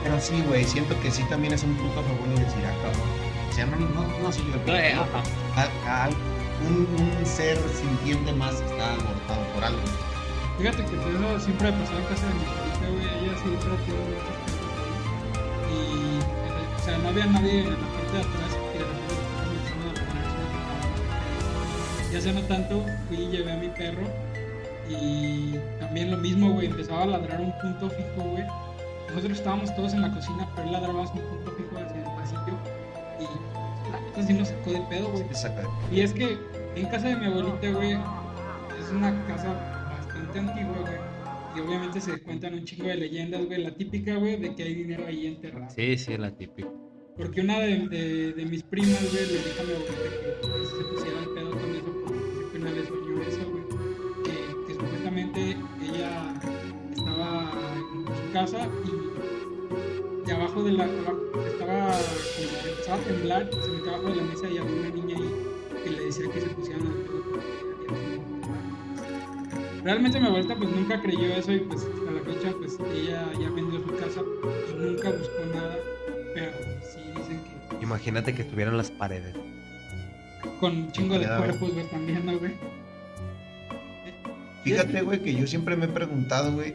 Pero 0.02 0.18
sí, 0.18 0.42
güey, 0.48 0.64
siento 0.64 0.98
que 1.00 1.10
sí 1.10 1.22
también 1.28 1.52
es 1.52 1.62
un 1.62 1.74
punto 1.74 2.00
a 2.00 2.02
favor 2.04 2.26
de 2.28 2.42
decir, 2.42 2.62
ah, 2.66 2.74
cabrón. 2.82 3.08
O 3.50 3.52
sea, 3.52 3.66
no, 3.66 3.76
no, 3.76 4.18
no 4.22 4.32
soy 4.32 4.44
yo 4.46 4.72
eh, 4.72 4.96
un, 6.66 6.88
un 7.20 7.26
ser 7.26 7.58
sintiente 7.68 8.32
más 8.32 8.54
está 8.54 8.94
abortado 8.94 9.44
por 9.54 9.62
algo. 9.62 9.80
Fíjate 10.58 10.84
que 10.86 10.96
eso 10.96 11.40
siempre 11.40 11.70
me 11.70 11.78
pasó 11.78 11.98
en 11.98 12.04
casa 12.04 12.26
de 12.26 12.34
mi 12.34 12.63
Y, 13.44 13.48
o 16.76 16.78
sea, 16.82 16.96
no 16.98 17.08
había 17.08 17.26
nadie 17.26 17.60
en 17.60 17.70
la 17.70 17.76
parte 17.76 18.12
de 18.12 18.20
atrás 18.20 18.58
y 18.74 18.78
de 18.78 18.84
repente 18.84 19.14
los 19.14 19.26
perros 19.28 19.52
empezaron 19.52 19.88
a 19.88 19.92
ladrar. 19.92 20.62
Y 22.10 22.16
hace 22.16 22.32
no 22.32 22.42
tanto 22.42 22.86
fui 23.08 23.18
y 23.18 23.28
llevé 23.28 23.52
a 23.52 23.56
mi 23.56 23.68
perro 23.68 24.06
y 24.88 25.58
también 25.78 26.10
lo 26.10 26.16
mismo, 26.18 26.52
güey. 26.52 26.66
Empezaba 26.68 27.02
a 27.02 27.06
ladrar 27.06 27.40
un 27.40 27.52
punto 27.58 27.90
fijo, 27.90 28.22
güey. 28.30 28.44
Nosotros 29.08 29.38
estábamos 29.38 29.74
todos 29.76 29.92
en 29.92 30.02
la 30.02 30.12
cocina, 30.12 30.48
pero 30.54 30.66
él 30.66 30.72
ladraba 30.72 31.00
un 31.00 31.08
punto 31.08 31.52
fijo 31.52 31.76
hacia 31.76 31.98
el 31.98 32.04
pasillo 32.16 32.56
y 33.20 33.24
la 33.92 34.00
neta 34.00 34.22
sí 34.22 34.32
nos 34.32 34.48
sacó 34.48 34.72
de 34.72 34.80
pedo, 34.88 35.08
güey. 35.10 35.24
Y 35.92 36.00
es 36.00 36.12
que 36.12 36.38
en 36.76 36.86
casa 36.86 37.08
de 37.08 37.16
mi 37.16 37.26
abuelita, 37.26 37.70
güey, 37.72 37.92
es 37.92 38.90
una 38.90 39.12
casa 39.26 39.52
bastante 39.98 40.38
antigua, 40.38 40.78
güey. 40.80 41.13
Y 41.56 41.60
obviamente 41.60 42.00
se 42.00 42.20
cuentan 42.20 42.54
un 42.54 42.64
chingo 42.64 42.88
de 42.88 42.96
leyendas, 42.96 43.44
güey. 43.46 43.62
La 43.62 43.74
típica, 43.74 44.16
güey, 44.16 44.36
de 44.36 44.54
que 44.54 44.62
hay 44.64 44.74
dinero 44.74 45.06
ahí 45.06 45.26
enterrado. 45.26 45.72
Sí, 45.74 45.96
sí, 45.96 46.16
la 46.16 46.30
típica. 46.36 46.68
Porque 47.16 47.40
una 47.42 47.60
de, 47.60 47.88
de, 47.88 48.32
de 48.32 48.44
mis 48.44 48.62
primas, 48.64 49.00
güey, 49.12 49.26
le 49.26 49.34
dijo 49.34 49.60
a 49.60 49.64
mi 49.64 49.72
abuelita 49.72 50.58
que 50.58 50.66
se 50.66 50.84
pusiera 50.84 51.20
el 51.20 51.28
pedo 51.30 51.50
con 51.52 51.74
eso, 51.74 52.04
porque 52.04 52.58
una 52.58 52.70
vez 52.72 52.90
oyó 52.90 53.22
eso, 53.22 53.50
güey. 53.50 53.64
Que, 54.24 54.66
que 54.66 54.74
supuestamente 54.74 55.56
ella 55.82 56.34
estaba 56.96 57.52
en 57.92 58.06
su 58.16 58.32
casa 58.32 58.68
y, 58.84 60.28
y 60.28 60.32
abajo 60.32 60.64
de 60.64 60.72
la. 60.72 60.86
estaba 60.86 61.90
como 62.36 62.68
empezaba 62.68 62.96
a 62.96 63.04
temblar, 63.04 63.50
se 63.52 63.68
metió 63.70 63.90
abajo 63.94 64.08
de 64.08 64.16
la 64.16 64.22
mesa 64.24 64.50
y 64.50 64.58
había 64.58 64.72
una 64.72 64.90
niña 64.90 65.16
ahí 65.16 65.34
que 65.84 65.90
le 65.90 66.04
decía 66.06 66.28
que 66.32 66.40
se 66.40 66.48
pusieran 66.48 66.84
el 66.84 66.92
pedo 66.94 67.22
porque 67.30 67.46
había. 67.94 68.23
Realmente 69.84 70.18
mi 70.18 70.26
abuelita 70.26 70.56
pues 70.56 70.70
nunca 70.70 71.00
creyó 71.00 71.26
eso 71.36 71.52
y 71.52 71.58
pues 71.60 71.86
a 72.08 72.10
la 72.10 72.20
fecha 72.22 72.52
pues 72.58 72.78
ella 72.94 73.30
ya 73.38 73.50
vendió 73.50 73.80
su 73.82 73.94
casa 73.96 74.20
y 74.72 74.80
nunca 74.80 75.10
buscó 75.10 75.44
nada, 75.54 75.76
pero 76.34 76.52
sí 76.82 77.00
dicen 77.16 77.40
que 77.44 77.82
Imagínate 77.84 78.34
que 78.34 78.42
estuvieran 78.42 78.76
las 78.78 78.90
paredes. 78.90 79.34
con 80.58 80.74
un 80.76 80.92
chingo 80.92 81.18
de 81.18 81.26
cuerpos, 81.26 81.72
güey, 81.74 81.86
también, 81.90 82.24
¿no, 82.24 82.38
güey? 82.38 82.52
Fíjate, 84.62 85.02
güey, 85.02 85.22
que 85.22 85.34
yo 85.34 85.46
siempre 85.46 85.76
me 85.76 85.84
he 85.84 85.88
preguntado, 85.88 86.52
güey, 86.52 86.74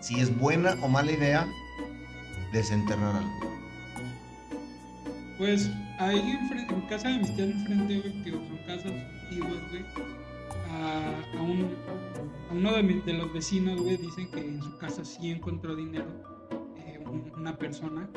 si 0.00 0.20
es 0.20 0.36
buena 0.38 0.76
o 0.82 0.88
mala 0.88 1.10
idea 1.10 1.48
desenterrar 2.52 3.16
algo. 3.16 3.56
Pues 5.38 5.68
ahí 5.98 6.30
enfrente, 6.40 6.72
en 6.72 6.80
casa 6.82 7.08
de 7.08 7.18
mis 7.18 7.34
tías 7.34 7.48
enfrente, 7.50 7.98
güey, 8.00 8.22
que 8.22 8.30
son 8.30 8.58
casas 8.66 8.92
antiguas, 8.92 9.60
güey. 9.70 9.84
A, 10.70 11.38
a 11.38 11.42
un, 11.42 11.70
a 12.50 12.52
uno 12.54 12.72
de, 12.74 12.82
mis- 12.82 13.04
de 13.04 13.12
los 13.14 13.32
vecinos, 13.32 13.80
güey, 13.80 13.96
dicen 13.96 14.30
que 14.30 14.40
en 14.40 14.62
su 14.62 14.76
casa 14.78 15.04
sí 15.04 15.30
encontró 15.30 15.74
dinero 15.76 16.06
eh, 16.78 16.98
un- 17.06 17.32
una 17.36 17.56
persona, 17.56 18.08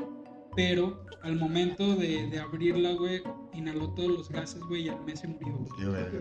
pero 0.55 1.03
al 1.23 1.35
momento 1.35 1.95
de, 1.95 2.27
de 2.27 2.39
abrirla, 2.39 2.93
güey, 2.93 3.21
inhaló 3.53 3.89
todos 3.91 4.09
los 4.09 4.29
gases, 4.29 4.61
güey, 4.63 4.83
y 4.87 4.89
al 4.89 4.99
mes 5.05 5.19
se 5.19 5.27
murió, 5.27 5.53
güey. 5.57 5.81
Yo, 5.81 5.91
verga. 5.91 6.19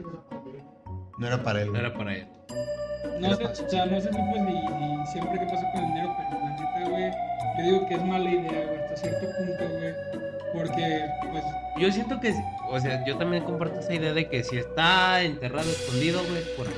No 1.19 1.27
era 1.27 1.43
para 1.43 1.61
él. 1.63 1.67
No 1.67 1.73
güey. 1.73 1.85
era 1.85 1.95
para 1.95 2.17
ella. 2.17 2.29
No 3.21 3.35
sé, 3.35 3.45
o 3.45 3.69
sea, 3.69 3.87
no 3.87 4.01
sé 4.01 4.13
si 4.13 4.19
pues 4.31 4.43
ni, 4.43 4.53
ni 4.55 5.07
siempre 5.07 5.39
qué 5.39 5.47
pasó 5.47 5.65
con 5.73 5.83
el 5.83 5.89
dinero, 5.89 6.15
pero 6.17 6.41
la 6.41 6.51
neta, 6.51 6.91
güey, 6.91 7.11
yo 7.59 7.65
digo 7.65 7.89
que 7.89 7.95
es 7.95 8.05
mala 8.05 8.31
idea, 8.31 8.67
güey, 8.67 8.79
hasta 8.83 8.97
cierto 8.97 9.27
punto, 9.39 9.75
güey, 9.79 9.95
porque, 10.53 11.05
pues, 11.33 11.45
Yo 11.79 11.93
siento 11.93 12.19
que, 12.21 12.33
sí- 12.33 12.43
o 12.71 12.79
sea, 12.81 13.05
yo 13.05 13.17
también 13.17 13.45
comparto 13.45 13.79
esa 13.81 13.95
idea 13.95 14.13
de 14.13 14.29
que 14.29 14.43
si 14.45 14.57
está 14.59 15.23
enterrado, 15.23 15.69
escondido, 15.71 16.21
güey, 16.29 16.43
por 16.57 16.67
ahí. 16.67 16.75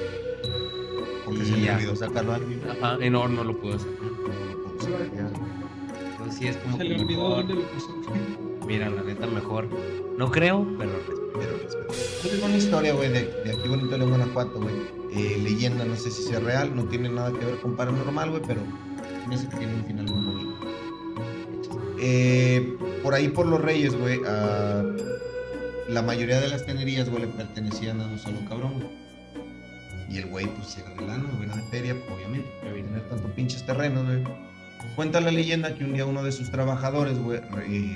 Se 1.51 1.57
me 1.57 1.67
ya. 1.67 1.77
olvidó 1.77 1.97
sacarlo. 1.97 2.33
Ajá, 2.33 2.99
y 3.05 3.11
no, 3.11 3.29
no 3.29 3.45
lo 3.45 3.57
puedo 3.61 3.77
hacer. 3.77 3.91
No 4.03 4.09
lo 4.11 4.17
puedo 4.17 4.81
sacar. 4.81 5.31
Entonces 6.13 6.39
sí 6.39 6.49
es 6.49 6.57
como 6.59 6.77
se 6.77 6.83
que 6.83 6.89
le 6.91 7.01
olvidó 7.03 7.23
mejor. 7.29 7.37
dónde 7.39 7.55
lo 7.55 7.63
puso, 7.71 7.95
güey. 8.09 8.21
Mira, 8.67 8.91
la 8.91 9.03
neta, 9.03 9.27
mejor. 9.27 9.69
No 10.17 10.31
creo, 10.31 10.67
pero 10.79 10.91
respeto. 10.93 11.21
Pero 11.35 11.59
respeto. 11.59 11.93
Es 12.37 12.43
una 12.43 12.57
historia, 12.57 12.93
güey, 12.95 13.09
de, 13.11 13.23
de 13.45 13.53
aquí 13.53 13.69
bonito 13.69 13.99
de 13.99 14.05
Guanajuato, 14.05 14.61
güey. 14.61 14.75
Eh, 15.13 15.39
leyenda, 15.43 15.85
no 15.85 15.97
sé 15.97 16.11
si 16.11 16.23
sea 16.23 16.39
real, 16.41 16.75
no 16.77 16.85
tiene 16.85 17.09
nada 17.09 17.33
que 17.33 17.45
ver 17.45 17.59
con 17.61 17.75
paranormal, 17.75 18.31
güey, 18.31 18.43
pero 18.47 18.61
me 19.29 19.37
que 19.37 19.57
tiene 19.57 19.75
un 19.75 19.85
final 19.85 20.05
muy 20.07 20.25
bonito. 20.35 20.51
Eh, 21.99 22.77
por 23.03 23.15
ahí 23.15 23.29
por 23.29 23.47
los 23.47 23.61
Reyes, 23.61 23.97
güey, 23.97 24.21
a 24.27 24.85
la 25.89 26.03
mayoría 26.03 26.41
de 26.41 26.49
las 26.49 26.65
tenerías, 26.65 27.09
güey, 27.11 27.23
le 27.23 27.29
pertenecían 27.29 28.01
a 28.01 28.07
un 28.07 28.19
solo 28.19 28.39
cabrón, 28.49 28.75
güey. 28.75 29.10
Y 30.11 30.19
el 30.19 30.27
güey, 30.27 30.47
pues, 30.47 30.77
era 30.77 30.91
de 30.91 31.07
lana, 31.07 31.31
güey, 31.37 31.45
era 31.45 31.57
de 31.57 31.63
feria, 31.69 31.97
obviamente, 32.13 32.51
para 32.61 32.73
tener 32.73 33.09
tanto 33.09 33.33
pinches 33.35 33.65
terrenos, 33.65 34.05
güey. 34.05 34.25
Cuenta 34.97 35.21
la 35.21 35.31
leyenda 35.31 35.75
que 35.77 35.85
un 35.85 35.93
día 35.93 36.05
uno 36.05 36.23
de 36.23 36.33
sus 36.33 36.51
trabajadores, 36.51 37.19
güey, 37.19 37.41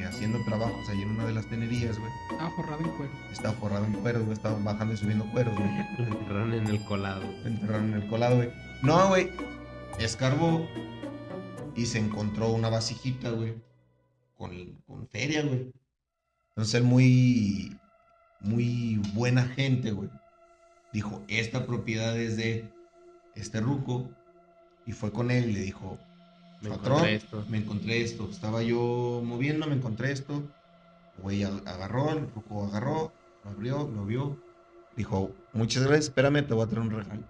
haciendo 0.05 0.39
trabajos 0.45 0.89
ahí 0.89 1.03
en 1.03 1.11
una 1.11 1.27
de 1.27 1.33
las 1.33 1.47
tenerías, 1.47 1.99
güey. 1.99 2.11
Estaba 2.31 2.51
forrado 2.51 2.81
en 2.85 2.91
cuero. 2.91 3.12
Estaba 3.33 3.55
forrado 3.55 3.85
en 3.87 3.93
cueros, 3.95 4.23
güey, 4.23 4.35
estaba 4.35 4.59
bajando 4.61 4.95
y 4.95 4.97
subiendo 4.97 5.31
cueros, 5.33 5.55
güey. 5.57 5.69
Lo 5.99 6.07
enterraron 6.07 6.53
en 6.53 6.67
el 6.69 6.85
colado. 6.85 7.23
Lo 7.43 7.49
enterraron 7.49 7.93
en 7.93 8.03
el 8.03 8.09
colado, 8.09 8.37
güey. 8.37 8.51
No, 8.83 9.09
güey. 9.09 9.31
Escarbó 9.99 10.69
y 11.75 11.87
se 11.87 11.99
encontró 11.99 12.53
una 12.53 12.69
vasijita, 12.69 13.31
güey, 13.31 13.55
con, 14.37 14.53
con 14.87 15.09
feria, 15.09 15.43
güey. 15.43 15.73
Entonces 16.51 16.75
él 16.75 16.85
muy, 16.85 17.77
muy 18.41 19.01
buena 19.15 19.47
gente, 19.47 19.91
güey. 19.91 20.09
Dijo, 20.95 21.22
esta 21.28 21.66
propiedad 21.66 22.16
es 22.18 22.38
de 22.38 22.66
este 23.34 23.61
ruco. 23.61 24.09
Y 24.86 24.92
fue 24.92 25.12
con 25.12 25.30
él 25.30 25.51
y 25.51 25.53
le 25.55 25.61
dijo, 25.61 25.99
Me 26.62 26.70
patrón, 26.70 26.92
encontré 26.99 27.14
esto. 27.16 27.45
me 27.49 27.59
encontré 27.59 28.01
esto. 28.01 28.28
Estaba 28.30 28.62
yo 28.62 29.20
moviendo, 29.24 29.66
me 29.66 29.74
encontré 29.74 30.12
esto. 30.12 30.42
El 31.16 31.22
Güey 31.22 31.42
a- 31.45 31.49
agarró, 31.66 32.11
el 32.11 32.30
ruco 32.34 32.64
agarró, 32.66 33.12
lo 33.45 33.51
abrió, 33.51 33.88
lo 33.95 34.05
vio. 34.07 34.38
Dijo, 34.97 35.32
muchas 35.53 35.82
gracias, 35.82 36.05
espérame, 36.07 36.47
te 36.47 36.55
voy 36.55 36.64
a 36.64 36.68
traer 36.68 36.82
un 36.86 36.90
regalo. 36.90 37.22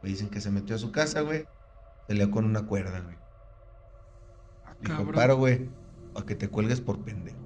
Güey, 0.00 0.12
dicen 0.12 0.28
que 0.30 0.40
se 0.40 0.50
metió 0.50 0.74
a 0.74 0.78
su 0.78 0.90
casa, 0.90 1.20
güey. 1.20 1.44
Se 2.08 2.14
le 2.14 2.28
con 2.30 2.44
una 2.44 2.62
cuerda, 2.66 2.98
güey. 3.00 3.16
Ah, 4.64 4.74
Dijo, 4.80 4.96
cabrón. 4.96 5.14
paro, 5.14 5.36
güey, 5.36 5.68
para 6.12 6.26
que 6.26 6.34
te 6.34 6.48
cuelgues 6.48 6.80
por 6.80 6.98
pendejo. 7.04 7.38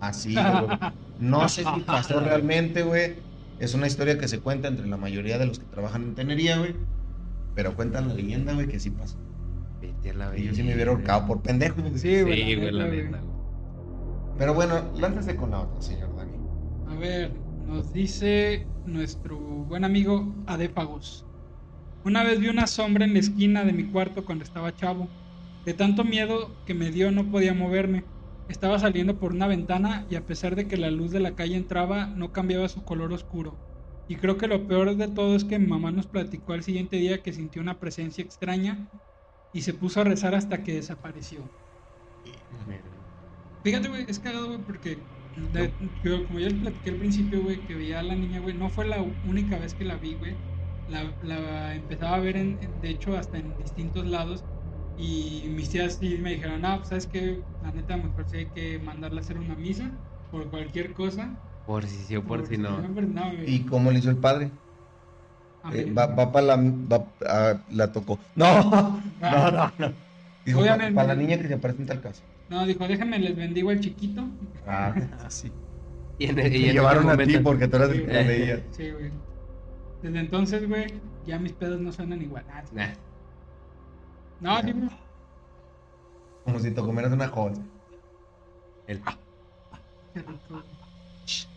Así, 0.00 0.34
güey. 0.34 0.78
No 1.18 1.48
sé 1.48 1.64
si 1.64 1.80
pasó 1.82 2.20
realmente, 2.20 2.82
güey. 2.82 3.29
Es 3.60 3.74
una 3.74 3.86
historia 3.86 4.18
que 4.18 4.26
se 4.26 4.40
cuenta 4.40 4.68
entre 4.68 4.86
la 4.86 4.96
mayoría 4.96 5.38
de 5.38 5.46
los 5.46 5.58
que 5.58 5.66
trabajan 5.66 6.02
en 6.02 6.14
tenería, 6.14 6.58
güey. 6.58 6.74
Pero 7.54 7.74
cuentan 7.76 8.08
la 8.08 8.14
leyenda, 8.14 8.54
güey, 8.54 8.66
que 8.68 8.80
sí 8.80 8.90
pasó. 8.90 9.18
Vete 9.80 10.10
a 10.10 10.14
la 10.14 10.36
Y 10.38 10.44
yo 10.44 10.54
sí 10.54 10.62
me 10.62 10.74
hubiera 10.74 10.90
ahorcado 10.92 11.26
por 11.26 11.42
pendejo. 11.42 11.80
güey. 11.80 11.92
Sí, 11.94 11.98
Sí, 11.98 12.22
güey. 12.22 12.56
güey, 12.56 12.70
la 12.72 12.86
güey. 12.86 13.02
neta. 13.04 13.18
güey. 13.18 13.30
Pero 14.38 14.54
bueno, 14.54 14.80
láncese 14.98 15.36
con 15.36 15.50
la 15.50 15.60
otra, 15.60 15.80
señor 15.82 16.16
Dani. 16.16 16.32
A 16.88 16.94
ver, 16.98 17.32
nos 17.66 17.92
dice 17.92 18.66
nuestro 18.86 19.36
buen 19.38 19.84
amigo 19.84 20.34
Adépagos. 20.46 21.26
Una 22.04 22.24
vez 22.24 22.40
vi 22.40 22.48
una 22.48 22.66
sombra 22.66 23.04
en 23.04 23.12
la 23.12 23.18
esquina 23.18 23.64
de 23.64 23.74
mi 23.74 23.84
cuarto 23.84 24.24
cuando 24.24 24.44
estaba 24.44 24.74
chavo. 24.74 25.06
De 25.66 25.74
tanto 25.74 26.02
miedo 26.04 26.56
que 26.64 26.72
me 26.72 26.90
dio 26.90 27.10
no 27.12 27.30
podía 27.30 27.52
moverme. 27.52 28.04
Estaba 28.50 28.78
saliendo 28.78 29.18
por 29.18 29.32
una 29.32 29.46
ventana 29.46 30.06
y 30.10 30.16
a 30.16 30.26
pesar 30.26 30.56
de 30.56 30.68
que 30.68 30.76
la 30.76 30.90
luz 30.90 31.10
de 31.10 31.20
la 31.20 31.34
calle 31.34 31.56
entraba, 31.56 32.06
no 32.08 32.32
cambiaba 32.32 32.68
su 32.68 32.84
color 32.84 33.14
oscuro. 33.14 33.62
Y 34.06 34.16
creo 34.16 34.36
que 34.38 34.48
lo 34.48 34.66
peor 34.66 34.94
de 34.96 35.08
todo 35.08 35.36
es 35.36 35.44
que 35.46 35.58
mi 35.58 35.68
mamá 35.68 35.90
nos 35.92 36.08
platicó 36.08 36.52
al 36.52 36.62
siguiente 36.64 36.96
día 36.96 37.22
que 37.22 37.32
sintió 37.32 37.62
una 37.62 37.78
presencia 37.80 38.22
extraña 38.24 38.90
y 39.52 39.62
se 39.62 39.74
puso 39.74 40.00
a 40.00 40.04
rezar 40.04 40.34
hasta 40.34 40.62
que 40.64 40.74
desapareció. 40.74 41.52
Fíjate, 43.62 43.88
güey, 43.88 44.04
es 44.08 44.18
cagado, 44.20 44.46
güey, 44.48 44.64
porque 44.64 45.08
de- 45.34 45.76
yo, 46.02 46.26
como 46.26 46.38
ya 46.40 46.48
les 46.48 46.58
platiqué 46.60 46.90
al 46.90 46.98
principio, 46.98 47.42
güey, 47.42 47.64
que 47.64 47.74
veía 47.74 48.00
a 48.00 48.02
la 48.02 48.16
niña, 48.16 48.40
güey, 48.40 48.54
no 48.56 48.70
fue 48.70 48.86
la 48.86 49.02
única 49.22 49.58
vez 49.58 49.74
que 49.74 49.84
la 49.84 49.98
vi, 49.98 50.14
güey. 50.14 50.42
La, 50.86 51.74
empezaba 51.74 52.16
a 52.16 52.20
ver, 52.20 52.36
de 52.58 52.90
hecho, 52.90 53.16
hasta 53.16 53.38
en 53.38 53.54
distintos 53.56 54.06
lados. 54.06 54.46
Y 55.00 55.48
mis 55.48 55.70
tías 55.70 55.94
sí 56.00 56.18
me 56.20 56.34
dijeron, 56.34 56.64
ah, 56.64 56.76
pues, 56.76 56.88
¿sabes 56.88 57.06
qué? 57.06 57.40
La 57.62 57.72
neta, 57.72 57.96
mejor 57.96 58.24
sí 58.28 58.36
hay 58.38 58.46
que 58.46 58.78
mandarla 58.80 59.20
a 59.20 59.24
hacer 59.24 59.38
una 59.38 59.54
misa 59.54 59.90
por 60.30 60.48
cualquier 60.50 60.92
cosa. 60.92 61.30
Por 61.66 61.86
si 61.86 61.96
sí 62.04 62.16
o 62.16 62.22
por 62.22 62.46
si 62.46 62.58
no. 62.58 62.78
no, 62.80 63.24
güey. 63.32 63.54
¿Y 63.54 63.60
cómo 63.60 63.90
le 63.90 63.98
hizo 64.00 64.10
el 64.10 64.16
padre? 64.16 64.50
A 65.62 65.74
Eh, 65.74 65.92
va 65.92 66.06
va 66.06 66.32
para 66.32 66.46
la. 66.46 66.56
Va, 66.56 67.04
ah, 67.26 67.54
la 67.70 67.92
tocó. 67.92 68.18
No, 68.36 68.62
no, 69.20 69.50
no, 69.50 69.72
no. 69.78 69.92
Dijo, 70.44 70.60
para 70.94 71.04
la 71.08 71.14
niña 71.14 71.38
que 71.38 71.48
se 71.48 71.54
aparece 71.54 71.82
en 71.82 71.88
tal 71.88 72.00
caso. 72.00 72.22
No, 72.48 72.66
dijo, 72.66 72.86
déjame, 72.88 73.18
les 73.18 73.36
bendigo 73.36 73.70
al 73.70 73.80
chiquito. 73.80 74.24
Ah, 74.66 74.94
sí. 75.28 75.50
Y 76.18 76.26
en, 76.26 76.36
Te 76.36 76.48
y 76.58 76.64
en 76.66 76.72
llevaron 76.74 77.08
a 77.08 77.16
ti 77.16 77.38
porque 77.38 77.68
tú 77.68 77.76
eras 77.76 77.90
el 77.90 78.04
que 78.04 78.10
Eh. 78.10 78.22
lo 78.22 78.28
veía. 78.28 78.60
Sí, 78.72 78.90
güey. 78.90 79.10
Desde 80.02 80.18
entonces, 80.18 80.68
güey, 80.68 80.86
ya 81.26 81.38
mis 81.38 81.52
pedos 81.52 81.80
no 81.80 81.92
suenan 81.92 82.20
igual. 82.22 82.44
Ah, 82.50 82.62
sí. 82.64 82.74
Nah, 82.74 82.88
No, 84.40 84.60
güey. 84.62 84.74
Como 86.44 86.58
si 86.60 86.70
te 86.74 86.82
comieras 86.82 87.12
una 87.14 87.28
joya. 87.28 87.62
el-. 88.86 89.02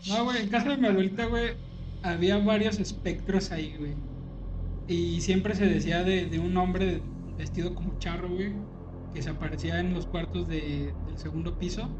No, 0.05 0.23
güey, 0.25 0.43
en 0.43 0.49
casa 0.49 0.69
de 0.69 0.77
mi 0.77 0.87
abuelita, 0.87 1.25
güey, 1.25 1.57
había 2.01 2.37
varios 2.39 2.79
espectros 2.79 3.51
ahí, 3.51 3.77
güey. 3.77 4.03
Y 4.87 5.21
siempre 5.21 5.55
se 5.55 5.65
decía 5.67 6.03
de, 6.03 6.27
de 6.27 6.39
un 6.39 6.57
hombre 6.57 7.09
vestido 7.37 7.75
como 7.75 7.97
charro, 7.97 8.29
güey, 8.31 8.67
que 9.11 9.21
se 9.23 9.29
aparecía 9.31 9.79
en 9.79 9.93
los 9.93 10.07
cuartos 10.07 10.47
de- 10.47 10.93
del 11.05 11.19
segundo 11.19 11.57
piso. 11.59 11.99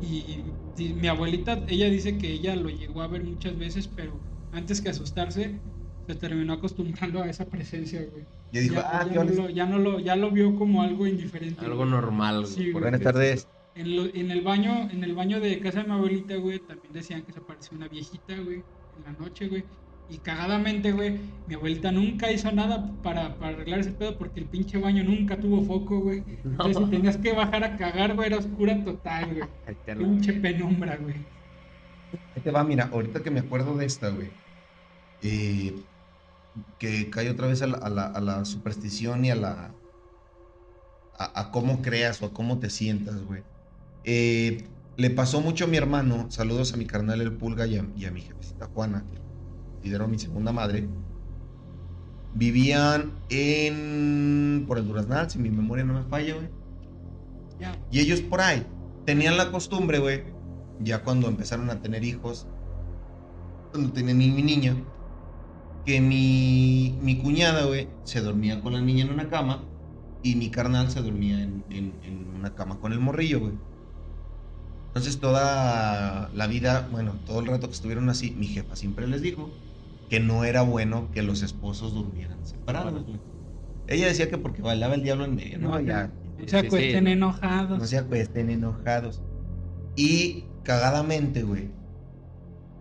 Y, 0.00 0.60
y 0.76 0.94
mi 0.94 1.08
abuelita, 1.08 1.64
ella 1.68 1.88
dice 1.90 2.18
que 2.18 2.32
ella 2.32 2.56
lo 2.56 2.70
llegó 2.70 3.02
a 3.02 3.08
ver 3.08 3.24
muchas 3.24 3.56
veces, 3.58 3.88
pero 3.88 4.26
antes 4.50 4.80
que 4.82 4.90
asustarse, 4.90 5.64
se 6.12 6.18
terminó 6.18 6.52
acostumbrando 6.54 7.22
a 7.22 7.28
esa 7.28 7.46
presencia, 7.46 8.00
güey. 8.10 8.24
Y 8.52 8.58
dijo, 8.60 8.74
ya, 8.76 8.90
ah, 9.00 9.04
ya 9.04 9.08
qué 9.08 9.14
no 9.14 9.20
onda. 9.22 9.34
lo, 9.34 9.50
ya, 9.50 9.66
no 9.66 9.78
lo, 9.78 10.00
ya 10.00 10.16
lo 10.16 10.30
vio 10.30 10.56
como 10.56 10.82
algo 10.82 11.06
indiferente. 11.06 11.60
algo 11.64 11.78
güey. 11.78 11.90
normal, 11.90 12.40
güey. 12.42 12.52
Sí, 12.52 12.70
güey. 12.70 12.82
Buenas 12.82 13.00
tardes. 13.00 13.48
En, 13.74 13.96
lo- 13.96 14.06
en 14.14 14.30
el 14.30 14.40
baño, 14.42 14.90
en 14.90 15.04
el 15.04 15.14
baño 15.14 15.40
de 15.40 15.58
casa 15.60 15.82
de 15.82 15.88
mi 15.88 15.92
abuelita, 15.94 16.36
güey, 16.36 16.58
también 16.58 16.92
decían 16.92 17.22
que 17.22 17.32
se 17.32 17.38
apareció 17.38 17.76
una 17.76 17.88
viejita, 17.88 18.34
güey, 18.36 18.56
en 18.96 19.04
la 19.04 19.12
noche, 19.12 19.48
güey. 19.48 19.64
Y 20.08 20.18
cagadamente, 20.18 20.90
güey, 20.90 21.20
mi 21.46 21.54
abuelita 21.54 21.92
nunca 21.92 22.32
hizo 22.32 22.50
nada 22.50 22.90
para, 23.00 23.36
para 23.36 23.54
arreglar 23.54 23.78
ese 23.78 23.92
pedo 23.92 24.18
porque 24.18 24.40
el 24.40 24.46
pinche 24.46 24.76
baño 24.78 25.04
nunca 25.04 25.38
tuvo 25.38 25.62
foco, 25.62 26.00
güey. 26.00 26.24
Entonces, 26.44 26.78
si 26.84 26.90
tenías 26.90 27.16
que 27.16 27.32
bajar 27.32 27.62
a 27.62 27.76
cagar, 27.76 28.16
güey, 28.16 28.26
era 28.26 28.38
oscura 28.38 28.82
total, 28.84 29.26
güey. 29.34 29.48
Pinche 29.98 30.32
penumbra, 30.32 30.96
güey. 30.96 31.14
Ahí 32.34 32.42
te 32.42 32.50
va, 32.50 32.64
mira, 32.64 32.88
ahorita 32.92 33.22
que 33.22 33.30
me 33.30 33.38
acuerdo 33.38 33.76
de 33.76 33.86
esta, 33.86 34.08
güey. 34.08 34.30
eh, 35.22 35.74
que 36.78 37.10
cae 37.10 37.30
otra 37.30 37.46
vez 37.46 37.62
a 37.62 37.66
la, 37.66 37.78
a 37.78 37.88
la- 37.90 38.06
a 38.06 38.20
la 38.20 38.44
superstición 38.44 39.24
y 39.24 39.30
a 39.30 39.36
la. 39.36 39.74
A, 41.18 41.40
a 41.40 41.50
cómo 41.50 41.82
creas 41.82 42.22
o 42.22 42.26
a 42.26 42.32
cómo 42.32 42.58
te 42.58 42.70
sientas, 42.70 43.22
güey. 43.24 43.42
Eh, 44.04 44.66
le 44.96 45.10
pasó 45.10 45.40
mucho 45.40 45.64
a 45.64 45.68
mi 45.68 45.76
hermano. 45.76 46.30
Saludos 46.30 46.72
a 46.72 46.76
mi 46.76 46.86
carnal 46.86 47.20
El 47.20 47.36
Pulga 47.36 47.66
y 47.66 47.76
a, 47.76 47.86
y 47.94 48.04
a 48.06 48.10
mi 48.10 48.22
jefecita 48.22 48.66
Juana, 48.66 49.04
que 49.10 49.18
considero 49.74 50.08
mi 50.08 50.18
segunda 50.18 50.52
madre. 50.52 50.88
Vivían 52.32 53.12
en. 53.28 54.64
por 54.66 54.78
el 54.78 54.86
Duraznal, 54.86 55.28
si 55.30 55.38
mi 55.38 55.50
memoria 55.50 55.84
no 55.84 55.94
me 55.94 56.04
falla, 56.04 56.34
güey. 56.34 56.48
Y 57.90 58.00
ellos 58.00 58.20
por 58.22 58.40
ahí 58.40 58.66
tenían 59.04 59.36
la 59.36 59.50
costumbre, 59.50 59.98
güey, 59.98 60.22
ya 60.78 61.02
cuando 61.02 61.28
empezaron 61.28 61.68
a 61.70 61.82
tener 61.82 62.04
hijos, 62.04 62.46
cuando 63.72 63.92
tenían 63.92 64.16
mi, 64.16 64.30
mi 64.30 64.42
niña, 64.42 64.76
que 65.84 66.00
mi, 66.00 66.98
mi 67.02 67.18
cuñada, 67.18 67.64
güey, 67.66 67.88
se 68.04 68.20
dormía 68.20 68.60
con 68.60 68.72
la 68.74 68.80
niña 68.80 69.04
en 69.04 69.10
una 69.12 69.28
cama 69.28 69.64
y 70.22 70.36
mi 70.36 70.50
carnal 70.50 70.90
se 70.90 71.00
dormía 71.02 71.42
en, 71.42 71.64
en- 71.70 71.98
en 72.02 72.28
una 72.34 72.54
cama 72.54 72.78
con 72.80 72.92
el 72.92 73.00
morrillo, 73.00 73.40
güey. 73.40 73.54
Entonces 74.88 75.20
toda 75.20 76.30
la 76.34 76.46
vida, 76.46 76.88
bueno, 76.90 77.20
todo 77.24 77.40
el 77.40 77.46
rato 77.46 77.68
que 77.68 77.74
estuvieron 77.74 78.08
así, 78.10 78.32
mi 78.32 78.48
jefa 78.48 78.74
siempre 78.76 79.06
les 79.06 79.22
dijo 79.22 79.50
que 80.08 80.18
no 80.20 80.44
era 80.44 80.62
bueno 80.62 81.10
que 81.12 81.22
los 81.22 81.42
esposos 81.42 81.94
durmieran 81.94 82.44
separados, 82.44 83.04
güey. 83.04 83.20
Ella 83.86 84.06
decía 84.06 84.28
que 84.28 84.38
porque 84.38 84.62
bailaba 84.62 84.94
el 84.94 85.02
diablo 85.02 85.24
en 85.24 85.34
medio, 85.36 85.58
no, 85.58 85.70
No, 85.70 85.80
ya, 85.80 86.12
O 86.44 86.48
sea, 86.48 86.62
Sí, 86.62 86.68
pues 86.68 86.82
sí. 86.82 86.88
estén 86.88 87.06
enojados. 87.08 87.78
no 87.78 87.86
se 87.86 87.98
acuesten 87.98 88.50
enojados. 88.50 89.20
Y 89.96 90.44
cagadamente, 90.64 91.42
güey, 91.42 91.70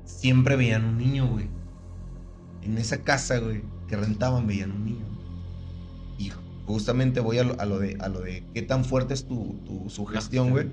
siempre 0.04 0.56
veían 0.56 0.86
un 0.86 0.98
niño, 0.98 1.28
güey. 1.28 1.48
En 2.62 2.78
esa 2.78 3.04
casa, 3.04 3.40
güey, 3.40 3.64
que 3.88 3.96
rentaban, 3.96 4.48
veían 4.48 4.72
un 4.72 4.86
niño. 4.86 5.06
Y 6.18 6.32
justamente 6.66 7.20
voy 7.20 7.40
a 7.40 7.44
lo, 7.44 7.60
a 7.60 7.66
lo 7.66 7.80
de, 7.80 7.98
a 8.00 8.10
lo 8.10 8.22
de 8.22 8.44
qué 8.54 8.62
tan 8.62 8.86
fuerte 8.86 9.14
es 9.14 9.26
tu, 9.26 9.56
tu 9.66 9.90
sugestión, 9.90 10.52
güey. 10.52 10.68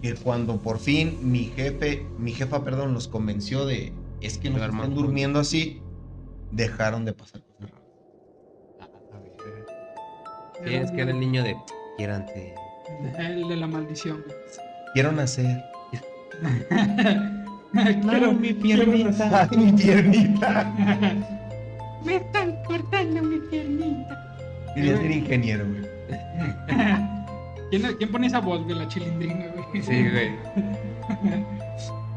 Que 0.00 0.14
cuando 0.14 0.60
por 0.60 0.78
fin 0.78 1.18
mi 1.30 1.44
jefe, 1.44 2.06
mi 2.18 2.32
jefa, 2.32 2.64
perdón, 2.64 2.94
los 2.94 3.06
convenció 3.08 3.66
de 3.66 3.92
es 4.20 4.38
que 4.38 4.50
nos 4.50 4.60
están 4.62 4.78
juntos. 4.78 5.02
durmiendo 5.04 5.38
así, 5.40 5.80
dejaron 6.50 7.04
de 7.04 7.12
pasar 7.12 7.42
cosas 7.42 7.70
raras. 7.70 7.82
Sí, 10.64 10.74
es 10.74 10.90
que 10.92 11.00
era 11.02 11.10
el 11.10 11.20
niño 11.20 11.42
de. 11.42 11.56
Quiérante. 11.96 12.54
El 13.18 13.48
de 13.48 13.56
la 13.56 13.66
maldición. 13.66 14.24
Quiero 14.94 15.12
nacer. 15.12 15.62
Quiero 18.02 18.32
mi 18.32 18.52
piernita. 18.52 19.48
Ay, 19.50 19.56
mi 19.58 19.72
piernita. 19.72 20.72
Me 22.04 22.16
están 22.16 22.56
cortando 22.64 23.22
mi 23.22 23.38
piernita. 23.48 24.36
Quería 24.74 24.96
ser 24.96 25.10
ingeniero, 25.10 25.64
güey. 25.66 25.82
¿Quién, 27.70 27.82
¿Quién 27.96 28.10
pone 28.10 28.26
esa 28.26 28.40
voz 28.40 28.66
de 28.66 28.74
la 28.74 28.88
chilindrina, 28.88 29.46
güey? 29.70 29.82
Sí, 29.82 30.08
güey. 30.08 30.32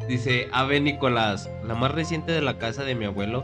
Dice 0.08 0.48
Ave 0.52 0.80
Nicolás, 0.82 1.50
la 1.66 1.76
más 1.76 1.92
reciente 1.92 2.32
de 2.32 2.42
la 2.42 2.58
casa 2.58 2.84
de 2.84 2.96
mi 2.96 3.06
abuelo. 3.06 3.44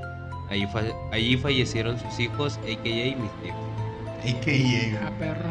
Allí, 0.49 0.65
fa- 0.67 0.81
allí 1.11 1.37
fallecieron 1.37 1.97
sus 1.99 2.19
hijos, 2.19 2.57
a.k.a. 2.63 3.15
mis 3.15 3.31
tíos. 3.41 4.97
Ah, 5.01 5.11
perro. 5.17 5.49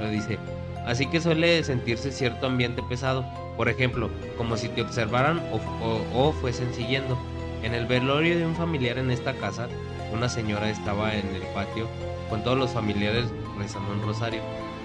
Lo 0.00 0.10
dice. 0.10 0.38
Así 0.86 1.06
que 1.06 1.20
suele 1.20 1.62
sentirse 1.64 2.12
cierto 2.12 2.46
ambiente 2.46 2.82
pesado. 2.82 3.24
Por 3.56 3.68
ejemplo, 3.68 4.10
como 4.36 4.56
si 4.56 4.68
te 4.68 4.82
observaran 4.82 5.38
o, 5.52 5.56
o- 5.84 6.28
o 6.28 6.32
fuesen 6.32 6.72
siguiendo. 6.74 7.16
En 7.62 7.72
el 7.74 7.86
velorio 7.86 8.36
de 8.36 8.44
un 8.44 8.54
familiar 8.54 8.98
en 8.98 9.10
esta 9.10 9.32
casa, 9.34 9.68
una 10.12 10.28
señora 10.28 10.68
estaba 10.68 11.14
en 11.14 11.26
el 11.34 11.42
patio 11.54 11.88
con 12.28 12.42
todos 12.44 12.58
los 12.58 12.70
familiares 12.72 13.26
rezando 13.58 13.92
un 13.92 14.02
rosario. 14.02 14.42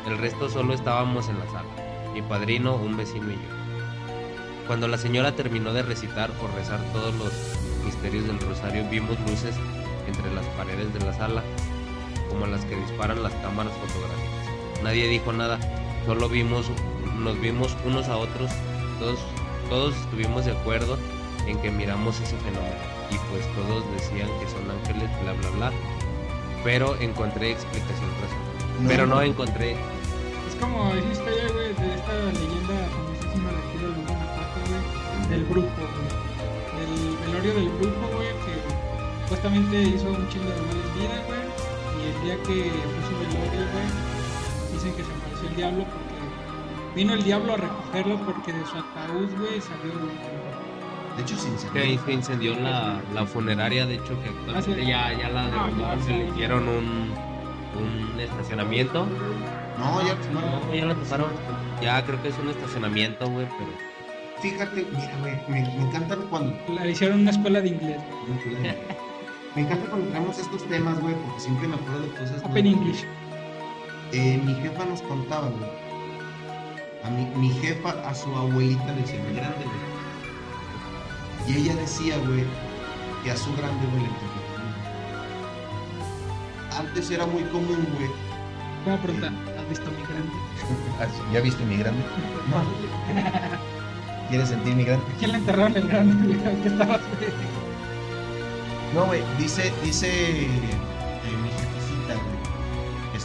El 0.08 0.18
resto 0.18 0.50
solo 0.50 0.74
estábamos 0.74 1.28
en 1.28 1.40
la 1.40 1.46
sala. 1.48 1.68
Mi 2.14 2.22
padrino, 2.22 2.76
un 2.76 2.96
vecino 2.96 3.30
y 3.32 3.36
yo. 3.36 4.66
Cuando 4.68 4.88
la 4.88 4.98
señora 4.98 5.34
terminó 5.36 5.74
de 5.74 5.82
recitar 5.84 6.32
o 6.42 6.56
rezar 6.58 6.80
todos 6.94 7.14
los 7.16 7.34
misterios 7.84 8.26
del 8.28 8.40
rosario, 8.40 8.86
vimos 8.90 9.20
luces 9.22 9.56
entre 10.08 10.34
las 10.34 10.46
paredes 10.58 10.94
de 10.94 11.00
la 11.02 11.14
sala, 11.14 11.44
como 12.30 12.46
las 12.46 12.64
que 12.66 12.76
disparan 12.76 13.22
las 13.24 13.34
cámaras 13.36 13.74
fotográficas. 13.74 14.84
Nadie 14.84 15.08
dijo 15.08 15.34
nada, 15.34 15.60
solo 16.10 16.28
vimos, 16.28 16.66
nos 17.20 17.40
vimos 17.40 17.78
unos 17.86 18.08
a 18.08 18.18
otros, 18.18 18.50
todos, 18.98 19.20
todos 19.70 19.96
estuvimos 19.96 20.44
de 20.44 20.54
acuerdo 20.54 20.98
en 21.46 21.56
que 21.62 21.70
miramos 21.70 22.20
ese 22.20 22.36
fenómeno 22.38 22.82
y 23.12 23.18
pues 23.30 23.46
todos 23.54 23.84
decían 23.94 24.28
que 24.40 24.50
son 24.50 24.66
ángeles, 24.72 25.08
bla 25.22 25.34
bla 25.34 25.50
bla, 25.52 25.72
pero 26.64 27.00
encontré 27.00 27.52
explicación 27.52 28.10
razonable. 28.18 28.88
Pero 28.88 29.06
no 29.06 29.22
encontré 29.22 29.74
Es 30.48 30.56
como 30.60 30.90
esa 30.96 31.12
historia, 31.12 31.46
güey, 31.54 31.76
de 31.78 31.94
esta 31.94 32.14
leyenda 32.34 32.90
famosísima 32.90 33.52
de 33.52 33.60
aquí 33.62 33.78
del 33.78 33.94
Guanajuato, 34.02 34.60
güey, 34.66 35.30
del 35.30 35.44
brujo, 35.46 35.70
güey. 35.78 36.10
Del 36.74 37.18
velorio 37.22 37.54
del 37.54 37.70
brujo, 37.70 38.06
güey, 38.18 38.34
que 38.50 38.54
supuestamente 39.22 39.82
hizo 39.84 40.10
un 40.10 40.28
chingo 40.30 40.50
de 40.50 40.62
malas 40.74 40.90
vidas, 40.98 41.22
güey. 41.30 41.46
Y 42.02 42.10
el 42.10 42.24
día 42.24 42.36
que 42.50 42.58
fue 42.66 43.02
su 43.06 43.14
velorio, 43.14 43.62
güey, 43.70 44.74
dicen 44.74 44.96
que 44.96 45.04
se 45.04 45.19
diablo 45.60 45.84
porque 45.84 46.96
vino 46.96 47.14
el 47.14 47.24
diablo 47.24 47.54
a 47.54 47.58
recogerlo 47.58 48.18
porque 48.26 48.54
de 48.54 48.66
su 48.66 48.78
ataúd, 48.78 49.30
güey, 49.38 49.62
salió 49.62 49.94
un 49.94 51.18
De 51.18 51.22
hecho, 51.24 51.36
sin 51.38 51.72
que 51.72 51.80
ahí 51.80 52.00
se 52.06 52.14
incendió 52.14 52.56
la, 52.56 53.02
la 53.14 53.26
funeraria, 53.26 53.86
de 53.86 53.96
hecho 53.96 54.22
que 54.22 54.30
actualmente 54.30 54.86
ya, 54.86 55.14
ya 55.18 55.30
la 55.30 55.46
Ah, 55.48 55.98
se 56.06 56.12
le 56.12 56.30
hicieron 56.30 56.68
un, 56.68 57.12
un 57.80 58.20
estacionamiento. 58.20 59.06
No, 59.78 60.02
ya 60.02 60.16
no. 60.34 60.42
No, 60.42 60.74
ya 60.76 60.86
lo 60.86 60.96
taparon. 60.96 61.30
Ya 61.82 62.04
creo 62.06 62.22
que 62.22 62.30
es 62.30 62.38
un 62.40 62.50
estacionamiento, 62.50 63.30
güey, 63.30 63.48
pero 63.58 63.90
Fíjate, 64.42 64.88
mira, 64.94 65.12
güey, 65.20 65.34
me, 65.50 65.62
me 65.78 65.88
encantan 65.88 66.20
cuando. 66.30 66.56
Le 66.74 66.92
hicieron 66.92 67.20
una 67.22 67.32
escuela 67.32 67.60
de 67.62 67.70
inglés, 67.70 67.98
Me 69.56 69.64
encanta 69.64 69.90
cuando 69.90 70.08
traemos 70.12 70.38
estos 70.38 70.64
temas, 70.70 71.00
güey, 71.02 71.16
porque 71.16 71.40
siempre 71.42 71.68
me 71.68 71.76
acuerdo 71.76 72.02
de 72.02 72.10
cosas. 72.10 72.44
Open 72.44 72.68
English. 72.68 73.04
Eh, 74.12 74.42
mi 74.44 74.56
jefa 74.56 74.86
nos 74.86 75.02
contaba, 75.04 75.50
güey. 75.50 75.70
A 77.04 77.10
mi, 77.12 77.26
mi 77.36 77.50
jefa, 77.62 77.92
a 78.08 78.14
su 78.16 78.36
abuelita 78.36 78.88
le 78.88 79.02
decía, 79.02 79.20
mi 79.24 79.36
grande, 79.36 79.66
güey. 79.66 79.90
Y 81.48 81.62
ella 81.62 81.76
decía, 81.76 82.18
güey, 82.26 82.44
que 83.24 83.32
a 83.32 83.38
su 83.38 83.56
grande, 83.56 83.86
güey, 83.92 84.04
le. 84.04 84.10
Antes 86.78 87.12
era 87.12 87.26
muy 87.26 87.44
común, 87.44 87.88
güey. 87.96 88.10
Voy 88.86 88.94
a 88.94 89.02
preguntar, 89.02 89.32
¿has 89.60 89.70
visto 89.70 89.92
mi 89.92 90.04
grande? 90.04 90.32
¿Ya 91.34 91.42
viste 91.42 91.64
mi 91.66 91.78
grande? 91.78 92.02
No. 92.50 92.64
¿Quieres 94.30 94.50
sentir 94.50 94.76
mi 94.76 94.86
grande? 94.86 95.06
¿Quién 95.20 95.32
le 95.34 95.38
enterraron 95.38 95.76
el 95.76 95.88
grande? 95.88 96.38
¿Qué 96.64 96.68
estabas, 96.68 97.02
güey? 97.18 97.32
No, 98.96 99.06
güey, 99.06 99.22
dice, 99.38 99.72
dice 99.84 100.48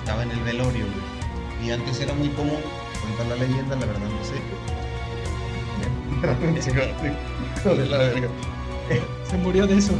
estaba 0.05 0.23
en 0.23 0.33
el 0.33 0.41
velorio, 0.41 0.85
güey. 0.85 1.67
Y 1.67 1.71
antes 1.71 1.99
era 1.99 2.13
muy 2.13 2.29
común, 2.29 2.59
cuenta 3.01 3.25
la 3.25 3.37
leyenda, 3.37 3.75
la 3.75 3.87
verdad 3.87 4.07
no 4.07 4.23
sé. 4.23 4.35
Hijo 7.61 7.75
de 7.75 7.87
la 7.87 7.97
verga. 7.97 8.29
Se 9.25 9.39
murió 9.39 9.67
de 9.67 9.79
eso. 9.79 9.95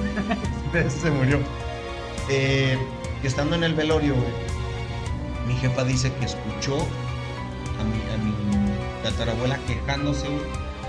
De 0.75 0.81
eso 0.81 1.01
se 1.01 1.11
murió. 1.11 1.39
Eh, 2.29 2.77
que 3.23 3.29
estando 3.29 3.57
en 3.57 3.65
el 3.65 3.75
velorio, 3.75 4.15
güey, 4.15 4.29
mi 5.47 5.55
jefa 5.55 5.85
dice 5.85 6.13
que 6.13 6.27
escuchó 6.27 6.77
a 6.77 7.85
mi, 7.85 8.03
a 8.13 8.19
mi 8.19 8.35
tatarabuela 9.03 9.59
quejándose 9.67 10.29
güey, 10.29 10.43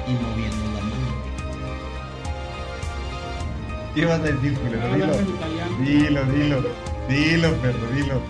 y 0.08 0.12
moviendo 0.12 0.66
la 0.76 0.82
mano. 0.82 1.06
¿Qué 3.94 4.02
ibas 4.02 4.20
a 4.20 4.24
decir, 4.24 4.60
culero? 4.60 4.84
Hablando 4.84 5.18
Dilo. 5.80 6.26
Dilo, 6.26 6.26
dilo. 6.26 6.95
Dilo, 7.10 7.54
perro, 7.62 7.88
dilo. 7.94 8.22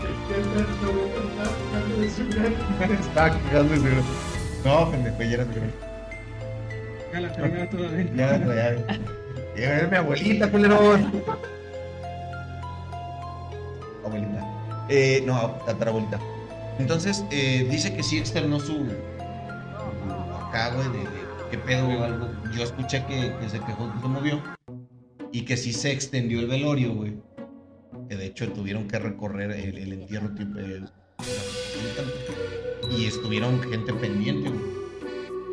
Estaba 3.00 3.32
quejando 3.40 3.74
de 3.74 3.80
su 3.80 3.86
No, 4.66 4.92
pendejo, 4.92 5.18
ya 5.20 5.26
era 5.26 5.44
gran. 5.46 5.72
Ya 7.14 7.20
la 7.22 7.34
cargaba 7.34 7.70
toda 7.70 7.90
dentro. 7.90 8.16
Ya, 8.18 8.38
ya. 8.56 9.00
Ya 9.56 9.78
es 9.80 9.90
mi 9.90 9.98
abuelita, 9.98 10.52
culero. 10.52 10.98
Abuelita. 14.06 14.46
Eh, 14.90 15.24
no, 15.26 15.52
tatarabuelita. 15.66 16.20
Entonces, 16.78 17.24
eh, 17.32 17.66
dice 17.72 17.96
que 17.96 18.04
sí 18.04 18.18
externó 18.18 18.60
su. 18.60 18.86
Acá, 20.48 20.72
güey, 20.76 20.90
de, 20.90 21.00
de 21.00 21.06
qué 21.50 21.58
pedo 21.58 21.88
o 21.88 22.04
algo. 22.04 22.28
Yo 22.54 22.64
escuché 22.64 23.06
que, 23.06 23.34
que 23.40 23.50
se 23.50 23.60
quejó 23.62 23.92
que 23.94 24.00
se 24.02 24.08
movió. 24.08 24.42
Y 25.32 25.46
que 25.46 25.56
sí 25.56 25.72
se 25.72 25.92
extendió 25.92 26.42
el 26.42 26.48
velorio, 26.48 26.94
güey. 26.94 27.14
Que 28.10 28.16
de 28.16 28.26
hecho 28.28 28.52
tuvieron 28.52 28.88
que 28.88 29.00
recorrer 29.00 29.52
el, 29.52 29.78
el 29.78 29.94
entierro 29.94 30.30
tipo. 30.36 30.60
y 32.98 33.06
estuvieron 33.06 33.62
gente 33.64 33.94
pendiente, 33.94 34.50
güey. 34.50 34.86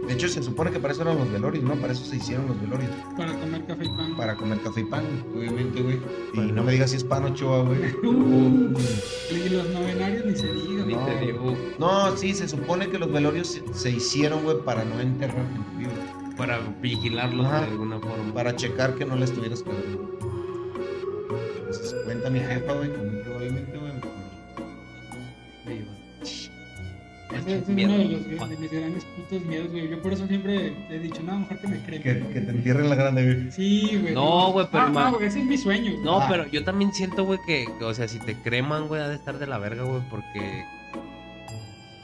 De 0.07 0.15
hecho, 0.15 0.29
se 0.29 0.43
supone 0.43 0.73
que 0.73 0.81
para 0.81 0.93
eso 0.93 1.03
eran 1.03 1.17
los 1.17 1.31
velorios, 1.31 1.63
¿no? 1.63 1.77
Para 1.77 1.93
eso 1.93 2.05
se 2.05 2.17
hicieron 2.17 2.49
los 2.49 2.61
velorios. 2.61 2.91
Para 3.17 3.39
comer 3.39 3.65
café 3.67 3.85
y 3.85 3.89
pan. 3.89 4.17
Para 4.17 4.37
comer 4.37 4.61
café 4.61 4.81
y 4.81 4.85
pan, 4.85 5.05
obviamente, 5.35 5.81
güey. 5.81 6.01
Y 6.35 6.53
no 6.53 6.65
me 6.65 6.73
digas 6.73 6.91
si 6.91 6.97
es 6.97 7.05
pan 7.05 7.25
o 7.25 7.35
choa, 7.35 7.63
güey. 7.63 7.79
Uh, 8.03 8.75
y 9.31 9.49
los 9.49 9.69
novenarios 9.71 10.25
ni 10.27 10.35
se 10.35 10.53
diga, 10.53 10.85
ni 10.85 10.95
güey. 10.95 11.07
te 11.07 11.27
digo, 11.27 11.57
No, 11.79 12.17
sí, 12.17 12.35
se 12.35 12.49
supone 12.49 12.89
que 12.89 12.99
los 12.99 13.13
velorios 13.13 13.47
se, 13.49 13.63
se 13.75 13.91
hicieron, 13.91 14.43
güey, 14.43 14.59
para 14.65 14.85
no 14.85 15.01
enterrar 15.01 15.47
gente 15.53 15.73
para 16.37 16.59
vigilarlos 16.81 17.47
Ajá. 17.47 17.61
de 17.61 17.67
alguna 17.69 17.99
forma. 18.01 18.35
Para 18.35 18.57
checar 18.57 18.95
que 18.97 19.05
no 19.05 19.17
le 19.17 19.25
estuvieras 19.25 19.63
cagando. 19.63 20.19
Cuenta 22.13 22.31
mi 22.31 22.41
jefa, 22.41 22.73
güey, 22.75 22.91
que 22.93 22.99
muy 22.99 23.21
probablemente, 23.23 23.79
güey. 23.79 23.93
Ese 27.35 27.57
es 27.59 27.65
uno 27.67 27.97
de, 27.99 28.05
los, 28.05 28.51
de 28.51 28.57
mis 28.59 28.71
grandes 28.71 29.05
putos 29.17 29.43
miedos, 29.47 29.71
güey. 29.71 29.89
Yo 29.89 30.03
por 30.03 30.13
eso 30.13 30.27
siempre 30.27 30.75
he 30.91 30.99
dicho, 30.99 31.23
no, 31.23 31.39
mejor 31.41 31.59
que 31.61 31.69
me 31.69 31.79
cremen. 31.83 32.03
Que, 32.03 32.33
que 32.35 32.41
te 32.43 32.51
entierren 32.51 32.91
la 32.91 32.95
grande, 32.95 33.25
güey. 33.25 33.51
Sí, 33.51 33.99
güey. 34.03 34.15
No, 34.15 34.53
güey, 34.53 34.67
pero 34.71 34.85
Ah, 34.85 34.89
no, 34.91 35.13
güey, 35.15 35.27
ese 35.29 35.39
es 35.41 35.47
mi 35.47 35.57
sueño. 35.57 35.93
güey. 35.93 36.05
No, 36.05 36.21
Ah. 36.21 36.27
pero 36.29 36.47
yo 36.49 36.63
también 36.63 36.93
siento, 36.93 37.25
güey, 37.25 37.39
que, 37.47 37.67
que, 37.79 37.85
o 37.87 37.95
sea, 37.95 38.07
si 38.07 38.19
te 38.19 38.35
creman, 38.43 38.87
güey, 38.89 39.01
ha 39.01 39.09
de 39.09 39.15
estar 39.15 39.39
de 39.39 39.47
la 39.47 39.57
verga, 39.57 39.85
güey, 39.85 40.03
porque 40.11 40.65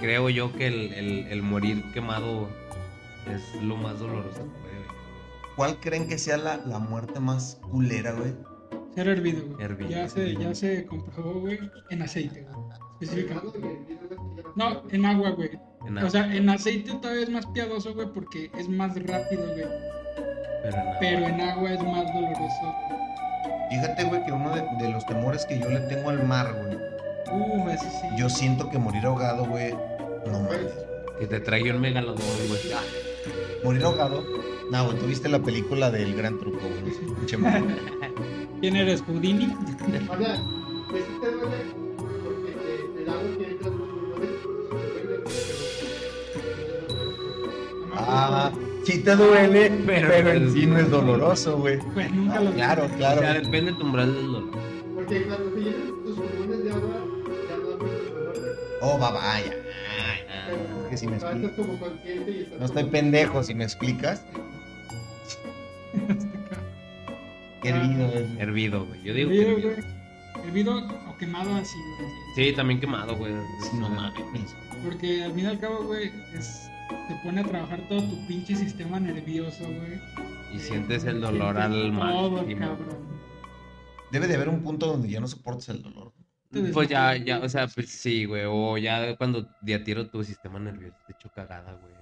creo 0.01 0.31
yo 0.31 0.51
que 0.55 0.69
el, 0.69 0.95
el, 0.95 1.27
el 1.27 1.43
morir 1.43 1.85
quemado 1.93 2.49
es 3.31 3.63
lo 3.63 3.77
más 3.77 3.99
doloroso 3.99 4.41
haber. 4.41 4.87
¿Cuál 5.57 5.79
creen 5.79 6.09
que 6.09 6.17
sea 6.17 6.39
la, 6.39 6.57
la 6.57 6.79
muerte 6.79 7.21
más 7.21 7.59
culera, 7.71 8.13
güey? 8.13 8.33
Ser 8.99 9.09
hervido, 9.09 9.47
güey. 9.47 9.65
Hervido. 9.65 9.91
Ya 9.91 10.09
se, 10.09 10.35
ya 10.35 10.55
se 10.57 10.85
comprobó, 10.87 11.41
güey, 11.41 11.61
en 11.91 12.03
aceite, 12.03 12.45
güey. 12.51 12.67
Específicamente. 13.01 13.61
No, 14.57 14.83
en 14.91 15.05
agua, 15.07 15.31
güey. 15.31 15.51
En 15.87 15.99
O 15.99 16.11
sea, 16.11 16.35
en 16.35 16.49
aceite 16.49 16.91
todavía 17.01 17.23
es 17.23 17.31
más 17.31 17.47
piadoso, 17.47 17.95
güey, 17.95 18.09
porque 18.13 18.51
es 18.59 18.69
más 18.69 19.01
rápido, 19.07 19.47
güey. 19.53 19.67
pero 20.65 20.77
en 20.79 20.85
nada. 20.85 20.97
Pero 20.99 21.27
en 21.29 21.41
agua 21.41 21.73
es 21.75 21.83
más 21.85 22.13
doloroso. 22.13 22.75
güey. 22.89 23.71
Fíjate, 23.71 24.03
güey, 24.03 24.25
que 24.25 24.33
uno 24.33 24.53
de, 24.53 24.63
de 24.85 24.91
los 24.93 25.07
temores 25.07 25.47
que 25.47 25.61
yo 25.61 25.69
le 25.71 25.79
tengo 25.83 26.11
al 26.11 26.27
mar, 26.27 26.53
güey. 26.61 26.77
Uf, 27.41 27.69
ese 27.69 27.89
sí. 27.89 28.07
Yo 28.17 28.29
siento 28.29 28.69
que 28.69 28.79
morir 28.79 29.07
ahogado, 29.07 29.47
güey. 29.47 29.75
No 30.27 30.41
mames. 30.41 30.75
Que 31.21 31.29
te 31.29 31.39
traiga 31.39 31.73
un 31.73 31.81
megalodón, 31.81 32.27
güey. 32.49 32.61
Ah, 32.75 32.83
Morir 33.63 33.85
ahogado. 33.85 34.25
No, 34.73 34.87
güey, 34.87 34.99
tú 34.99 35.07
viste 35.07 35.29
la 35.29 35.39
película 35.39 35.93
del 35.93 36.17
Gran 36.17 36.37
Truco, 36.41 36.59
güey. 36.59 37.29
¿Quién 38.61 38.77
eres, 38.77 39.03
Houdini? 39.03 39.47
O 39.47 40.17
sea, 40.19 40.43
pues 40.91 41.05
sí 41.05 41.13
te 41.21 41.31
duele 41.31 41.65
porque 42.25 42.53
te, 42.53 43.03
el 43.03 43.09
agua 43.09 43.23
pulmones, 43.61 44.43
duele, 44.43 45.25
Ah, 47.97 48.53
Sí 48.85 48.99
te 49.03 49.15
duele, 49.17 49.71
Pero- 49.85 50.09
pero, 50.09 50.31
en 50.33 50.53
sí 50.53 50.65
no 50.67 50.79
es 50.79 50.91
doloroso, 50.91 51.59
güey. 51.59 51.79
Pues 51.93 52.11
nunca 52.13 52.41
lo 52.41 52.53
Claro, 52.53 52.87
O 52.87 52.89
claro. 52.97 53.21
sea, 53.21 53.35
depende 53.35 53.73
de 53.73 53.79
tu 53.79 53.85
umbral 53.85 54.15
del 54.15 54.27
dolor. 54.33 54.51
Porque 54.95 55.23
cuando 55.25 55.51
te 55.51 55.61
llenas 55.61 55.89
tus 56.05 56.17
pulmones 56.19 56.65
de 56.65 56.71
agua, 56.71 57.05
ya 57.51 57.57
no 57.59 57.69
da 57.69 57.77
mucho 57.77 58.15
dolor. 58.15 58.57
Oh, 58.81 58.99
va, 58.99 59.11
vaya. 59.11 59.53
Pero 60.47 60.59
es 60.85 60.89
que 60.91 60.97
si 60.97 61.07
me 61.07 61.17
estás 61.17 61.37
No 61.37 62.65
estoy 62.65 62.85
pendejo, 62.85 63.43
si 63.43 63.55
me 63.55 63.65
explicas. 63.65 64.25
Qué 67.73 67.79
hervido, 67.79 68.09
güey. 68.11 68.39
Hervido, 68.41 68.87
güey. 68.87 69.03
Yo 69.03 69.15
digo 69.15 69.31
que 69.31 69.41
Hervido, 69.43 69.71
hervido. 69.71 69.85
güey. 70.35 70.47
Hervido 70.49 70.79
o 71.11 71.17
quemado 71.19 71.55
así, 71.57 71.77
güey. 71.99 72.11
Sí, 72.35 72.53
también 72.55 72.81
quemado, 72.81 73.17
güey. 73.17 73.33
No 73.79 73.89
mames. 73.89 74.55
Porque 74.85 75.25
al 75.25 75.33
fin 75.33 75.45
y 75.45 75.47
al 75.49 75.59
cabo, 75.59 75.85
güey, 75.85 76.13
es, 76.35 76.69
te 77.09 77.15
pone 77.25 77.41
a 77.41 77.45
trabajar 77.45 77.81
todo 77.89 78.03
tu 78.03 78.27
pinche 78.27 78.55
sistema 78.57 79.01
nervioso, 79.01 79.65
güey. 79.65 80.01
Y 80.55 80.59
sientes 80.61 81.05
el 81.05 81.21
dolor 81.21 81.57
Sientes 81.57 81.93
al 81.93 81.99
Todo, 81.99 82.31
máximo. 82.31 82.61
cabrón. 82.61 83.19
Debe 84.13 84.27
de 84.29 84.35
haber 84.37 84.49
un 84.49 84.63
punto 84.63 84.87
donde 84.87 85.09
ya 85.09 85.21
no 85.21 85.27
soportes 85.29 85.69
el 85.69 85.83
dolor. 85.83 86.13
Pues 86.73 86.89
ya, 86.89 87.15
ya, 87.17 87.41
o 87.41 87.49
sea, 87.49 87.67
pues 87.69 87.91
sí, 87.91 88.25
güey. 88.25 88.45
O 88.47 88.79
ya 88.79 89.17
cuando 89.17 89.47
de 89.61 89.75
a 89.75 89.85
tiro 89.85 90.09
tu 90.09 90.25
sistema 90.25 90.59
nervioso 90.59 90.97
te 91.07 91.13
echo 91.13 91.29
cagada, 91.35 91.73
güey. 91.73 91.93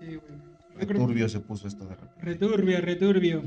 Sí, 0.00 0.06
güey. 0.16 0.40
Yo 0.74 0.78
Qué 0.80 0.86
creo- 0.88 1.06
turbio 1.06 1.28
se 1.28 1.40
puso 1.40 1.66
esto 1.68 1.84
de 1.86 1.94
repente. 1.94 2.20
Returbio, 2.20 2.80
returbio. 2.80 3.42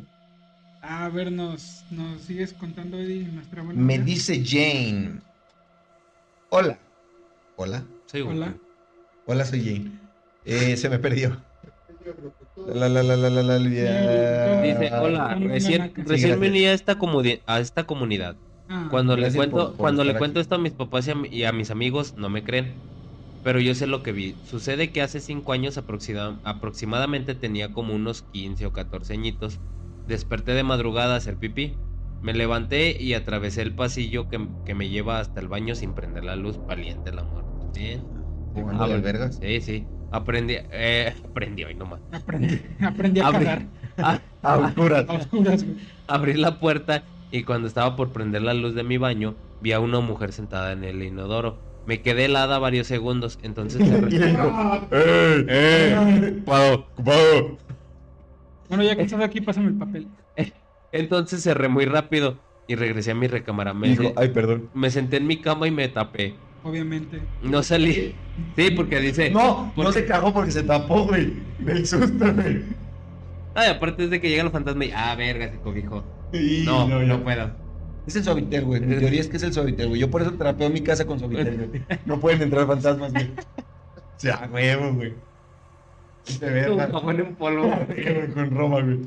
A 0.90 1.10
ver, 1.10 1.34
nos, 1.34 1.84
nos 1.92 2.22
sigues 2.22 2.54
contando, 2.54 2.98
Eddie, 2.98 3.26
nuestra 3.28 3.62
buena 3.62 3.82
Me 3.82 4.00
dice 4.00 4.42
Jane. 4.44 5.20
Hola. 6.50 6.80
Hola. 7.58 7.84
Sí, 8.06 8.22
güey. 8.22 8.38
Hola. 8.38 8.56
Hola, 9.26 9.46
soy 9.46 9.66
Jane. 9.66 9.92
Eh, 10.46 10.78
se 10.78 10.90
me 10.90 10.98
perdió. 10.98 11.44
La 12.68 12.88
la 12.88 13.04
la 13.04 13.18
la 13.18 13.30
la 13.30 13.44
la. 13.44 13.60
la- 13.60 13.60
Dice, 13.60 14.94
hola, 14.94 15.02
Hola, 15.02 15.36
recién, 15.36 15.94
recién 15.98 16.40
vení 16.40 16.66
a 16.66 16.74
esta, 16.74 16.98
a 17.48 17.60
esta 17.60 17.84
comunidad. 17.86 18.38
Ah, 18.70 18.88
Cuando 18.90 19.18
le 19.18 19.30
cuento, 19.34 19.58
por- 19.58 19.68
por 19.72 19.78
cuando 19.78 20.06
le 20.06 20.18
cuento 20.18 20.40
esto 20.40 20.56
a 20.56 20.58
mis 20.58 20.72
papás 20.72 21.08
y 21.08 21.12
a, 21.12 21.16
mi- 21.16 21.28
y 21.30 21.44
a 21.44 21.52
mis 21.52 21.70
amigos, 21.70 22.16
no 22.16 22.30
me 22.30 22.46
creen. 22.46 22.76
Pero 23.44 23.60
yo 23.60 23.76
sé 23.76 23.88
lo 23.88 24.04
que 24.04 24.14
vi. 24.14 24.36
Sucede 24.46 24.92
que 24.92 25.02
hace 25.02 25.20
5 25.20 25.52
años 25.52 25.78
aproxima- 25.78 26.40
aproximadamente 26.46 27.36
tenía 27.36 27.74
como 27.74 27.94
unos 27.94 28.22
15 28.22 28.66
o 28.66 28.72
14 28.72 29.14
añitos. 29.14 29.60
Desperté 30.08 30.54
de 30.54 30.64
madrugada 30.64 31.14
a 31.16 31.18
hacer 31.18 31.38
pipí. 31.38 31.76
Me 32.22 32.34
levanté 32.34 33.02
y 33.02 33.14
atravesé 33.14 33.62
el 33.62 33.74
pasillo 33.76 34.28
que, 34.30 34.48
que 34.66 34.74
me 34.74 34.90
lleva 34.90 35.20
hasta 35.20 35.40
el 35.40 35.48
baño 35.48 35.76
sin 35.76 35.94
prender 35.94 36.24
la 36.24 36.36
luz. 36.36 36.60
Valiente 36.66 37.12
la 37.14 37.24
muerte. 37.24 37.50
Bien. 37.80 38.04
Jugando 38.54 38.84
Ah, 38.84 38.88
de 38.88 38.98
vergas. 39.00 39.40
Sí, 39.42 39.62
sí. 39.62 39.86
Aprendí, 40.12 40.56
eh, 40.72 41.14
aprendí 41.30 41.64
hoy 41.66 41.76
nomás. 41.76 42.00
aprendí, 42.14 42.60
aprendí 42.82 43.20
a 43.20 43.28
Abrí- 43.28 43.34
cagar 43.46 43.66
Ah, 43.98 44.20
A 44.42 44.58
oscuras. 44.58 45.06
a 45.10 45.14
oscuras. 45.14 45.66
Abrí 46.08 46.34
la 46.36 46.60
puerta 46.60 47.04
y 47.30 47.44
cuando 47.44 47.68
estaba 47.68 47.96
por 47.98 48.14
prender 48.14 48.42
la 48.42 48.54
luz 48.54 48.74
de 48.74 48.84
mi 48.84 48.98
baño, 48.98 49.36
vi 49.62 49.74
a 49.74 49.80
una 49.82 50.00
mujer 50.00 50.32
sentada 50.32 50.72
en 50.72 50.84
el 50.86 51.04
inodoro. 51.04 51.60
Me 51.86 52.02
quedé 52.02 52.26
helada 52.26 52.58
varios 52.58 52.88
segundos, 52.88 53.38
entonces 53.44 53.82
¡Eh! 54.92 55.46
¡Eh! 55.50 56.32
¡Ocupado! 56.38 56.74
¡Ocupado! 56.94 57.58
Bueno, 58.70 58.84
ya 58.84 58.96
que 58.96 59.04
estás 59.04 59.22
aquí, 59.22 59.42
pásame 59.42 59.68
el 59.68 59.76
papel. 59.76 60.08
entonces 60.92 61.42
cerré 61.44 61.68
muy 61.70 61.86
rápido 61.86 62.38
y 62.68 62.76
regresé 62.76 63.12
a 63.12 63.16
mi 63.16 63.28
recámara. 63.28 63.74
Me, 63.74 63.90
Dijo, 63.90 64.14
ay, 64.16 64.30
perdón. 64.30 64.70
me 64.74 64.90
senté 64.90 65.18
en 65.18 65.28
mi 65.28 65.38
cama 65.42 65.68
y 65.68 65.72
me 65.72 65.88
tapé. 65.88 66.36
Obviamente. 66.64 67.22
No 67.44 67.64
salí. 67.64 68.14
Sí, 68.56 68.72
porque 68.72 69.00
dice. 69.00 69.30
No, 69.30 69.72
¿por 69.76 69.86
no 69.86 69.92
se 69.92 70.06
cagó 70.06 70.34
porque 70.34 70.52
se 70.52 70.64
tapó, 70.64 71.06
güey. 71.06 71.34
Del 71.60 71.86
susto, 71.88 72.34
güey. 72.34 72.64
Ay, 73.56 73.70
aparte 73.72 74.04
es 74.04 74.10
de 74.10 74.20
que 74.20 74.30
llega 74.30 74.44
el 74.44 74.52
fantasma 74.52 74.84
y. 74.86 74.92
Ah, 74.94 75.16
verga, 75.16 75.50
se 75.50 75.60
cobijó. 75.60 76.04
Y 76.34 76.64
No, 76.66 76.88
no, 76.88 77.02
ya. 77.02 77.24
puedo. 77.24 77.52
Es 78.06 78.16
el 78.18 78.24
suavitel, 78.24 78.66
güey. 78.66 78.82
Mi 78.82 78.96
teoría 78.98 79.22
es 79.22 79.28
que 79.28 79.38
es 79.38 79.44
el 79.44 79.54
suavitel, 79.54 79.88
güey. 79.90 80.02
Yo 80.02 80.10
por 80.10 80.22
eso 80.22 80.34
trapeo 80.34 80.70
mi 80.70 80.82
casa 80.82 81.06
con 81.06 81.20
suavitel, 81.20 81.68
güey. 81.70 81.82
No 82.06 82.20
pueden 82.20 82.42
entrar 82.42 82.68
fantasmas, 82.68 83.14
güey. 83.14 83.28
O 83.28 84.20
sea, 84.20 84.50
huevo, 84.52 84.94
güey. 84.94 85.14
Un 86.34 86.40
verga. 86.40 86.88
jabón 86.92 87.20
en 87.20 87.36
polvo. 87.36 87.72
Con 88.34 88.52
Roma, 88.56 88.82
güey. 88.82 89.00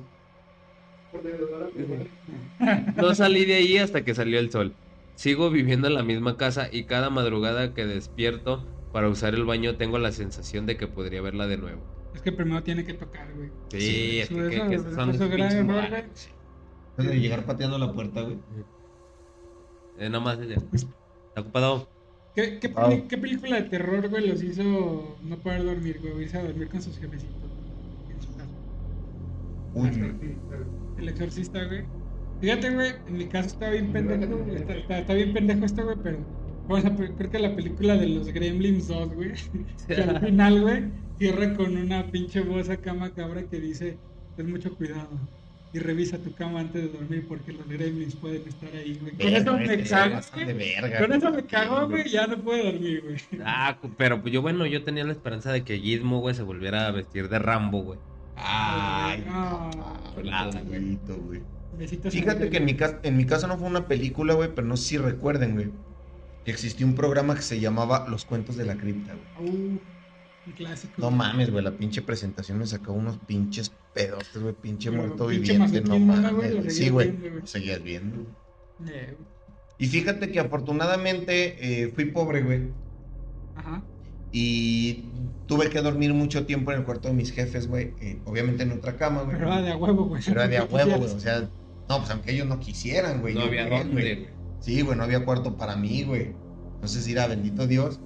No 2.96 3.14
salí 3.14 3.44
de 3.44 3.54
ahí 3.54 3.78
hasta 3.78 4.04
que 4.04 4.14
salió 4.14 4.38
el 4.38 4.50
sol. 4.50 4.74
Sigo 5.14 5.50
viviendo 5.50 5.88
en 5.88 5.94
la 5.94 6.02
misma 6.02 6.36
casa 6.36 6.68
y 6.70 6.84
cada 6.84 7.10
madrugada 7.10 7.74
que 7.74 7.84
despierto 7.86 8.64
para 8.92 9.08
usar 9.08 9.34
el 9.34 9.44
baño 9.44 9.76
tengo 9.76 9.98
la 9.98 10.12
sensación 10.12 10.66
de 10.66 10.76
que 10.76 10.86
podría 10.86 11.20
verla 11.22 11.46
de 11.46 11.56
nuevo. 11.58 11.80
Es 12.14 12.22
que 12.22 12.32
primero 12.32 12.62
tiene 12.62 12.84
que 12.84 12.94
tocar, 12.94 13.28
güey. 13.34 13.50
Sí, 13.68 14.20
es 14.20 14.28
que, 14.28 14.34
que- 14.34 14.56
eso- 14.56 14.68
que 14.68 14.78
son 14.94 15.10
es 15.10 15.16
esos 15.16 15.28
gran 15.30 15.48
pinches 15.48 15.54
error, 15.54 15.66
modales. 15.66 16.30
güey. 16.96 17.08
de 17.08 17.20
llegar 17.20 17.44
pateando 17.46 17.78
la 17.78 17.92
puerta, 17.92 18.22
güey. 18.22 18.36
Eh, 19.98 20.08
nada 20.08 20.20
más 20.20 20.38
es- 20.40 20.62
¿Está 21.28 21.40
ocupado? 21.42 21.88
¿Qué, 22.34 22.58
qué, 22.60 22.72
Ah. 22.76 22.90
qué 23.08 23.18
película 23.18 23.56
de 23.56 23.68
terror, 23.68 24.08
güey, 24.08 24.26
los 24.26 24.42
hizo 24.42 25.18
no 25.22 25.42
poder 25.42 25.64
dormir, 25.64 26.00
güey? 26.00 26.24
Irse 26.24 26.38
a 26.38 26.44
dormir 26.44 26.68
con 26.68 26.80
sus 26.82 26.98
jefecitos. 26.98 27.50
Uy, 29.72 29.90
El 30.96 31.08
exorcista, 31.08 31.64
güey. 31.64 31.84
Fíjate, 32.40 32.70
güey, 32.74 32.92
en 33.06 33.16
mi 33.18 33.28
caso 33.28 33.48
está 33.48 33.70
bien 33.70 33.92
pendejo, 33.92 34.38
güey, 34.38 34.56
está, 34.56 34.74
está, 34.74 34.98
está 35.00 35.14
bien 35.14 35.32
pendejo 35.32 35.64
esto, 35.64 35.84
güey, 35.84 35.96
pero 36.02 36.18
vamos 36.66 36.84
a 36.86 36.94
creo 36.96 37.30
que 37.30 37.38
la 37.38 37.54
película 37.54 37.96
de 37.96 38.06
los 38.08 38.28
Gremlins 38.32 38.88
2, 38.88 39.14
güey, 39.14 39.32
que 39.86 39.94
al 40.02 40.20
final, 40.20 40.60
güey, 40.62 40.84
cierra 41.18 41.54
con 41.56 41.76
una 41.76 42.10
pinche 42.10 42.40
voz 42.40 42.68
acá 42.70 42.94
macabra 42.94 43.46
que 43.48 43.60
dice, 43.60 43.98
ten 44.36 44.50
mucho 44.50 44.74
cuidado 44.76 45.30
y 45.72 45.78
revisa 45.78 46.18
tu 46.18 46.32
cama 46.34 46.60
antes 46.60 46.82
de 46.82 46.88
dormir 46.88 47.26
porque 47.28 47.52
los 47.52 47.68
Gremlins 47.68 48.16
pueden 48.16 48.42
estar 48.46 48.70
ahí, 48.74 48.98
güey. 49.00 49.12
Con 49.12 49.28
eso 49.28 49.56
me 49.56 49.82
cago. 49.84 50.20
Con 50.98 51.12
eso 51.12 51.30
me 51.30 51.44
cago, 51.44 51.88
güey, 51.88 52.08
ya 52.08 52.26
no 52.26 52.38
puedo 52.38 52.64
dormir, 52.64 53.02
güey. 53.02 53.16
Ah, 53.44 53.78
pero 53.96 54.20
pues 54.20 54.34
yo, 54.34 54.42
bueno, 54.42 54.66
yo 54.66 54.82
tenía 54.82 55.04
la 55.04 55.12
esperanza 55.12 55.52
de 55.52 55.62
que 55.62 55.78
Gizmo, 55.78 56.18
güey, 56.18 56.34
se 56.34 56.42
volviera 56.42 56.86
a 56.86 56.90
vestir 56.90 57.28
de 57.28 57.38
Rambo, 57.38 57.82
güey. 57.82 57.98
Ay, 58.36 59.24
nada, 59.26 60.60
güey. 60.62 61.42
Fíjate 62.10 62.50
que 62.50 62.56
en 62.56 62.64
mi, 62.64 62.74
caso, 62.74 62.96
en 63.02 63.16
mi 63.16 63.24
caso 63.24 63.46
no 63.46 63.56
fue 63.56 63.68
una 63.68 63.86
película, 63.86 64.34
güey, 64.34 64.50
pero 64.54 64.66
no 64.66 64.76
sé 64.76 64.88
si 64.88 64.98
recuerden, 64.98 65.54
güey. 65.54 65.70
Que 66.44 66.50
existió 66.50 66.86
un 66.86 66.94
programa 66.94 67.36
que 67.36 67.42
se 67.42 67.60
llamaba 67.60 68.06
Los 68.08 68.24
Cuentos 68.24 68.56
de 68.56 68.64
la 68.64 68.76
Cripta, 68.76 69.14
güey. 69.38 69.50
Uh, 69.50 69.78
clásico. 70.53 70.94
No 70.98 71.11
mames, 71.11 71.51
güey, 71.51 71.64
la 71.64 71.72
pinche 71.72 72.03
presentación 72.03 72.59
me 72.59 72.66
sacó 72.66 72.92
unos 72.92 73.18
pinches 73.26 73.72
pedotes, 73.94 74.40
güey, 74.40 74.55
pinche 74.55 74.90
Pero 74.90 75.03
muerto 75.03 75.26
pinche 75.28 75.53
viviente, 75.53 75.80
no 75.82 75.98
masoquismo, 75.98 76.16
¿no, 76.16 76.22
mames. 76.32 76.55
güey? 76.57 76.70
Sí, 76.70 76.88
güey, 76.90 77.12
lo 77.18 77.46
seguías 77.46 77.82
viendo. 77.82 78.26
Eh, 78.86 79.16
Y 79.78 79.86
fíjate 79.86 80.30
que 80.30 80.40
afortunadamente 80.40 81.82
eh, 81.84 81.88
fui 81.94 82.07
pobre, 82.07 82.42
güey, 82.42 82.68
Ajá. 83.57 83.82
y 84.32 85.05
tuve 85.46 85.68
que 85.70 85.80
dormir 85.82 86.14
mucho 86.14 86.46
tiempo 86.46 86.70
en 86.72 86.78
el 86.78 86.84
cuarto 86.84 87.09
de 87.09 87.14
mis 87.14 87.32
jefes, 87.32 87.66
güey, 87.66 87.94
eh, 88.01 88.20
obviamente 88.24 88.62
en 88.62 88.72
otra 88.72 88.96
cama, 88.96 89.22
güey. 89.22 89.36
Pero 89.36 89.48
era 89.53 89.62
de 89.62 89.72
a 89.72 89.76
huevo, 89.76 90.05
güey. 90.05 90.22
Pero 90.24 90.40
era 90.40 90.48
de 90.48 90.59
a 90.59 90.64
huevo, 90.70 90.96
güey, 90.98 91.11
o 91.14 91.20
sea, 91.20 91.48
no, 91.88 91.98
pues 91.98 92.11
aunque 92.11 92.32
ellos 92.32 92.46
no 92.46 92.61
quisieran, 92.61 93.20
güey. 93.20 93.34
no 93.34 93.42
había 93.42 93.68
dónde, 93.68 93.92
güey. 93.92 94.14
güey. 94.16 94.28
Sí, 94.61 94.82
güey, 94.82 94.96
no 94.96 95.03
había 95.05 95.24
cuarto 95.24 95.57
para 95.57 95.74
mí, 95.76 96.05
güey. 96.05 96.32
Entonces, 96.74 97.07
ir 97.09 97.18
a 97.18 97.26
bendito 97.26 97.66
Dios, 97.66 97.98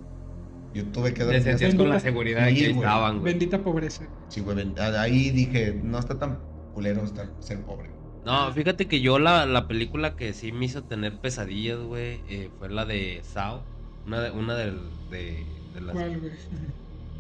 yo 0.75 0.85
tuve 0.93 1.11
que 1.15 1.21
Te 1.21 1.25
dormir. 1.25 1.43
sentías 1.43 1.71
hasta- 1.71 1.83
con 1.83 1.89
la 1.89 2.01
seguridad 2.01 2.49
Sí, 2.49 2.55
que 2.57 2.69
güey. 2.73 2.79
estaban, 2.81 3.21
güey. 3.21 3.33
Bendita 3.33 3.63
pobreza. 3.63 4.07
Sí, 4.29 4.41
güey, 4.41 4.59
ahí 4.99 5.31
dije, 5.31 5.81
no 5.83 5.99
está 5.99 6.19
tan 6.19 6.39
culero 6.73 7.05
estar, 7.05 7.31
ser 7.41 7.65
pobre. 7.65 7.91
No, 8.25 8.53
fíjate 8.53 8.89
que 8.89 9.01
yo 9.01 9.19
la, 9.19 9.47
la 9.47 9.69
película 9.69 10.17
que 10.17 10.33
sí 10.33 10.51
me 10.53 10.65
hizo 10.67 10.83
tener 10.85 11.21
pesadillas, 11.21 11.79
güey, 11.79 12.21
eh, 12.29 12.51
fue 12.59 12.71
la 12.71 12.85
de 12.87 13.21
Sao. 13.23 13.63
Una 14.07 14.21
de, 14.21 14.31
una 14.33 14.55
del- 14.55 14.91
de, 15.11 15.47
de 15.75 15.81
las... 15.81 15.95
¿Cuál, 15.95 16.21
güey? 16.21 16.33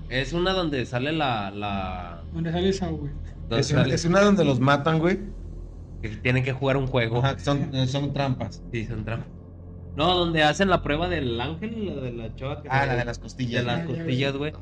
Es 0.09 0.32
una 0.32 0.52
donde 0.52 0.84
sale 0.86 1.12
la... 1.12 1.50
la 1.50 2.22
Donde 2.32 2.52
sale 2.52 2.72
Sao, 2.72 2.96
güey. 2.96 3.12
Es 3.50 3.70
una, 3.70 3.82
sale- 3.82 3.94
es 3.94 4.05
una 4.05 4.20
donde 4.20 4.44
los 4.44 4.61
matan, 4.61 4.98
güey. 4.98 5.18
que 6.02 6.09
tienen 6.16 6.42
que 6.44 6.52
jugar 6.52 6.76
un 6.76 6.86
juego. 6.86 7.18
Ajá, 7.18 7.38
son, 7.38 7.74
eh, 7.74 7.86
son 7.86 8.12
trampas. 8.12 8.62
Sí, 8.72 8.84
son 8.86 9.05
trampas. 9.05 9.28
No, 9.97 10.14
donde 10.14 10.42
hacen 10.42 10.68
la 10.70 10.82
prueba 10.82 11.09
del 11.09 11.40
ángel, 11.40 11.86
la 11.86 11.95
de 12.03 12.12
la 12.12 12.34
chava 12.34 12.62
que 12.62 12.68
Ah, 12.70 12.84
la 12.86 12.97
de 12.97 13.05
las 13.05 13.18
costillas. 13.18 13.62
de 13.62 13.66
las 13.66 13.80
Ah, 13.82 13.86
costillas, 13.86 14.36
güey. 14.36 14.53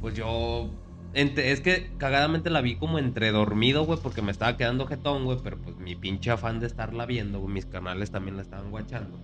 Pues 0.00 0.14
yo. 0.14 0.70
ente- 1.12 1.50
es 1.50 1.60
que 1.60 1.90
cagadamente 1.98 2.50
la 2.50 2.60
vi 2.60 2.76
como 2.76 2.98
entre 3.00 3.32
dormido, 3.32 3.84
güey, 3.84 3.98
porque 4.00 4.22
me 4.22 4.30
estaba 4.30 4.56
quedando 4.56 4.86
jetón, 4.86 5.24
güey, 5.24 5.38
pero 5.42 5.58
pues 5.58 5.76
mi 5.76 5.96
pinche 5.96 6.30
afán 6.30 6.60
de 6.60 6.66
estarla 6.68 7.04
viendo, 7.06 7.40
güey, 7.40 7.52
mis 7.52 7.66
canales 7.66 8.10
también 8.12 8.36
la 8.36 8.42
estaban 8.42 8.70
guachando. 8.70 9.18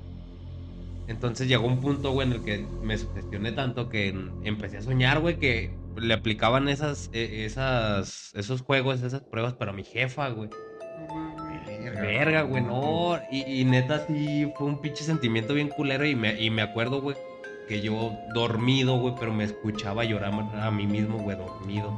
Entonces 1.09 1.47
llegó 1.47 1.67
un 1.69 1.81
punto, 1.81 2.11
güey, 2.11 2.27
en 2.27 2.33
el 2.35 2.43
que 2.43 2.67
me 2.83 2.99
sugestioné 2.99 3.53
tanto 3.53 3.89
que 3.89 4.09
empecé 4.43 4.79
a 4.79 4.83
soñar, 4.83 5.21
güey, 5.21 5.39
que 5.39 5.71
le 5.97 6.13
aplicaban 6.13 6.69
esas, 6.69 7.09
eh, 7.13 7.45
esas, 7.47 8.33
esos 8.35 8.63
juegos, 8.63 9.03
esas 9.03 9.21
pruebas 9.23 9.55
para 9.55 9.73
mi 9.73 9.85
jefa, 9.85 10.29
güey. 10.31 10.51
Verga, 12.01 12.43
güey, 12.43 12.63
no. 12.63 13.19
Y, 13.31 13.61
y 13.61 13.65
neta, 13.65 14.07
sí, 14.07 14.53
fue 14.57 14.67
un 14.67 14.81
pinche 14.81 15.05
sentimiento 15.05 15.55
bien 15.55 15.69
culero. 15.69 16.05
Y 16.07 16.15
me, 16.15 16.41
y 16.41 16.51
me 16.51 16.63
acuerdo, 16.63 17.01
güey, 17.01 17.17
que 17.69 17.81
yo 17.81 18.13
dormido, 18.35 18.99
güey, 18.99 19.15
pero 19.19 19.33
me 19.33 19.45
escuchaba 19.45 20.05
llorar 20.05 20.33
a 20.61 20.71
mí 20.71 20.87
mismo, 20.87 21.19
güey, 21.19 21.37
dormido. 21.37 21.93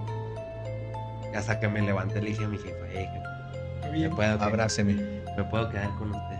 Hasta 1.35 1.61
que 1.61 1.69
me 1.69 1.83
levanté 1.83 2.21
le 2.23 2.31
dije 2.31 2.45
a 2.45 2.49
mi 2.49 2.57
jefa, 2.59 2.87
eh, 2.93 3.07
jefa. 3.13 3.91
¿me 3.93 4.09
puedo, 4.11 4.43
Abráceme. 4.43 4.95
me 5.37 5.45
puedo 5.45 5.69
quedar 5.71 5.91
con 5.99 6.11
usted. 6.11 6.39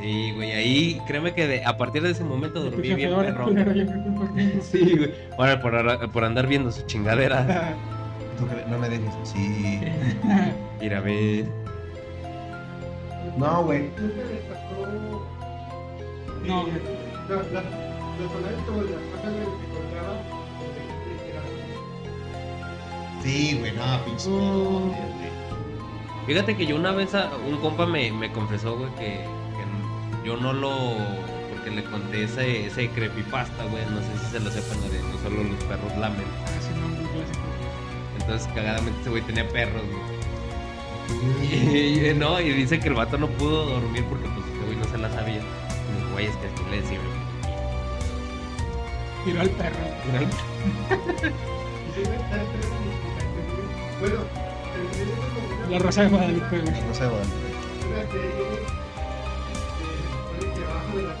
Sí, 0.00 0.32
güey, 0.34 0.52
ahí 0.52 1.00
créeme 1.06 1.34
que 1.34 1.46
de- 1.46 1.64
a 1.64 1.76
partir 1.76 2.02
de 2.02 2.10
ese 2.12 2.24
momento 2.24 2.62
dormí 2.64 2.94
bien 2.94 3.14
perro. 3.14 3.48
Sí, 4.62 4.96
güey. 4.96 5.12
Ahora 5.36 5.60
por, 5.60 6.10
por 6.10 6.24
andar 6.24 6.46
viendo 6.46 6.70
su 6.72 6.82
chingadera. 6.86 7.74
No 8.70 8.78
me 8.78 8.88
dejes 8.88 9.12
así. 9.22 9.80
Ir 10.80 10.94
a 10.94 11.00
ver. 11.00 11.44
No, 13.36 13.64
güey. 13.64 13.90
Nunca. 16.44 16.72
No. 17.28 17.36
la- 17.52 17.90
Sí, 23.22 23.56
güey, 23.58 23.72
no, 23.72 24.04
pinche. 24.04 24.28
Güey. 24.30 24.92
Fíjate 26.26 26.56
que 26.56 26.66
yo 26.66 26.76
una 26.76 26.92
vez 26.92 27.14
a 27.14 27.30
un 27.48 27.56
compa 27.58 27.86
me, 27.86 28.10
me 28.12 28.30
confesó, 28.32 28.76
güey, 28.78 28.90
que, 28.94 29.24
que 29.24 30.26
yo 30.26 30.36
no 30.36 30.52
lo. 30.52 30.94
Porque 31.50 31.70
le 31.70 31.84
conté 31.84 32.24
ese, 32.24 32.66
ese 32.66 32.88
creepypasta, 32.90 33.64
güey. 33.64 33.84
No 33.90 34.00
sé 34.00 34.18
si 34.24 34.30
se 34.32 34.40
lo 34.40 34.50
sepan, 34.50 34.78
no 34.80 35.18
solo 35.22 35.42
los 35.44 35.62
perros 35.64 35.96
lamen. 35.98 36.24
Ah. 36.46 36.50
Entonces, 38.20 38.48
cagadamente, 38.54 39.00
ese 39.00 39.10
güey 39.10 39.22
tenía 39.22 39.46
perros, 39.48 39.82
güey. 39.82 40.09
Y, 41.52 42.08
y- 42.10 42.14
no, 42.14 42.40
y 42.40 42.50
dice 42.52 42.78
que 42.80 42.88
el 42.88 42.94
vato 42.94 43.16
no 43.18 43.26
pudo 43.28 43.66
dormir 43.66 44.04
porque, 44.08 44.28
pues, 44.28 44.46
ese 44.46 44.64
güey 44.66 44.76
no 44.76 44.84
se 44.84 44.98
la 44.98 45.10
sabía. 45.12 45.36
Y 45.36 45.40
dijo, 45.40 46.10
güey, 46.12 46.26
es 46.26 46.36
que 46.36 46.48
le 46.70 46.80
decía, 46.82 46.98
Tiró 49.24 49.40
al 49.42 49.50
perro. 49.50 49.76
"Y 49.76 49.78
si 51.92 52.00
me 52.08 52.16
está 52.16 52.36
esperando 52.42 52.80
mi 52.80 52.90
explicación". 52.90 53.44
Bueno, 54.00 54.18
La 55.70 55.78
Rosa 55.78 56.02
de 56.02 56.08
Guadalupe, 56.08 56.58
güey. 56.60 56.74
Este, 56.74 56.78
de 56.78 56.82
la 61.02 61.16
ciudad 61.16 61.20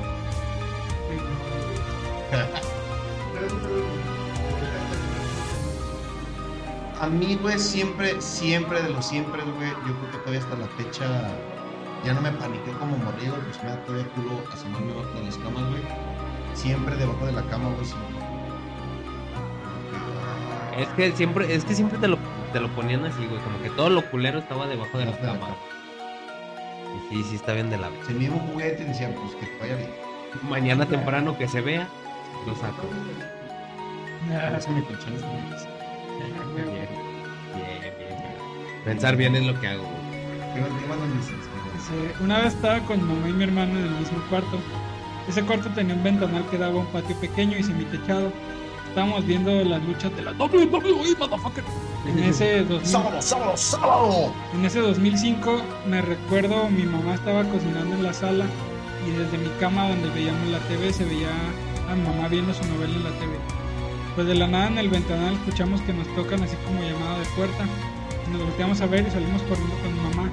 A 7.00 7.08
mí, 7.08 7.38
güey, 7.42 7.60
siempre, 7.60 8.22
siempre 8.22 8.82
de 8.82 8.90
los 8.90 9.06
siempre, 9.06 9.42
güey, 9.44 9.70
yo 9.70 9.94
creo 10.00 10.12
que 10.12 10.18
todavía 10.20 10.40
hasta 10.40 10.56
la 10.56 10.68
fecha 10.68 11.06
ya 12.06 12.14
no 12.14 12.22
me 12.22 12.32
paniqué 12.32 12.72
como 12.80 12.98
morrido, 12.98 13.36
pues 13.36 13.62
me 13.64 13.70
da 13.70 13.84
todavía 13.84 14.08
culo 14.14 14.42
asomarme 14.54 14.94
debajo 14.94 15.14
de 15.20 15.26
las 15.26 15.38
camas, 15.38 15.70
güey. 15.70 15.82
Siempre 16.54 16.96
debajo 16.96 17.26
de 17.26 17.32
la 17.34 17.44
cama, 17.44 17.70
güey, 17.72 17.86
sí. 17.86 17.96
Es 20.78 20.88
que 20.90 21.12
siempre, 21.14 21.54
es 21.54 21.66
que 21.66 21.76
siempre 21.76 21.98
te 21.98 22.08
lo, 22.08 22.18
te 22.54 22.60
lo 22.60 22.70
ponían 22.76 23.04
así, 23.06 23.26
güey. 23.26 23.42
Como 23.42 23.62
que 23.62 23.70
todo 23.72 23.90
lo 23.90 24.10
culero 24.10 24.40
estaba 24.40 24.68
debajo 24.68 24.98
de 24.98 25.06
la 25.06 25.12
Debajo 25.12 25.34
de 25.34 25.34
la 25.34 25.40
cama. 25.40 25.56
Y 27.12 27.16
sí, 27.16 27.30
sí 27.30 27.36
está 27.36 27.54
bien 27.54 27.70
de 27.70 27.78
la 27.78 27.90
vez. 27.90 28.06
Se 28.06 28.14
me 28.14 28.26
iba 28.26 28.36
un 28.36 28.48
juguete 28.52 28.84
y 28.84 28.86
decía, 28.86 29.14
pues 29.14 29.36
que 29.36 29.58
vaya 29.60 29.76
bien. 29.76 29.90
Mañana 30.50 30.86
temprano 30.86 31.38
que 31.38 31.48
se 31.48 31.62
vea, 31.62 31.88
lo 32.46 32.56
saco. 32.56 32.84
Ah, 34.28 34.58
es 34.58 34.68
mi 34.68 34.82
colchón, 34.82 35.14
es 35.14 35.22
mi 35.22 35.52
piso. 35.52 35.75
Bien, 36.20 36.34
bien, 36.56 36.66
bien, 36.74 37.98
bien. 37.98 38.84
Pensar 38.86 39.16
bien 39.16 39.36
es 39.36 39.46
lo 39.46 39.60
que 39.60 39.68
hago, 39.68 39.84
güey. 39.84 40.54
¿Qué 40.54 40.62
más- 40.62 40.82
qué 40.82 40.88
más 40.88 40.98
nos 40.98 41.18
dices? 41.18 41.36
Sí, 41.88 42.24
Una 42.24 42.40
vez 42.40 42.54
estaba 42.54 42.80
con 42.80 42.98
mi 43.08 43.14
mamá 43.14 43.30
y 43.30 43.34
mi 43.34 43.44
hermano 43.44 43.78
en 43.78 43.86
el 43.86 43.92
mismo 43.92 44.18
cuarto. 44.30 44.60
Ese 45.28 45.42
cuarto 45.44 45.70
tenía 45.70 45.94
un 45.96 46.04
ventanal 46.04 46.46
que 46.50 46.58
daba 46.58 46.74
a 46.74 46.78
un 46.78 46.86
patio 46.88 47.16
pequeño 47.18 47.58
y 47.58 47.64
semitechado. 47.64 48.32
Estábamos 48.90 49.26
viendo 49.26 49.52
las 49.66 49.84
luchas 49.84 50.16
de 50.16 50.22
la 50.24 50.32
WWE, 50.32 51.16
motherfucker. 51.20 51.64
En 52.08 52.20
ese, 52.24 52.64
2000 52.66 52.86
¡Sábado, 52.88 53.22
sábado, 53.22 53.58
sábado! 53.58 54.34
en 54.54 54.66
ese 54.66 54.80
2005 54.80 55.62
me 55.88 56.02
recuerdo 56.02 56.70
mi 56.70 56.84
mamá 56.84 57.16
estaba 57.16 57.44
cocinando 57.44 57.96
en 57.96 58.04
la 58.04 58.14
sala 58.14 58.46
y 59.06 59.12
desde 59.12 59.38
mi 59.38 59.50
cama 59.60 59.90
donde 59.90 60.10
veíamos 60.12 60.48
la 60.48 60.60
TV 60.60 60.94
se 60.94 61.04
veía 61.06 61.30
a 61.92 61.96
mi 61.96 62.02
mamá 62.08 62.28
viendo 62.30 62.54
su 62.54 62.64
novela 62.66 62.94
en 62.96 63.04
la 63.04 63.10
TV. 63.12 63.34
Pues 64.16 64.28
de 64.28 64.36
la 64.36 64.48
nada 64.48 64.68
en 64.68 64.78
el 64.78 64.90
ventanal 64.90 65.34
escuchamos 65.34 65.82
que 65.82 65.92
nos 65.94 66.08
tocan 66.16 66.42
así 66.44 66.56
como 66.66 66.82
llamada 66.82 67.20
de 67.20 67.26
puerta. 67.36 67.66
Nos 68.32 68.42
volteamos 68.44 68.80
a 68.82 68.86
ver 68.88 69.06
y 69.08 69.12
salimos 69.12 69.42
corriendo 69.44 69.76
con 69.80 69.94
mi 69.94 70.00
mamá. 70.16 70.30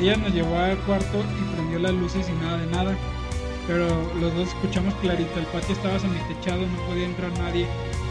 Ella 0.00 0.16
nos 0.16 0.32
llevó 0.34 0.58
al 0.58 0.76
cuarto 0.78 1.20
y 1.40 1.54
prendió 1.54 1.78
las 1.78 1.92
luces 1.92 2.28
y 2.28 2.32
nada 2.44 2.58
de 2.58 2.66
nada. 2.66 2.96
Pero 3.66 3.86
los 4.20 4.34
dos 4.34 4.48
escuchamos 4.48 4.94
clarito, 4.94 5.38
el 5.38 5.46
patio 5.46 5.74
estaba 5.74 5.98
semitechado, 5.98 6.62
no 6.66 6.76
podía 6.88 7.04
entrar 7.04 7.30
nadie, 7.38 7.66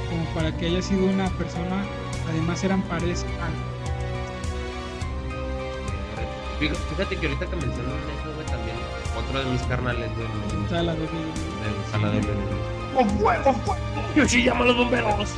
como 0.09 0.23
para 0.33 0.55
que 0.55 0.67
haya 0.67 0.81
sido 0.81 1.05
una 1.05 1.27
persona. 1.31 1.83
Además 2.29 2.63
eran 2.63 2.81
paredes 2.83 3.25
altas. 3.41 3.51
Fíjate 6.59 6.79
fíjate 6.95 7.17
que 7.17 7.27
ahorita 7.27 7.45
que 7.47 7.55
mencionas 7.55 7.93
eso, 7.95 8.33
güey, 8.35 8.45
también. 8.47 8.77
Otro 9.17 9.39
de 9.43 9.51
mis 9.51 9.61
carnales, 9.63 10.09
güey. 10.15 10.65
O 10.65 10.69
sea, 10.69 10.83
las 10.83 10.97
dos- 10.97 11.09
de 11.09 11.91
sala 11.91 12.09
de 12.09 12.21
¡Con 12.99 13.09
fuego, 13.11 13.53
fuego! 13.53 13.81
Yo 14.13 14.27
sí 14.27 14.43
llamo 14.43 14.63
a 14.63 14.67
los 14.67 14.75
bomberos. 14.75 15.33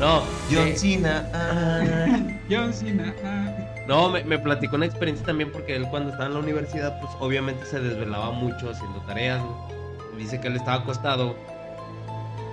No, 0.00 0.22
John 0.50 0.68
eh, 0.68 0.74
Cena. 0.74 1.28
ah. 1.34 2.16
John 2.50 2.72
Cena. 2.72 3.14
ah. 3.22 3.84
no, 3.86 4.08
me, 4.08 4.24
me 4.24 4.38
platicó 4.38 4.76
una 4.76 4.86
experiencia 4.86 5.26
también 5.26 5.52
porque 5.52 5.76
él 5.76 5.86
cuando 5.90 6.12
estaba 6.12 6.28
en 6.28 6.34
la 6.34 6.40
universidad, 6.40 6.98
pues 6.98 7.12
obviamente 7.20 7.66
se 7.66 7.78
desvelaba 7.78 8.30
mucho 8.30 8.70
haciendo 8.70 9.02
tareas. 9.02 9.42
güey. 9.42 9.54
Dice 10.24 10.40
que 10.40 10.48
él 10.48 10.56
estaba 10.56 10.78
acostado 10.78 11.36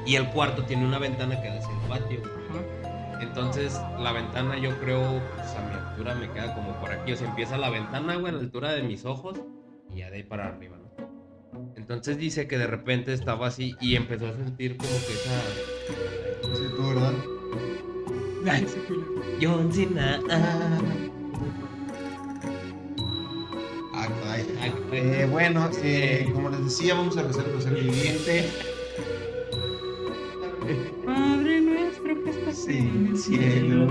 y 0.06 0.16
el 0.16 0.28
cuarto 0.32 0.64
tiene 0.66 0.86
una 0.86 1.00
ventana 1.00 1.42
que 1.42 1.48
da 1.48 1.60
hacia 1.60 1.72
el 1.72 1.88
patio. 1.88 2.22
Ajá. 2.26 3.22
Entonces 3.22 3.80
la 4.00 4.12
ventana 4.12 4.58
yo 4.58 4.78
creo, 4.82 5.22
pues 5.38 5.48
a 5.56 5.62
mi 5.62 5.76
altura 5.76 6.16
me 6.16 6.30
queda 6.32 6.54
como 6.56 6.74
por 6.82 6.92
aquí. 6.92 7.14
O 7.14 7.16
sea, 7.16 7.30
empieza 7.30 7.56
la 7.58 7.70
ventana, 7.70 8.16
güey, 8.16 8.34
a 8.34 8.36
la 8.36 8.42
altura 8.42 8.74
de 8.74 8.84
mis 8.84 9.06
ojos 9.06 9.40
y 9.90 10.00
ya 10.00 10.10
de 10.10 10.18
ahí 10.18 10.24
para 10.24 10.48
arriba, 10.48 10.76
¿no? 10.76 10.81
Entonces 11.76 12.18
dice 12.18 12.48
que 12.48 12.58
de 12.58 12.68
repente 12.68 13.14
estaba 13.14 13.48
así 13.48 13.76
y 13.80 13.96
empezó 13.96 14.28
a 14.28 14.34
sentir 14.34 14.78
como 14.78 14.92
que 14.92 15.14
esa... 15.14 15.42
Sí, 16.56 16.64
tú, 16.76 16.88
¿verdad? 16.90 17.14
Ay, 18.50 18.66
culo. 18.88 19.06
John 19.42 19.72
Cena. 19.72 20.20
ah. 20.30 20.80
Ah, 23.94 24.08
Eh, 24.94 25.28
bueno, 25.30 25.70
eh, 25.84 26.30
como 26.34 26.50
les 26.50 26.64
decía, 26.66 26.96
vamos 26.96 27.18
a 27.18 27.24
rezar 27.24 27.46
por 27.46 27.62
ser 27.62 27.76
viviente. 27.76 28.50
Padre 31.06 31.62
nuestro 31.62 32.24
que 32.24 32.30
estás 32.30 32.68
en 32.68 33.08
el 33.08 33.18
cielo. 33.18 33.88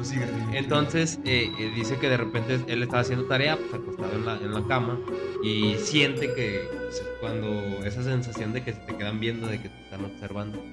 Pues 0.00 0.08
sigue, 0.08 0.26
sigue. 0.26 0.58
Entonces 0.58 1.18
eh, 1.26 1.52
eh, 1.58 1.72
dice 1.76 1.98
que 1.98 2.08
de 2.08 2.16
repente 2.16 2.58
él 2.68 2.82
estaba 2.82 3.00
haciendo 3.02 3.26
tarea, 3.26 3.58
pues 3.58 3.74
acostado 3.74 4.12
en 4.14 4.24
la, 4.24 4.36
en 4.36 4.54
la 4.54 4.66
cama, 4.66 4.98
y 5.44 5.74
siente 5.74 6.32
que 6.32 6.66
pues, 6.72 7.02
cuando 7.20 7.84
esa 7.84 8.02
sensación 8.02 8.54
de 8.54 8.62
que 8.64 8.72
se 8.72 8.80
te 8.80 8.96
quedan 8.96 9.20
viendo, 9.20 9.46
de 9.46 9.60
que 9.60 9.68
te 9.68 9.82
están 9.84 10.04
observando, 10.06 10.64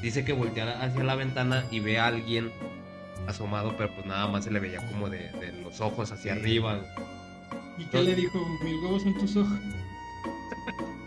dice 0.00 0.24
que 0.24 0.32
voltea 0.32 0.82
hacia 0.82 1.04
la 1.04 1.14
ventana 1.14 1.66
y 1.70 1.80
ve 1.80 1.98
a 1.98 2.06
alguien 2.06 2.50
asomado, 3.26 3.76
pero 3.76 3.94
pues 3.94 4.06
nada 4.06 4.26
más 4.28 4.44
se 4.44 4.50
le 4.50 4.60
veía 4.60 4.78
como 4.88 5.10
de, 5.10 5.30
de 5.32 5.52
los 5.62 5.78
ojos 5.82 6.10
hacia 6.10 6.32
Sí. 6.32 6.38
arriba. 6.40 6.80
¿Y 7.76 7.84
qué 7.84 8.02
le 8.02 8.14
dijo? 8.14 8.38
Mil 8.64 8.76
huevos 8.76 9.02
son 9.02 9.12
tus 9.18 9.36
ojos. 9.36 9.58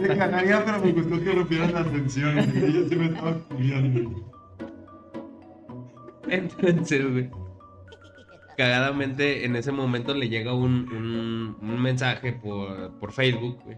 Te 0.00 0.16
cagaría, 0.16 0.64
pero 0.64 0.80
me 0.80 0.92
gustó 0.92 1.22
que 1.22 1.32
rompieran 1.32 1.72
la 1.72 1.80
atención. 1.80 2.38
Ella 2.38 2.88
sí 2.88 2.96
me 2.96 3.06
estaba 3.06 3.38
cubriendo. 3.48 4.32
Entonces, 6.28 7.12
güey. 7.12 7.30
Cagadamente 8.56 9.44
en 9.44 9.54
ese 9.56 9.70
momento 9.70 10.14
le 10.14 10.28
llega 10.28 10.54
un, 10.54 11.56
un, 11.60 11.82
mensaje 11.82 12.32
por, 12.32 12.98
por 12.98 13.12
Facebook, 13.12 13.58
güey. 13.64 13.76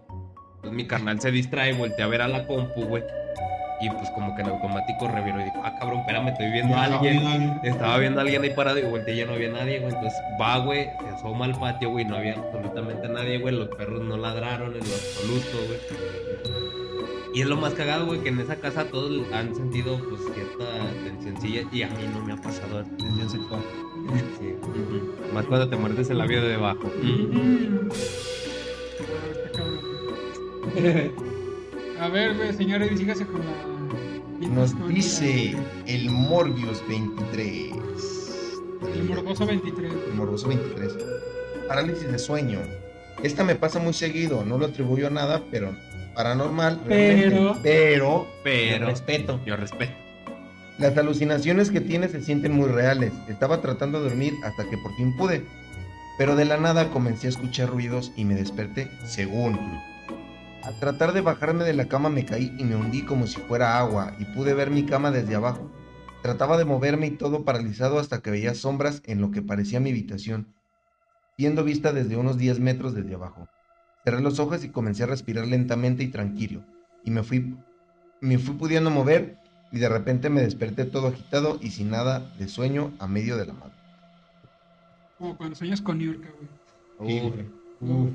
Entonces 0.56 0.72
mi 0.72 0.86
carnal 0.86 1.20
se 1.20 1.32
distrae, 1.32 1.72
voltea 1.72 2.04
a 2.04 2.08
ver 2.08 2.22
a 2.22 2.28
la 2.28 2.46
compu, 2.46 2.84
güey. 2.84 3.02
Y 3.80 3.88
pues 3.90 4.10
como 4.10 4.34
que 4.34 4.42
en 4.42 4.48
automático 4.48 5.06
reviró 5.08 5.40
y 5.40 5.44
dijo, 5.44 5.62
ah 5.64 5.74
cabrón, 5.78 6.00
espérame, 6.00 6.28
estoy 6.28 6.50
viendo 6.50 6.74
a 6.74 6.84
alguien. 6.84 7.60
Estaba 7.62 7.98
viendo 7.98 8.18
a 8.18 8.22
alguien 8.22 8.42
ahí 8.42 8.50
parado 8.50 8.78
y 8.78 8.82
volteé 8.82 9.14
y 9.14 9.18
ya 9.18 9.26
no 9.26 9.34
había 9.34 9.50
nadie, 9.50 9.78
güey. 9.78 9.94
Entonces 9.94 10.20
va, 10.40 10.58
güey, 10.58 10.90
se 11.00 11.08
asoma 11.14 11.44
al 11.44 11.58
patio, 11.58 11.90
güey, 11.90 12.04
no 12.04 12.16
había 12.16 12.34
absolutamente 12.34 13.08
nadie, 13.08 13.38
güey. 13.38 13.54
Los 13.54 13.68
perros 13.68 14.02
no 14.02 14.16
ladraron 14.16 14.74
en 14.74 14.80
lo 14.80 14.94
absoluto, 14.94 15.58
güey. 15.66 15.78
Y 17.34 17.42
es 17.42 17.46
lo 17.46 17.56
más 17.56 17.74
cagado, 17.74 18.06
güey, 18.06 18.20
que 18.20 18.30
en 18.30 18.40
esa 18.40 18.56
casa 18.56 18.84
todos 18.86 19.12
han 19.32 19.54
sentido, 19.54 19.96
pues, 20.08 20.22
cierta 20.34 20.64
tensioncilla 21.04 21.62
y 21.70 21.82
a 21.82 21.88
mí 21.88 22.08
no 22.12 22.24
me 22.24 22.32
ha 22.32 22.36
pasado. 22.36 22.82
Tensión 22.98 23.30
sexual. 23.30 23.60
Sí. 24.40 24.54
Más 25.32 25.44
cuando 25.44 25.68
te 25.68 25.76
muerdes 25.76 26.10
el 26.10 26.18
labio 26.18 26.42
de 26.42 26.48
debajo. 26.48 26.90
Está 29.36 29.50
cabrón. 29.56 31.27
A 32.00 32.08
ver, 32.08 32.36
güey, 32.36 32.52
señores, 32.54 32.96
sígase 32.98 33.26
con 33.26 33.40
la. 33.40 34.48
Nos 34.48 34.88
dice 34.88 35.54
el 35.86 36.10
Morbius 36.10 36.82
23. 36.88 37.72
El 38.94 39.04
morboso 39.04 39.46
23. 39.46 39.92
El 40.10 40.14
Morboso 40.14 40.48
23. 40.48 40.92
Parálisis 41.66 42.10
de 42.10 42.18
sueño. 42.18 42.60
Esta 43.22 43.42
me 43.44 43.56
pasa 43.56 43.80
muy 43.80 43.92
seguido, 43.92 44.44
no 44.44 44.58
lo 44.58 44.66
atribuyo 44.66 45.08
a 45.08 45.10
nada, 45.10 45.42
pero 45.50 45.74
paranormal. 46.14 46.80
Pero-. 46.86 47.56
Pero. 47.62 48.26
Pero- 48.44 48.86
Respeto. 48.86 49.40
Yo 49.44 49.56
respeto. 49.56 49.92
Las 50.78 50.96
alucinaciones 50.96 51.70
que 51.72 51.80
tiene 51.80 52.06
se 52.08 52.22
sienten 52.22 52.52
muy 52.52 52.68
reales. 52.68 53.12
Estaba 53.28 53.60
tratando 53.60 54.00
de 54.00 54.08
dormir 54.10 54.34
hasta 54.44 54.68
que 54.70 54.78
por 54.78 54.94
fin 54.94 55.16
pude. 55.16 55.44
Pero 56.16 56.36
de 56.36 56.44
la 56.44 56.56
nada 56.56 56.90
comencé 56.90 57.26
a 57.26 57.30
escuchar 57.30 57.68
ruidos 57.70 58.12
y 58.16 58.24
me 58.24 58.34
desperté, 58.36 58.88
según. 59.04 59.58
Al 60.62 60.78
tratar 60.80 61.12
de 61.12 61.20
bajarme 61.20 61.64
de 61.64 61.72
la 61.72 61.88
cama 61.88 62.08
me 62.08 62.24
caí 62.24 62.54
y 62.58 62.64
me 62.64 62.76
hundí 62.76 63.02
como 63.02 63.26
si 63.26 63.40
fuera 63.40 63.78
agua 63.78 64.14
y 64.18 64.24
pude 64.24 64.54
ver 64.54 64.70
mi 64.70 64.84
cama 64.84 65.10
desde 65.10 65.34
abajo. 65.34 65.70
Trataba 66.22 66.58
de 66.58 66.64
moverme 66.64 67.06
y 67.06 67.12
todo 67.12 67.44
paralizado 67.44 67.98
hasta 67.98 68.20
que 68.20 68.30
veía 68.30 68.54
sombras 68.54 69.02
en 69.06 69.20
lo 69.20 69.30
que 69.30 69.40
parecía 69.40 69.80
mi 69.80 69.90
habitación, 69.90 70.54
siendo 71.36 71.62
vista 71.62 71.92
desde 71.92 72.16
unos 72.16 72.38
10 72.38 72.58
metros 72.58 72.94
desde 72.94 73.14
abajo. 73.14 73.48
Cerré 74.04 74.20
los 74.20 74.40
ojos 74.40 74.64
y 74.64 74.70
comencé 74.70 75.04
a 75.04 75.06
respirar 75.06 75.46
lentamente 75.46 76.02
y 76.02 76.08
tranquilo. 76.08 76.64
Y 77.04 77.12
me 77.12 77.22
fui, 77.22 77.56
me 78.20 78.38
fui 78.38 78.54
pudiendo 78.56 78.90
mover 78.90 79.38
y 79.70 79.78
de 79.78 79.88
repente 79.88 80.28
me 80.28 80.40
desperté 80.40 80.84
todo 80.84 81.08
agitado 81.08 81.58
y 81.60 81.70
sin 81.70 81.90
nada 81.90 82.20
de 82.38 82.48
sueño 82.48 82.92
a 82.98 83.06
medio 83.06 83.36
de 83.36 83.46
la 83.46 83.52
madre. 83.52 83.74
Como 85.18 85.36
cuando 85.36 85.54
sueñas 85.56 85.80
con. 85.80 86.00
Sí, 86.00 86.16
Uf, 86.98 87.06
güey. 87.06 87.57
Uf. 87.80 88.10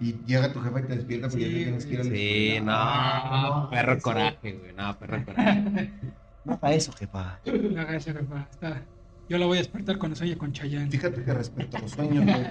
Y 0.00 0.14
llega 0.26 0.52
tu 0.52 0.60
jefa 0.60 0.80
y 0.80 0.82
te 0.84 0.96
despierta 0.96 1.28
porque 1.28 1.44
Sí, 1.44 1.50
ya 1.50 1.56
te 1.58 1.64
tienes 1.64 1.86
que 1.86 1.92
ir 1.94 2.00
a 2.00 2.04
la 2.04 2.10
Sí, 2.10 2.48
escuela. 2.48 3.60
no, 3.64 3.70
perro 3.70 3.92
eso. 3.92 4.02
coraje, 4.02 4.52
güey. 4.52 4.72
No, 4.74 4.98
perro 4.98 5.24
coraje. 5.24 5.92
No 6.44 6.52
haga 6.52 6.74
eso, 6.74 6.92
jefa. 6.92 7.40
No 7.46 7.80
haga 7.80 7.96
eso, 7.96 8.12
jefa. 8.12 8.46
Está... 8.50 8.82
Yo 9.30 9.38
la 9.38 9.46
voy 9.46 9.56
a 9.56 9.60
despertar 9.60 9.96
cuando 9.98 10.14
sueñe 10.14 10.36
con 10.36 10.52
Chayanne. 10.52 10.90
Fíjate 10.90 11.24
que 11.24 11.32
respecto 11.32 11.78
a 11.78 11.80
los 11.80 11.90
sueños, 11.92 12.22
güey. 12.26 12.46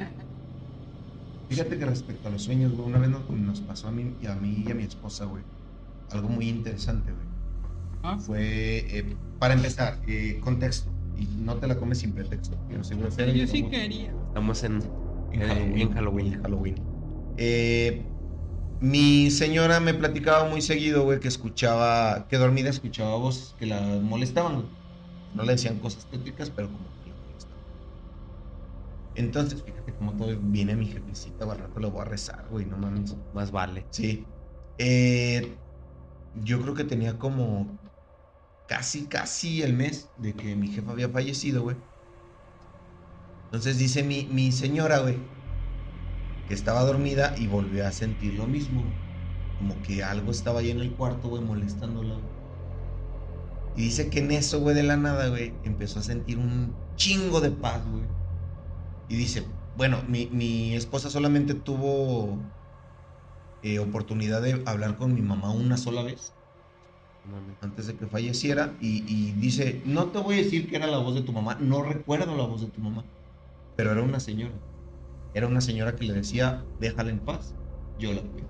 Fíjate 1.49 1.77
que 1.77 1.85
respecto 1.85 2.27
a 2.27 2.31
los 2.31 2.41
sueños, 2.41 2.71
güey, 2.73 2.87
una 2.87 2.97
vez 2.97 3.09
nos, 3.11 3.29
nos 3.29 3.61
pasó 3.61 3.89
a 3.89 3.91
mí, 3.91 4.15
y 4.19 4.25
a 4.25 4.33
mí 4.33 4.63
y 4.67 4.71
a 4.71 4.73
mi 4.73 4.83
esposa, 4.83 5.25
güey. 5.25 5.43
Algo 6.11 6.27
muy 6.29 6.49
interesante, 6.49 7.11
güey. 7.11 7.25
Ah, 8.01 8.17
Fue, 8.17 8.39
eh, 8.97 9.15
para 9.37 9.53
empezar, 9.53 9.99
eh, 10.07 10.39
contexto. 10.41 10.89
Y 11.15 11.25
no 11.43 11.55
te 11.57 11.67
la 11.67 11.75
comes 11.77 11.99
sin 11.99 12.13
pretexto. 12.13 12.57
Pero 12.69 12.83
seguro 12.83 13.09
Yo 13.09 13.45
sí 13.45 13.61
quería. 13.69 14.11
Estamos 14.29 14.63
en, 14.63 14.81
En 15.33 15.41
Halloween. 15.41 15.81
en 15.81 15.91
Halloween. 15.93 16.27
En 16.27 16.41
Halloween. 16.41 16.75
Eh, 17.37 18.13
mi 18.79 19.31
señora 19.31 19.79
me 19.81 19.93
platicaba 19.95 20.49
muy 20.49 20.61
seguido, 20.61 21.03
güey, 21.05 21.19
que 21.19 21.29
escuchaba, 21.29 22.27
que 22.29 22.37
dormida 22.37 22.69
escuchaba 22.71 23.15
voces 23.17 23.55
que 23.55 23.67
la 23.67 23.81
molestaban, 24.01 24.55
güey. 24.55 24.77
No 25.33 25.43
le 25.43 25.53
decían 25.53 25.79
cosas 25.79 26.07
tétricas, 26.09 26.51
pero 26.51 26.71
como 26.71 26.95
que 27.01 27.09
la 27.09 27.17
molestaban. 27.17 27.63
Entonces, 29.15 29.63
fíjate 29.63 29.95
cómo 29.95 30.15
todo 30.15 30.35
viene 30.41 30.75
mi 30.75 30.87
jefecita, 30.87 31.45
al 31.45 31.59
rato 31.59 31.79
le 31.79 31.87
voy 31.87 32.01
a 32.01 32.05
rezar, 32.05 32.47
güey, 32.49 32.65
no 32.65 32.77
mames. 32.77 33.15
Más 33.31 33.51
vale. 33.51 33.87
Sí. 33.91 34.33
Eh, 34.77 35.59
yo 36.33 36.61
creo 36.61 36.73
que 36.75 36.83
tenía 36.85 37.19
como 37.19 37.79
casi, 38.67 39.09
casi 39.09 39.61
el 39.63 39.73
mes 39.73 40.13
de 40.15 40.35
que 40.35 40.55
mi 40.55 40.69
jefa 40.69 40.91
había 40.91 41.09
fallecido, 41.09 41.63
güey. 41.63 41.77
Entonces 43.53 43.77
dice 43.77 44.01
mi, 44.01 44.27
mi 44.31 44.51
señora, 44.51 44.97
güey, 45.01 45.15
que 46.47 46.55
estaba 46.55 46.81
dormida 46.81 47.35
y 47.37 47.45
volvió 47.45 47.85
a 47.85 47.91
sentir 47.91 48.33
lo 48.33 48.47
mismo. 48.47 48.83
Como 49.59 49.79
que 49.83 50.03
algo 50.03 50.31
estaba 50.31 50.61
ahí 50.61 50.71
en 50.71 50.79
el 50.79 50.91
cuarto, 50.95 51.29
güey, 51.29 51.43
molestándola. 51.43 52.15
Y 53.77 53.83
dice 53.83 54.09
que 54.09 54.21
en 54.21 54.31
eso, 54.31 54.59
güey, 54.59 54.75
de 54.75 54.81
la 54.81 54.97
nada, 54.97 55.29
güey, 55.29 55.53
empezó 55.65 55.99
a 55.99 56.01
sentir 56.01 56.39
un 56.39 56.73
chingo 56.95 57.41
de 57.41 57.51
paz, 57.51 57.79
güey. 57.91 58.01
Y 59.07 59.17
dice, 59.17 59.43
bueno, 59.77 60.01
mi, 60.07 60.25
mi 60.31 60.73
esposa 60.73 61.11
solamente 61.11 61.53
tuvo 61.53 62.39
eh, 63.61 63.77
oportunidad 63.77 64.41
de 64.41 64.63
hablar 64.65 64.97
con 64.97 65.13
mi 65.13 65.21
mamá 65.21 65.51
una 65.51 65.77
sola 65.77 66.01
vez 66.01 66.33
antes 67.61 67.85
de 67.85 67.95
que 67.97 68.07
falleciera 68.07 68.75
y, 68.81 69.03
y 69.07 69.31
dice, 69.33 69.83
no 69.85 70.07
te 70.07 70.17
voy 70.17 70.39
a 70.39 70.43
decir 70.43 70.67
que 70.67 70.75
era 70.75 70.87
la 70.87 70.97
voz 70.97 71.13
de 71.13 71.21
tu 71.21 71.31
mamá, 71.31 71.55
no 71.61 71.83
recuerdo 71.83 72.35
la 72.35 72.45
voz 72.45 72.61
de 72.61 72.67
tu 72.67 72.81
mamá, 72.81 73.05
pero 73.75 73.91
era 73.91 74.01
una 74.01 74.19
señora. 74.19 74.53
Era 75.33 75.47
una 75.47 75.61
señora 75.61 75.95
que 75.95 76.05
le 76.05 76.13
decía, 76.13 76.63
déjala 76.79 77.09
en 77.09 77.19
paz, 77.19 77.55
yo 77.97 78.13
la 78.13 78.21
cuido. 78.21 78.47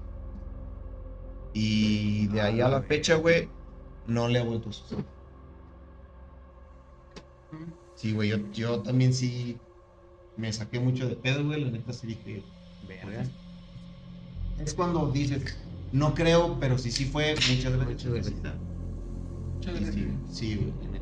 Y 1.54 2.28
de 2.28 2.42
ahí 2.42 2.62
a 2.62 2.68
la 2.68 2.82
fecha, 2.82 3.16
güey, 3.16 3.50
no 4.08 4.28
le 4.28 4.40
ha 4.40 4.44
vuelto 4.44 4.70
a 4.70 4.74
suceder. 4.74 5.06
Sí, 7.96 8.12
güey, 8.12 8.30
yo, 8.30 8.38
yo 8.52 8.82
también 8.82 9.14
sí 9.14 9.58
me 10.36 10.52
saqué 10.52 10.80
mucho 10.80 11.08
de 11.08 11.16
pedo, 11.16 11.46
güey, 11.46 11.64
la 11.64 11.72
neta 11.72 11.94
sí 11.94 12.08
dije, 12.08 12.44
Verga. 12.88 13.24
es 14.60 14.74
cuando 14.74 15.12
dices, 15.12 15.58
no 15.92 16.14
creo, 16.14 16.58
pero 16.60 16.78
sí, 16.78 16.92
sí 16.92 17.06
fue, 17.06 17.36
muchas 17.36 17.72
gracias. 17.74 17.88
Muchas 17.88 18.12
gracias. 18.12 18.26
jefecita". 18.26 18.56
Muchas 19.56 19.80
gracias. 19.80 20.06
Sí, 20.32 20.56
güey. 20.56 20.93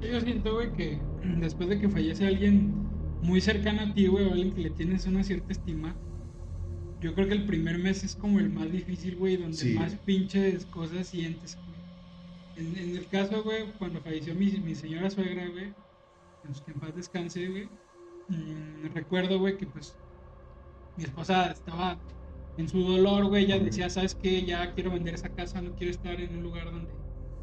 Yo 0.00 0.20
siento, 0.20 0.54
güey, 0.54 0.72
que 0.72 0.98
después 1.38 1.68
de 1.68 1.78
que 1.78 1.88
fallece 1.88 2.26
alguien 2.26 2.72
muy 3.20 3.40
cercano 3.40 3.82
a 3.82 3.94
ti, 3.94 4.06
güey, 4.06 4.24
o 4.26 4.32
alguien 4.32 4.52
que 4.52 4.62
le 4.62 4.70
tienes 4.70 5.06
una 5.06 5.22
cierta 5.22 5.52
estima, 5.52 5.94
yo 7.00 7.14
creo 7.14 7.28
que 7.28 7.34
el 7.34 7.46
primer 7.46 7.78
mes 7.78 8.02
es 8.04 8.14
como 8.14 8.38
el 8.38 8.50
más 8.50 8.70
difícil, 8.70 9.16
güey, 9.16 9.36
donde 9.36 9.56
Sí. 9.56 9.74
más 9.74 9.94
pinches 9.96 10.66
cosas 10.66 11.08
sientes, 11.08 11.56
güey. 11.56 11.78
En, 12.56 12.76
en 12.76 12.96
el 12.96 13.08
caso, 13.08 13.42
güey, 13.42 13.72
cuando 13.78 14.00
falleció 14.00 14.34
mi, 14.34 14.50
mi 14.52 14.74
señora 14.74 15.10
suegra, 15.10 15.48
güey, 15.48 15.74
que 16.64 16.70
en 16.72 16.80
paz 16.80 16.94
descanse, 16.94 17.48
güey, 17.48 17.68
mm, 18.28 18.86
recuerdo, 18.94 19.38
güey, 19.38 19.56
que 19.56 19.66
pues 19.66 19.94
mi 20.96 21.04
esposa 21.04 21.50
estaba 21.52 21.98
en 22.56 22.68
su 22.68 22.80
dolor, 22.82 23.26
güey, 23.26 23.44
ella 23.44 23.58
decía, 23.58 23.88
¿sabes 23.88 24.14
qué? 24.14 24.44
Ya 24.44 24.72
quiero 24.74 24.90
vender 24.90 25.14
esa 25.14 25.28
casa, 25.34 25.62
no 25.62 25.74
quiero 25.74 25.90
estar 25.90 26.20
en 26.20 26.36
un 26.36 26.42
lugar 26.42 26.70
donde 26.70 26.99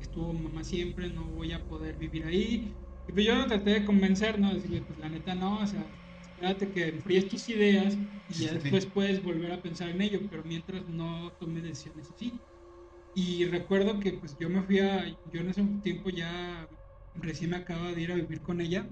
estuvo 0.08 0.34
mamá 0.34 0.64
siempre, 0.64 1.10
no 1.10 1.26
voy 1.26 1.52
a 1.52 1.64
poder 1.68 1.98
vivir 1.98 2.26
ahí. 2.26 2.74
Y 3.08 3.12
pues 3.12 3.26
yo 3.26 3.36
lo 3.36 3.46
traté 3.46 3.72
de 3.72 3.86
convencer, 3.86 4.40
¿no? 4.40 4.54
Decirle, 4.54 4.82
pues 4.82 5.00
la 5.00 5.10
neta 5.10 5.36
no, 5.36 5.60
o 5.60 5.68
sea, 5.68 5.86
espérate 6.22 6.72
que 6.72 6.88
enfríes 6.90 7.28
tus 7.30 7.48
ideas 7.50 7.98
y 8.30 8.34
ya 8.34 8.50
sí, 8.50 8.56
después 8.56 8.86
puedes 8.86 9.24
volver 9.24 9.52
a 9.52 9.62
pensar 9.62 9.90
en 9.90 10.02
ello, 10.02 10.20
pero 10.30 10.44
mientras 10.44 10.88
no 10.88 11.32
tomes 11.40 11.64
decisiones 11.64 12.10
así. 12.12 12.42
Y 13.16 13.46
recuerdo 13.46 14.00
que 14.00 14.14
pues 14.14 14.38
yo 14.40 14.50
me 14.50 14.62
fui 14.64 14.80
a, 14.80 15.08
yo 15.32 15.42
en 15.42 15.50
ese 15.50 15.64
tiempo 15.82 16.10
ya 16.10 16.68
recién 17.16 17.50
me 17.52 17.58
acaba 17.58 17.92
de 17.92 18.02
ir 18.02 18.12
a 18.12 18.16
vivir 18.16 18.42
con 18.42 18.62
ella 18.62 18.88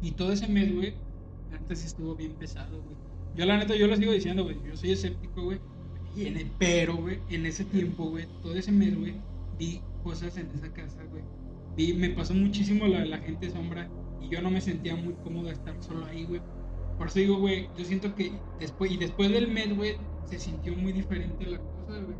y 0.00 0.12
todo 0.12 0.32
ese 0.32 0.48
mes, 0.48 0.74
güey, 0.74 0.94
sí 1.74 1.86
estuvo 1.86 2.14
bien 2.14 2.36
pesado, 2.36 2.82
güey. 2.82 2.96
Yo 3.34 3.44
la 3.44 3.58
neta, 3.58 3.76
yo 3.76 3.86
lo 3.86 3.96
sigo 3.96 4.12
diciendo, 4.12 4.44
güey, 4.44 4.56
yo 4.64 4.76
soy 4.76 4.92
escéptico, 4.92 5.44
güey. 5.44 5.60
Y 6.16 6.26
en 6.26 6.36
el- 6.36 6.50
pero, 6.58 6.96
güey, 6.96 7.18
en 7.28 7.46
ese 7.46 7.64
tiempo, 7.64 8.04
güey, 8.08 8.26
todo 8.40 8.54
ese 8.54 8.72
mes, 8.72 8.96
güey, 8.96 9.14
vi 9.58 9.80
cosas 10.02 10.36
en 10.36 10.50
esa 10.50 10.72
casa, 10.72 11.02
güey. 11.10 11.24
Me 11.94 12.10
pasó 12.10 12.34
muchísimo 12.34 12.86
la, 12.86 13.18
gente 13.18 13.50
sombra 13.50 13.88
y 14.20 14.28
yo 14.28 14.42
no 14.42 14.50
me 14.50 14.60
sentía 14.60 14.96
muy 14.96 15.14
cómodo 15.22 15.50
estar 15.50 15.80
solo 15.82 16.04
ahí, 16.06 16.24
güey. 16.24 16.40
Por 16.96 17.06
eso 17.06 17.20
digo, 17.20 17.38
güey, 17.38 17.68
yo 17.78 17.84
siento 17.84 18.14
que 18.14 18.32
después, 18.58 18.90
y 18.90 18.96
después 18.96 19.30
del 19.30 19.48
mes, 19.48 19.76
güey, 19.76 19.96
se 20.24 20.38
sintió 20.38 20.74
muy 20.74 20.92
diferente 20.92 21.46
la 21.46 21.58
cosa, 21.58 22.00
güey. 22.00 22.16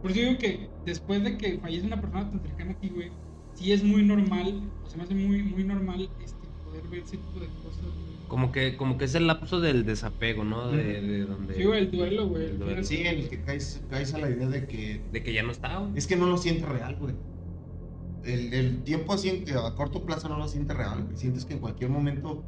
Por 0.00 0.10
eso 0.10 0.20
digo 0.20 0.38
que 0.38 0.70
después 0.86 1.22
de 1.22 1.36
que 1.36 1.58
fallece 1.58 1.86
una 1.86 2.00
persona 2.00 2.30
tan 2.30 2.40
cercana 2.40 2.72
a 2.72 2.80
ti, 2.80 2.88
güey, 2.88 3.10
sí 3.54 3.72
es 3.72 3.84
muy 3.84 4.02
normal, 4.02 4.62
se 4.86 4.96
me 4.96 5.02
hace 5.02 5.14
muy, 5.14 5.42
muy 5.42 5.64
normal 5.64 6.08
este, 6.24 6.37
poder 6.68 6.88
ver 6.88 7.00
ese 7.00 7.16
tipo 7.16 7.40
de 7.40 7.46
cosas, 7.62 7.82
güey. 7.82 8.18
Como 8.28 8.52
que, 8.52 8.76
como 8.76 8.98
que 8.98 9.06
es 9.06 9.14
el 9.14 9.26
lapso 9.26 9.60
del 9.60 9.86
desapego, 9.86 10.44
¿no? 10.44 10.68
De, 10.70 11.00
de 11.00 11.24
donde. 11.24 11.54
Sí, 11.54 11.64
güey, 11.64 11.78
el 11.80 11.90
duelo, 11.90 12.28
güey. 12.28 12.44
El 12.44 12.50
el 12.50 12.58
duelo. 12.58 12.84
Sí, 12.84 12.96
en 12.98 13.18
el 13.20 13.28
que 13.28 13.40
caes, 13.42 13.82
caes 13.88 14.12
a 14.14 14.18
la 14.18 14.28
idea 14.30 14.48
de 14.48 14.66
que 14.66 15.00
De 15.12 15.22
que 15.22 15.32
ya 15.32 15.42
no 15.42 15.50
está, 15.50 15.78
güey. 15.78 15.92
es 15.96 16.06
que 16.06 16.16
no 16.16 16.26
lo 16.26 16.36
sientes 16.36 16.68
real, 16.68 16.96
güey. 16.96 17.14
El, 18.24 18.52
el 18.52 18.82
tiempo 18.82 19.14
así, 19.14 19.28
eh, 19.28 19.44
a 19.54 19.74
corto 19.74 20.04
plazo 20.04 20.28
no 20.28 20.36
lo 20.36 20.46
sientes 20.48 20.76
real, 20.76 21.04
güey. 21.04 21.16
Sientes 21.16 21.44
que 21.46 21.54
en 21.54 21.60
cualquier 21.60 21.88
momento 21.90 22.44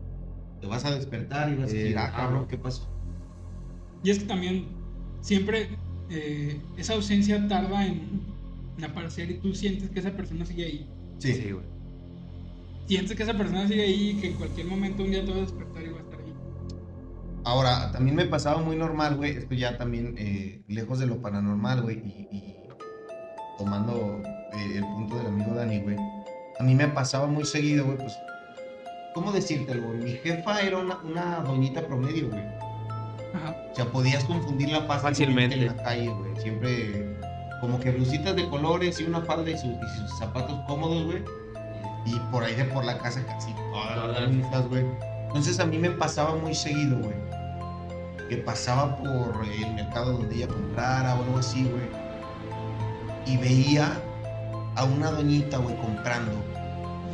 te 0.61 0.67
vas 0.67 0.85
a 0.85 0.95
despertar 0.95 1.51
y 1.51 1.55
vas 1.57 1.73
a 1.73 1.75
Eh, 1.75 1.79
decir, 1.79 1.99
ah, 1.99 2.11
ah, 2.13 2.17
cabrón, 2.17 2.43
no. 2.43 2.49
¿qué 2.49 2.59
pasó? 2.59 2.87
Y 4.05 4.11
es 4.11 4.19
que 4.19 4.27
también 4.27 4.67
siempre 5.23 5.69
eh, 6.11 6.61
esa 6.77 6.93
ausencia 6.95 7.47
tarda 7.49 7.87
en, 7.87 8.21
en 8.77 8.85
aparecer 8.85 9.31
y 9.31 9.35
tú 9.39 9.55
sientes 9.55 9.89
que 9.89 10.01
esa 10.01 10.11
persona 10.11 10.45
sigue 10.45 10.65
ahí. 10.67 10.91
Sí, 11.19 11.33
Sí, 11.33 11.53
güey. 11.53 11.65
Sientes 12.91 13.17
que 13.17 13.23
esa 13.23 13.35
persona 13.35 13.69
sigue 13.69 13.83
ahí 13.83 14.11
y 14.11 14.21
que 14.21 14.27
en 14.31 14.35
cualquier 14.35 14.67
momento 14.67 15.05
un 15.05 15.13
día 15.13 15.25
te 15.25 15.31
vas 15.31 15.39
a 15.39 15.43
despertar 15.43 15.83
y 15.85 15.89
va 15.91 15.99
a 15.99 16.03
estar 16.03 16.19
ahí. 16.19 16.35
Ahora, 17.45 17.93
también 17.93 18.17
me 18.17 18.25
pasaba 18.27 18.61
muy 18.61 18.75
normal, 18.75 19.17
güey. 19.17 19.31
Esto 19.37 19.55
ya 19.55 19.79
también 19.79 20.17
eh, 20.19 20.63
lejos 20.67 20.99
de 20.99 21.07
lo 21.07 21.23
paranormal, 21.23 21.83
güey. 21.83 21.99
Y, 21.99 22.29
y 22.37 22.57
tomando 23.59 24.21
eh, 24.55 24.73
el 24.79 24.83
punto 24.85 25.19
del 25.19 25.27
amigo 25.29 25.55
Dani, 25.55 25.79
güey. 25.83 25.97
A 26.59 26.65
mí 26.65 26.75
me 26.75 26.89
pasaba 26.89 27.29
muy 27.29 27.45
seguido, 27.45 27.85
güey, 27.85 27.97
pues. 27.97 28.13
¿Cómo 29.15 29.31
decírtelo, 29.31 29.87
güey? 29.87 29.99
Mi 30.01 30.11
jefa 30.13 30.61
era 30.61 30.79
una, 30.79 30.99
una 30.99 31.37
doñita 31.43 31.87
promedio, 31.87 32.29
güey. 32.29 32.43
Ajá. 33.35 33.57
O 33.73 33.77
sea, 33.77 33.85
podías 33.87 34.25
confundirla 34.25 34.83
fácilmente, 34.83 35.57
Fácilmente. 35.57 35.57
en 35.61 35.67
la 35.77 35.83
calle, 35.85 36.09
güey. 36.09 36.37
Siempre 36.43 37.17
como 37.61 37.79
que 37.79 37.93
blusitas 37.93 38.35
de 38.35 38.49
colores 38.49 39.01
y 39.01 39.05
una 39.05 39.21
falda 39.21 39.49
y, 39.51 39.57
su- 39.57 39.67
y 39.69 39.99
sus 40.01 40.19
zapatos 40.19 40.59
cómodos, 40.67 41.05
güey. 41.05 41.23
Y 42.07 42.19
por 42.31 42.45
ahí 42.45 42.55
de 42.55 42.65
por 42.65 42.85
la 42.85 42.99
casa 42.99 43.25
casi 43.27 43.53
todas 43.55 44.09
las 44.09 44.27
bonitas, 44.27 44.69
güey. 44.69 44.85
Entonces 45.29 45.61
a 45.61 45.67
mí 45.67 45.79
me 45.79 45.91
pasaba 45.91 46.35
muy 46.37 46.55
seguido, 46.55 46.99
güey. 46.99 47.15
Que 48.29 48.37
pasaba 48.39 48.97
por 48.97 49.45
el 49.45 49.75
mercado 49.75 50.13
donde 50.15 50.35
ella 50.37 50.49
comprara 50.49 51.15
o 51.15 51.23
algo 51.25 51.39
así, 51.39 51.65
güey. 51.65 51.89
Y 53.27 53.37
veía 53.37 54.01
a 54.77 54.85
una 54.85 55.11
doñita, 55.11 55.59
güey, 55.59 55.77
comprando. 55.77 56.33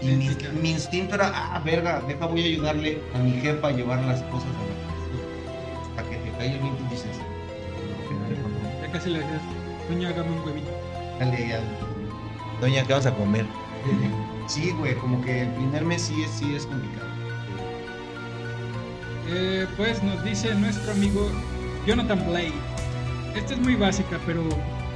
Y 0.01 0.09
mi, 0.09 0.29
mi 0.61 0.71
instinto 0.73 1.15
era, 1.15 1.33
ah, 1.35 1.61
verga, 1.65 2.03
deja, 2.07 2.27
voy 2.27 2.43
a 2.43 2.47
ayudarle 2.47 3.03
a 3.15 3.19
mi 3.19 3.33
jefa 3.41 3.69
a 3.69 3.73
llevar 3.73 3.99
las 4.05 4.23
cosas 4.25 4.49
a 4.49 4.63
la 4.63 4.75
casa. 4.85 5.91
Hasta 5.91 6.11
que 6.11 6.17
te 6.19 6.31
cae 6.37 6.53
el 6.53 6.61
20 6.61 6.83
y 6.83 6.87
dices, 6.89 7.17
Ya 8.83 8.93
casi 8.93 9.11
le 9.11 9.19
decías, 9.21 9.43
doña, 9.89 10.09
hágame 10.11 10.31
un 10.31 10.47
huevito. 10.47 10.71
dale 11.19 11.49
ya. 11.49 11.61
Doña, 12.61 12.85
¿qué 12.85 12.93
vas 12.93 13.07
a 13.07 13.15
comer? 13.15 13.47
Sí, 14.49 14.71
güey, 14.79 14.95
como 14.95 15.21
que 15.23 15.43
el 15.43 15.49
primer 15.55 15.85
mes 15.85 16.03
sí 16.03 16.23
es, 16.23 16.31
sí 16.31 16.55
es 16.55 16.67
complicado. 16.67 17.09
Eh, 19.29 19.67
pues 19.77 20.01
nos 20.05 20.23
dice 20.23 20.55
nuestro 20.55 20.93
amigo 20.93 21.29
Jonathan 21.85 22.25
Blade. 22.27 22.53
Esta 23.35 23.55
es 23.55 23.61
muy 23.61 23.75
básica, 23.75 24.21
pero, 24.25 24.45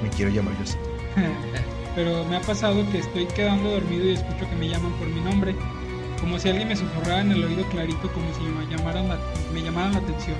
Me 0.02 0.08
quiero 0.10 0.30
llamar 0.30 0.54
yo. 0.64 0.72
pero 1.96 2.24
me 2.26 2.36
ha 2.36 2.40
pasado 2.42 2.88
que 2.92 2.98
estoy 2.98 3.26
quedando 3.26 3.70
dormido 3.70 4.04
y 4.04 4.12
escucho 4.12 4.48
que 4.48 4.56
me 4.56 4.68
llaman 4.68 4.92
por 4.92 5.08
mi 5.08 5.20
nombre. 5.20 5.54
Como 6.20 6.38
si 6.38 6.48
alguien 6.48 6.68
me 6.68 6.76
susurrara 6.76 7.22
en 7.22 7.32
el 7.32 7.42
oído 7.42 7.64
clarito, 7.70 8.12
como 8.12 8.32
si 8.34 8.42
me 8.42 8.66
llamaran 8.66 9.08
la, 9.08 9.18
me 9.52 9.62
llamaran 9.62 9.92
la 9.92 9.98
atención. 9.98 10.36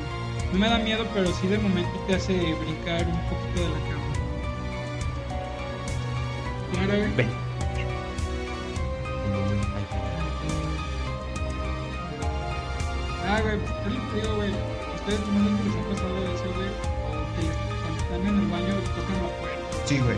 No 0.53 0.59
me 0.59 0.69
da 0.69 0.79
miedo, 0.79 1.05
pero 1.15 1.33
sí 1.33 1.49
de 1.49 1.59
momento 1.59 1.91
te 2.07 2.15
hace 2.15 2.33
brincar 2.33 3.07
un 3.07 3.21
poquito 3.29 3.61
de 3.61 3.69
la 3.69 3.81
cama. 3.89 4.11
Ven. 7.17 7.40
Güey, 13.43 13.57
pues 13.59 13.71
yo 13.85 13.91
les 13.91 14.15
digo, 14.15 14.37
güey. 14.37 14.51
Ustedes 14.97 15.21
también 15.25 15.57
les 15.65 15.75
ha 15.75 15.89
pasado 15.89 16.17
eso, 16.35 16.49
güey. 16.55 16.69
O 16.69 17.25
que 17.35 17.41
les, 17.43 17.57
cuando 17.81 17.99
están 18.03 18.21
en 18.21 18.37
el 18.39 18.47
baño 18.51 18.73
les 18.77 18.91
tocan 18.91 19.17
la 19.23 19.29
puerta. 19.41 19.87
Sí, 19.87 19.99
güey. 19.99 20.17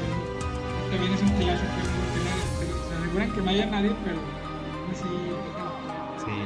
También 0.90 1.12
es 1.12 1.22
un 1.22 1.28
clásico, 1.28 1.78
¿no? 1.78 1.92
que 2.12 2.66
que 2.66 2.72
se 2.88 2.94
aseguran 2.96 3.32
que 3.32 3.40
no 3.40 3.50
haya 3.50 3.66
nadie, 3.66 3.94
pero 4.04 4.18
sí, 4.92 5.08
tocan 5.46 5.64
la 5.64 5.72
puerta. 5.78 6.24
Sí. 6.24 6.36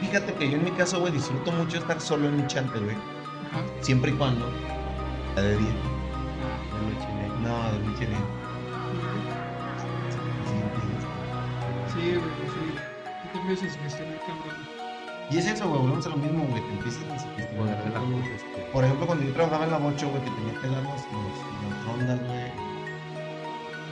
Fíjate 0.00 0.34
que 0.34 0.50
yo 0.50 0.56
en 0.58 0.64
mi 0.64 0.70
caso, 0.70 1.00
güey, 1.00 1.12
disfruto 1.12 1.50
mucho 1.52 1.78
estar 1.78 2.00
solo 2.00 2.28
en 2.28 2.36
mi 2.36 2.46
chante, 2.46 2.78
güey. 2.78 2.94
Ajá. 2.94 3.64
Siempre 3.80 4.12
y 4.12 4.14
cuando. 4.14 4.48
La 5.34 5.42
de 5.42 5.56
día. 5.56 5.74
Ah, 6.44 6.78
de 6.78 6.94
noche, 6.94 7.08
¿no? 7.18 7.48
No, 7.48 7.72
de 7.72 7.78
noche. 7.80 8.06
Sí, 11.92 12.00
güey, 12.00 12.20
sí. 12.46 12.62
Yo 13.24 13.32
también 13.32 13.58
se 13.58 13.70
sugestioné 13.70 14.16
cabrón. 14.18 14.79
Y 15.30 15.38
es 15.38 15.46
eso, 15.46 15.68
güey, 15.68 15.80
volvemos 15.80 16.04
a 16.06 16.08
lo 16.08 16.16
mismo, 16.16 16.44
güey. 16.46 16.60
Te 16.60 16.72
empiezas 16.72 17.02
a 17.04 17.06
luz, 17.06 17.22
este. 18.26 18.60
Por 18.72 18.84
ejemplo, 18.84 19.06
cuando 19.06 19.24
yo 19.24 19.32
trabajaba 19.32 19.64
en 19.64 19.70
la 19.70 19.78
bocho, 19.78 20.08
güey, 20.10 20.24
que 20.24 20.30
tenía 20.30 20.60
que 20.60 20.68
dar 20.68 20.82
los, 20.82 21.86
rondas, 21.86 22.18
güey. 22.26 22.70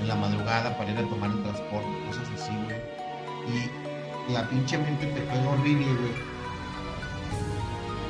En 0.01 0.09
la 0.09 0.15
madrugada 0.17 0.77
para 0.77 0.91
ir 0.91 0.99
a 0.99 1.03
tomar 1.03 1.31
el 1.31 1.43
transporte, 1.43 1.89
cosas 2.09 2.29
así, 2.35 2.53
güey. 2.65 2.79
Y 4.29 4.33
la 4.33 4.49
pinche 4.49 4.79
mente 4.79 5.07
te 5.07 5.21
pega 5.21 5.51
horrible, 5.51 5.87
güey. 5.87 6.13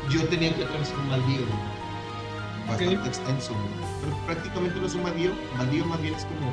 Yo 0.08 0.26
tenía 0.28 0.54
que 0.54 0.64
atravesar 0.64 0.98
un 0.98 1.10
baldío, 1.10 1.46
güey. 1.46 2.66
Bastante 2.66 3.08
extenso, 3.08 3.52
güey. 3.52 3.88
Pero 4.02 4.16
prácticamente 4.24 4.80
no 4.80 4.86
es 4.86 4.94
un 4.94 5.04
baldío. 5.04 5.32
Baldío 5.58 5.84
más 5.84 6.00
bien 6.00 6.14
es 6.14 6.24
como 6.24 6.50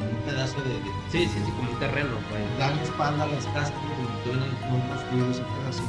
un 0.00 0.22
pedazo 0.24 0.56
de, 0.62 0.74
de 0.80 0.90
Sí, 1.12 1.26
sí, 1.28 1.38
sí, 1.44 1.50
como 1.56 1.70
un 1.70 1.78
terreno, 1.78 2.16
pues. 2.30 2.42
dar 2.58 2.74
la 2.74 2.82
espalda 2.82 3.24
a 3.24 3.26
las 3.28 3.46
casas 3.46 3.72
y 3.74 4.28
todo 4.28 4.34
no 4.40 4.88
construido 4.88 5.30
ese 5.30 5.42
pedazo. 5.42 5.82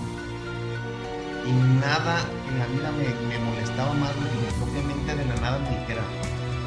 Y 1.46 1.52
nada 1.80 2.20
en 2.50 2.60
la 2.60 2.68
vida 2.68 2.92
me, 2.92 3.06
me 3.28 3.38
molestaba 3.46 3.94
más 3.94 4.14
de 4.16 4.22
que 4.30 4.38
mi 4.46 4.52
propia 4.62 4.82
mente 4.84 5.16
de 5.16 5.26
la 5.26 5.36
nada 5.42 5.58
me 5.60 5.70
dijera, 5.80 6.04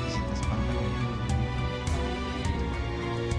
"¿Y 0.06 0.10
si 0.12 0.18
te 0.20 0.34
espanta 0.34 0.72
güey?". 0.74 0.92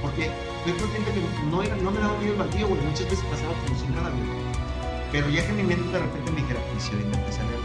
Porque 0.01 0.23
estoy 0.65 0.73
consciente 0.79 1.11
que 1.11 1.21
no, 1.51 1.61
era, 1.63 1.75
no 1.77 1.91
me 1.91 1.99
daba 1.99 2.17
miedo 2.19 2.33
el 2.33 2.39
baldío, 2.39 2.67
güey. 2.67 2.81
Muchas 2.81 3.09
veces 3.09 3.25
pasaba 3.25 3.53
como 3.65 3.75
si 3.79 3.87
nada, 3.91 4.09
güey. 4.09 4.23
Pero 5.11 5.29
ya 5.29 5.45
que 5.45 5.53
mi 5.53 5.63
mente 5.63 5.87
de 5.91 5.99
repente 5.99 6.31
me 6.31 6.41
dijera, 6.41 6.59
"¿Y 6.75 6.79
si 6.79 6.91
ahorita 6.93 7.25
te 7.25 7.31
sale 7.31 7.49
algo?". 7.55 7.64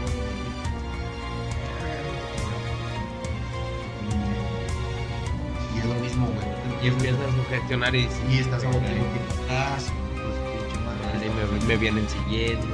es 5.81 5.85
lo 5.87 5.95
mismo, 5.95 6.27
güey. 6.27 6.47
Y 6.83 6.87
empiezas 6.87 7.19
a 7.21 7.35
sugestionar 7.35 7.95
y 7.95 8.07
Y 8.29 8.37
estás 8.39 8.63
a 8.63 8.67
boca 8.67 8.79
de 8.85 8.93
tiempo 8.93 9.09
atrás, 9.43 9.91
pues 10.13 10.35
pinche 10.63 10.79
madre. 10.85 11.19
Ay, 11.21 11.31
me, 11.59 11.65
me 11.67 11.77
vienen 11.77 12.07
siguiendo. 12.09 12.67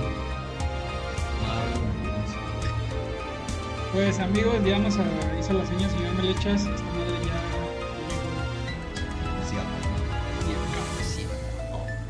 Pues 3.93 4.19
amigos, 4.19 4.53
ya 4.65 4.77
nos 4.79 4.93
hizo 5.39 5.53
la 5.53 5.65
seña 5.65 5.89
señor 5.89 6.13
Melechas. 6.15 6.61
Esta 6.61 6.83
madre 6.83 7.25
ya. 7.25 7.33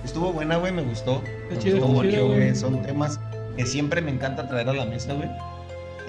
Estuvo 0.03 0.33
buena, 0.33 0.57
güey, 0.57 0.71
me 0.73 0.81
gustó. 0.83 1.21
Me 1.49 1.57
chido, 1.59 1.85
gustó 1.85 2.27
güey. 2.27 2.55
Son 2.55 2.81
temas 2.81 3.19
que 3.55 3.65
siempre 3.65 4.01
me 4.01 4.11
encanta 4.11 4.47
traer 4.47 4.69
a 4.69 4.73
la 4.73 4.85
mesa, 4.85 5.13
güey. 5.13 5.29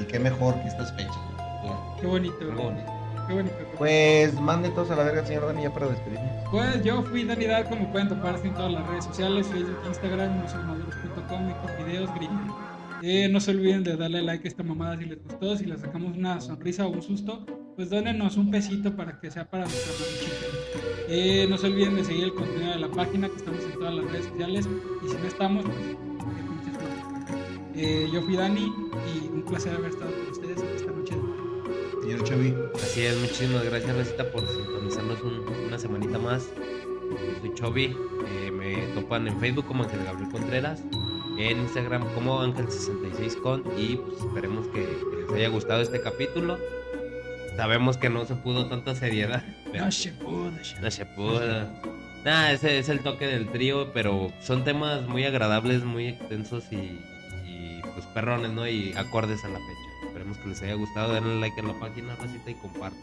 Y 0.00 0.04
qué 0.04 0.18
mejor 0.18 0.54
que 0.62 0.68
estas 0.68 0.92
fechas, 0.96 1.16
güey. 1.62 1.74
Qué 2.00 2.06
bonito, 2.06 2.38
Qué 2.38 2.44
güey. 2.46 2.56
bonito. 2.64 2.92
Qué 3.26 3.34
bonito. 3.34 3.56
Pues 3.78 4.38
manden 4.40 4.74
todos 4.74 4.90
a 4.90 4.96
la 4.96 5.04
verga, 5.04 5.24
señor 5.24 5.46
Dani, 5.46 5.62
ya 5.62 5.72
para 5.72 5.88
despedirnos. 5.88 6.28
Pues 6.50 6.82
yo 6.82 7.02
fui 7.04 7.24
Dani 7.24 7.46
Darko, 7.46 7.76
me 7.76 7.86
pueden 7.86 8.08
topar 8.08 8.40
en 8.42 8.52
todas 8.54 8.72
las 8.72 8.86
redes 8.88 9.04
sociales, 9.04 9.46
Facebook, 9.46 9.78
Instagram, 9.86 10.40
nosoymaduros.com, 10.42 11.46
mejor 11.46 11.86
videos, 11.86 12.14
griten. 12.14 12.38
Eh, 13.02 13.28
no 13.30 13.38
se 13.38 13.52
olviden 13.52 13.84
de 13.84 13.96
darle 13.96 14.22
like 14.22 14.46
a 14.46 14.48
esta 14.48 14.64
mamada 14.64 14.96
si 14.98 15.04
les 15.04 15.22
gustó, 15.22 15.56
si 15.56 15.66
les 15.66 15.80
sacamos 15.80 16.16
una 16.16 16.40
sonrisa 16.40 16.86
o 16.86 16.90
un 16.90 17.02
susto, 17.02 17.46
pues 17.76 17.90
dónenos 17.90 18.36
un 18.36 18.50
pesito 18.50 18.96
para 18.96 19.20
que 19.20 19.30
sea 19.30 19.48
para 19.48 19.64
nuestra 19.64 19.92
maruchita. 19.92 20.46
Eh, 21.08 21.46
no 21.48 21.56
se 21.56 21.68
olviden 21.68 21.94
de 21.94 22.04
seguir 22.04 22.24
el 22.24 22.34
contenido 22.34 22.72
de 22.72 22.78
la 22.80 22.88
página, 22.88 23.28
que 23.28 23.36
estamos 23.36 23.60
en 23.62 23.72
todas 23.74 23.94
las 23.94 24.04
redes 24.10 24.26
sociales, 24.26 24.68
y 25.04 25.08
si 25.08 25.16
no 25.16 25.28
estamos, 25.28 25.64
pues 25.64 26.08
eh, 27.76 28.08
Yo 28.12 28.20
fui 28.22 28.34
Dani 28.34 28.72
y 29.14 29.28
un 29.28 29.44
placer 29.44 29.72
haber 29.76 29.90
estado 29.90 30.10
con 30.10 30.20
ustedes. 30.22 30.37
Señor 32.08 32.24
Chavi. 32.24 32.54
Así 32.74 33.02
es, 33.04 33.16
muchísimas 33.18 33.64
gracias, 33.64 33.94
Recita, 33.94 34.24
por 34.30 34.40
sintonizarnos 34.48 35.20
un- 35.22 35.44
una 35.66 35.78
semanita 35.78 36.18
más. 36.18 36.48
Yo 36.56 37.40
soy 37.40 37.54
Chovy, 37.54 37.96
eh, 38.26 38.50
me 38.50 38.76
topan 38.98 39.28
en 39.28 39.38
Facebook 39.38 39.66
como 39.66 39.82
Ángel 39.84 40.04
Gabriel 40.04 40.30
Contreras, 40.30 40.80
en 41.36 41.58
Instagram 41.58 42.02
como 42.14 42.42
Ángel66con 42.42 43.62
y 43.76 43.96
pues 43.96 44.20
esperemos 44.20 44.66
que, 44.68 44.84
que 44.84 45.16
les 45.26 45.32
haya 45.34 45.48
gustado 45.48 45.82
este 45.82 46.00
capítulo. 46.00 46.58
Sabemos 47.56 47.98
que 47.98 48.08
no 48.08 48.24
se 48.24 48.36
pudo 48.36 48.66
tanta 48.70 48.94
seriedad. 48.94 49.44
pero 49.70 49.84
No 49.84 49.92
se 49.92 50.12
pudo, 50.12 50.50
No 50.80 50.90
se 50.90 51.04
pudo. 51.04 51.40
Nah, 52.24 52.52
ese 52.52 52.78
es 52.78 52.88
el 52.88 53.00
toque 53.00 53.26
del 53.26 53.50
trío, 53.50 53.92
pero 53.92 54.32
son 54.40 54.64
temas 54.64 55.06
muy 55.06 55.24
agradables, 55.24 55.84
muy 55.84 56.08
extensos 56.08 56.64
y, 56.72 56.76
y, 57.46 57.80
pues 57.94 58.06
perrones, 58.14 58.50
¿no? 58.52 58.66
Y 58.66 58.94
acordes 58.96 59.44
a 59.44 59.48
la 59.48 59.58
fecha. 59.58 59.77
Esperemos 60.28 60.38
que 60.38 60.48
les 60.48 60.62
haya 60.62 60.74
gustado, 60.74 61.14
denle 61.14 61.40
like 61.40 61.58
a 61.60 61.64
la 61.64 61.78
página, 61.78 62.14
Racita, 62.16 62.50
y 62.50 62.54
compartan. 62.54 63.00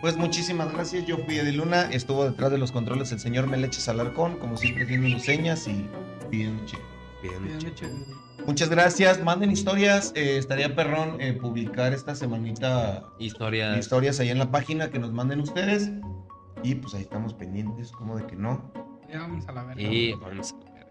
Pues 0.00 0.16
muchísimas 0.16 0.72
gracias, 0.72 1.06
yo 1.06 1.18
fui 1.18 1.38
Eddie 1.38 1.52
Luna, 1.52 1.82
estuvo 1.92 2.24
detrás 2.24 2.50
de 2.50 2.58
los 2.58 2.72
controles 2.72 3.12
el 3.12 3.20
señor 3.20 3.46
Meleches 3.46 3.88
Alarcón, 3.88 4.38
como 4.38 4.56
siempre 4.56 4.84
haciendo 4.84 5.18
señas 5.20 5.68
y 5.68 5.86
pidiendo 6.30 6.64
hecho, 6.64 6.78
güey. 7.22 8.46
Muchas 8.46 8.70
gracias, 8.70 9.22
manden 9.22 9.50
historias, 9.50 10.12
eh, 10.16 10.38
estaría 10.38 10.74
perrón 10.74 11.20
eh, 11.20 11.34
publicar 11.34 11.92
esta 11.92 12.14
semanita 12.14 13.04
Historias. 13.18 13.78
historias 13.78 14.18
ahí 14.20 14.30
en 14.30 14.38
la 14.38 14.50
página 14.50 14.90
que 14.90 14.98
nos 14.98 15.12
manden 15.12 15.40
ustedes. 15.40 15.90
Y 16.62 16.74
pues 16.74 16.94
ahí 16.94 17.02
estamos 17.02 17.34
pendientes, 17.34 17.92
como 17.92 18.16
de 18.16 18.26
que 18.26 18.36
no. 18.36 18.72
Ya 19.08 19.20
vamos 19.20 19.46
a 19.46 19.52
la 19.52 19.64
verga. 19.64 19.82
Y 19.82 20.14
vamos 20.14 20.54
a 20.54 20.72
ver. 20.72 20.88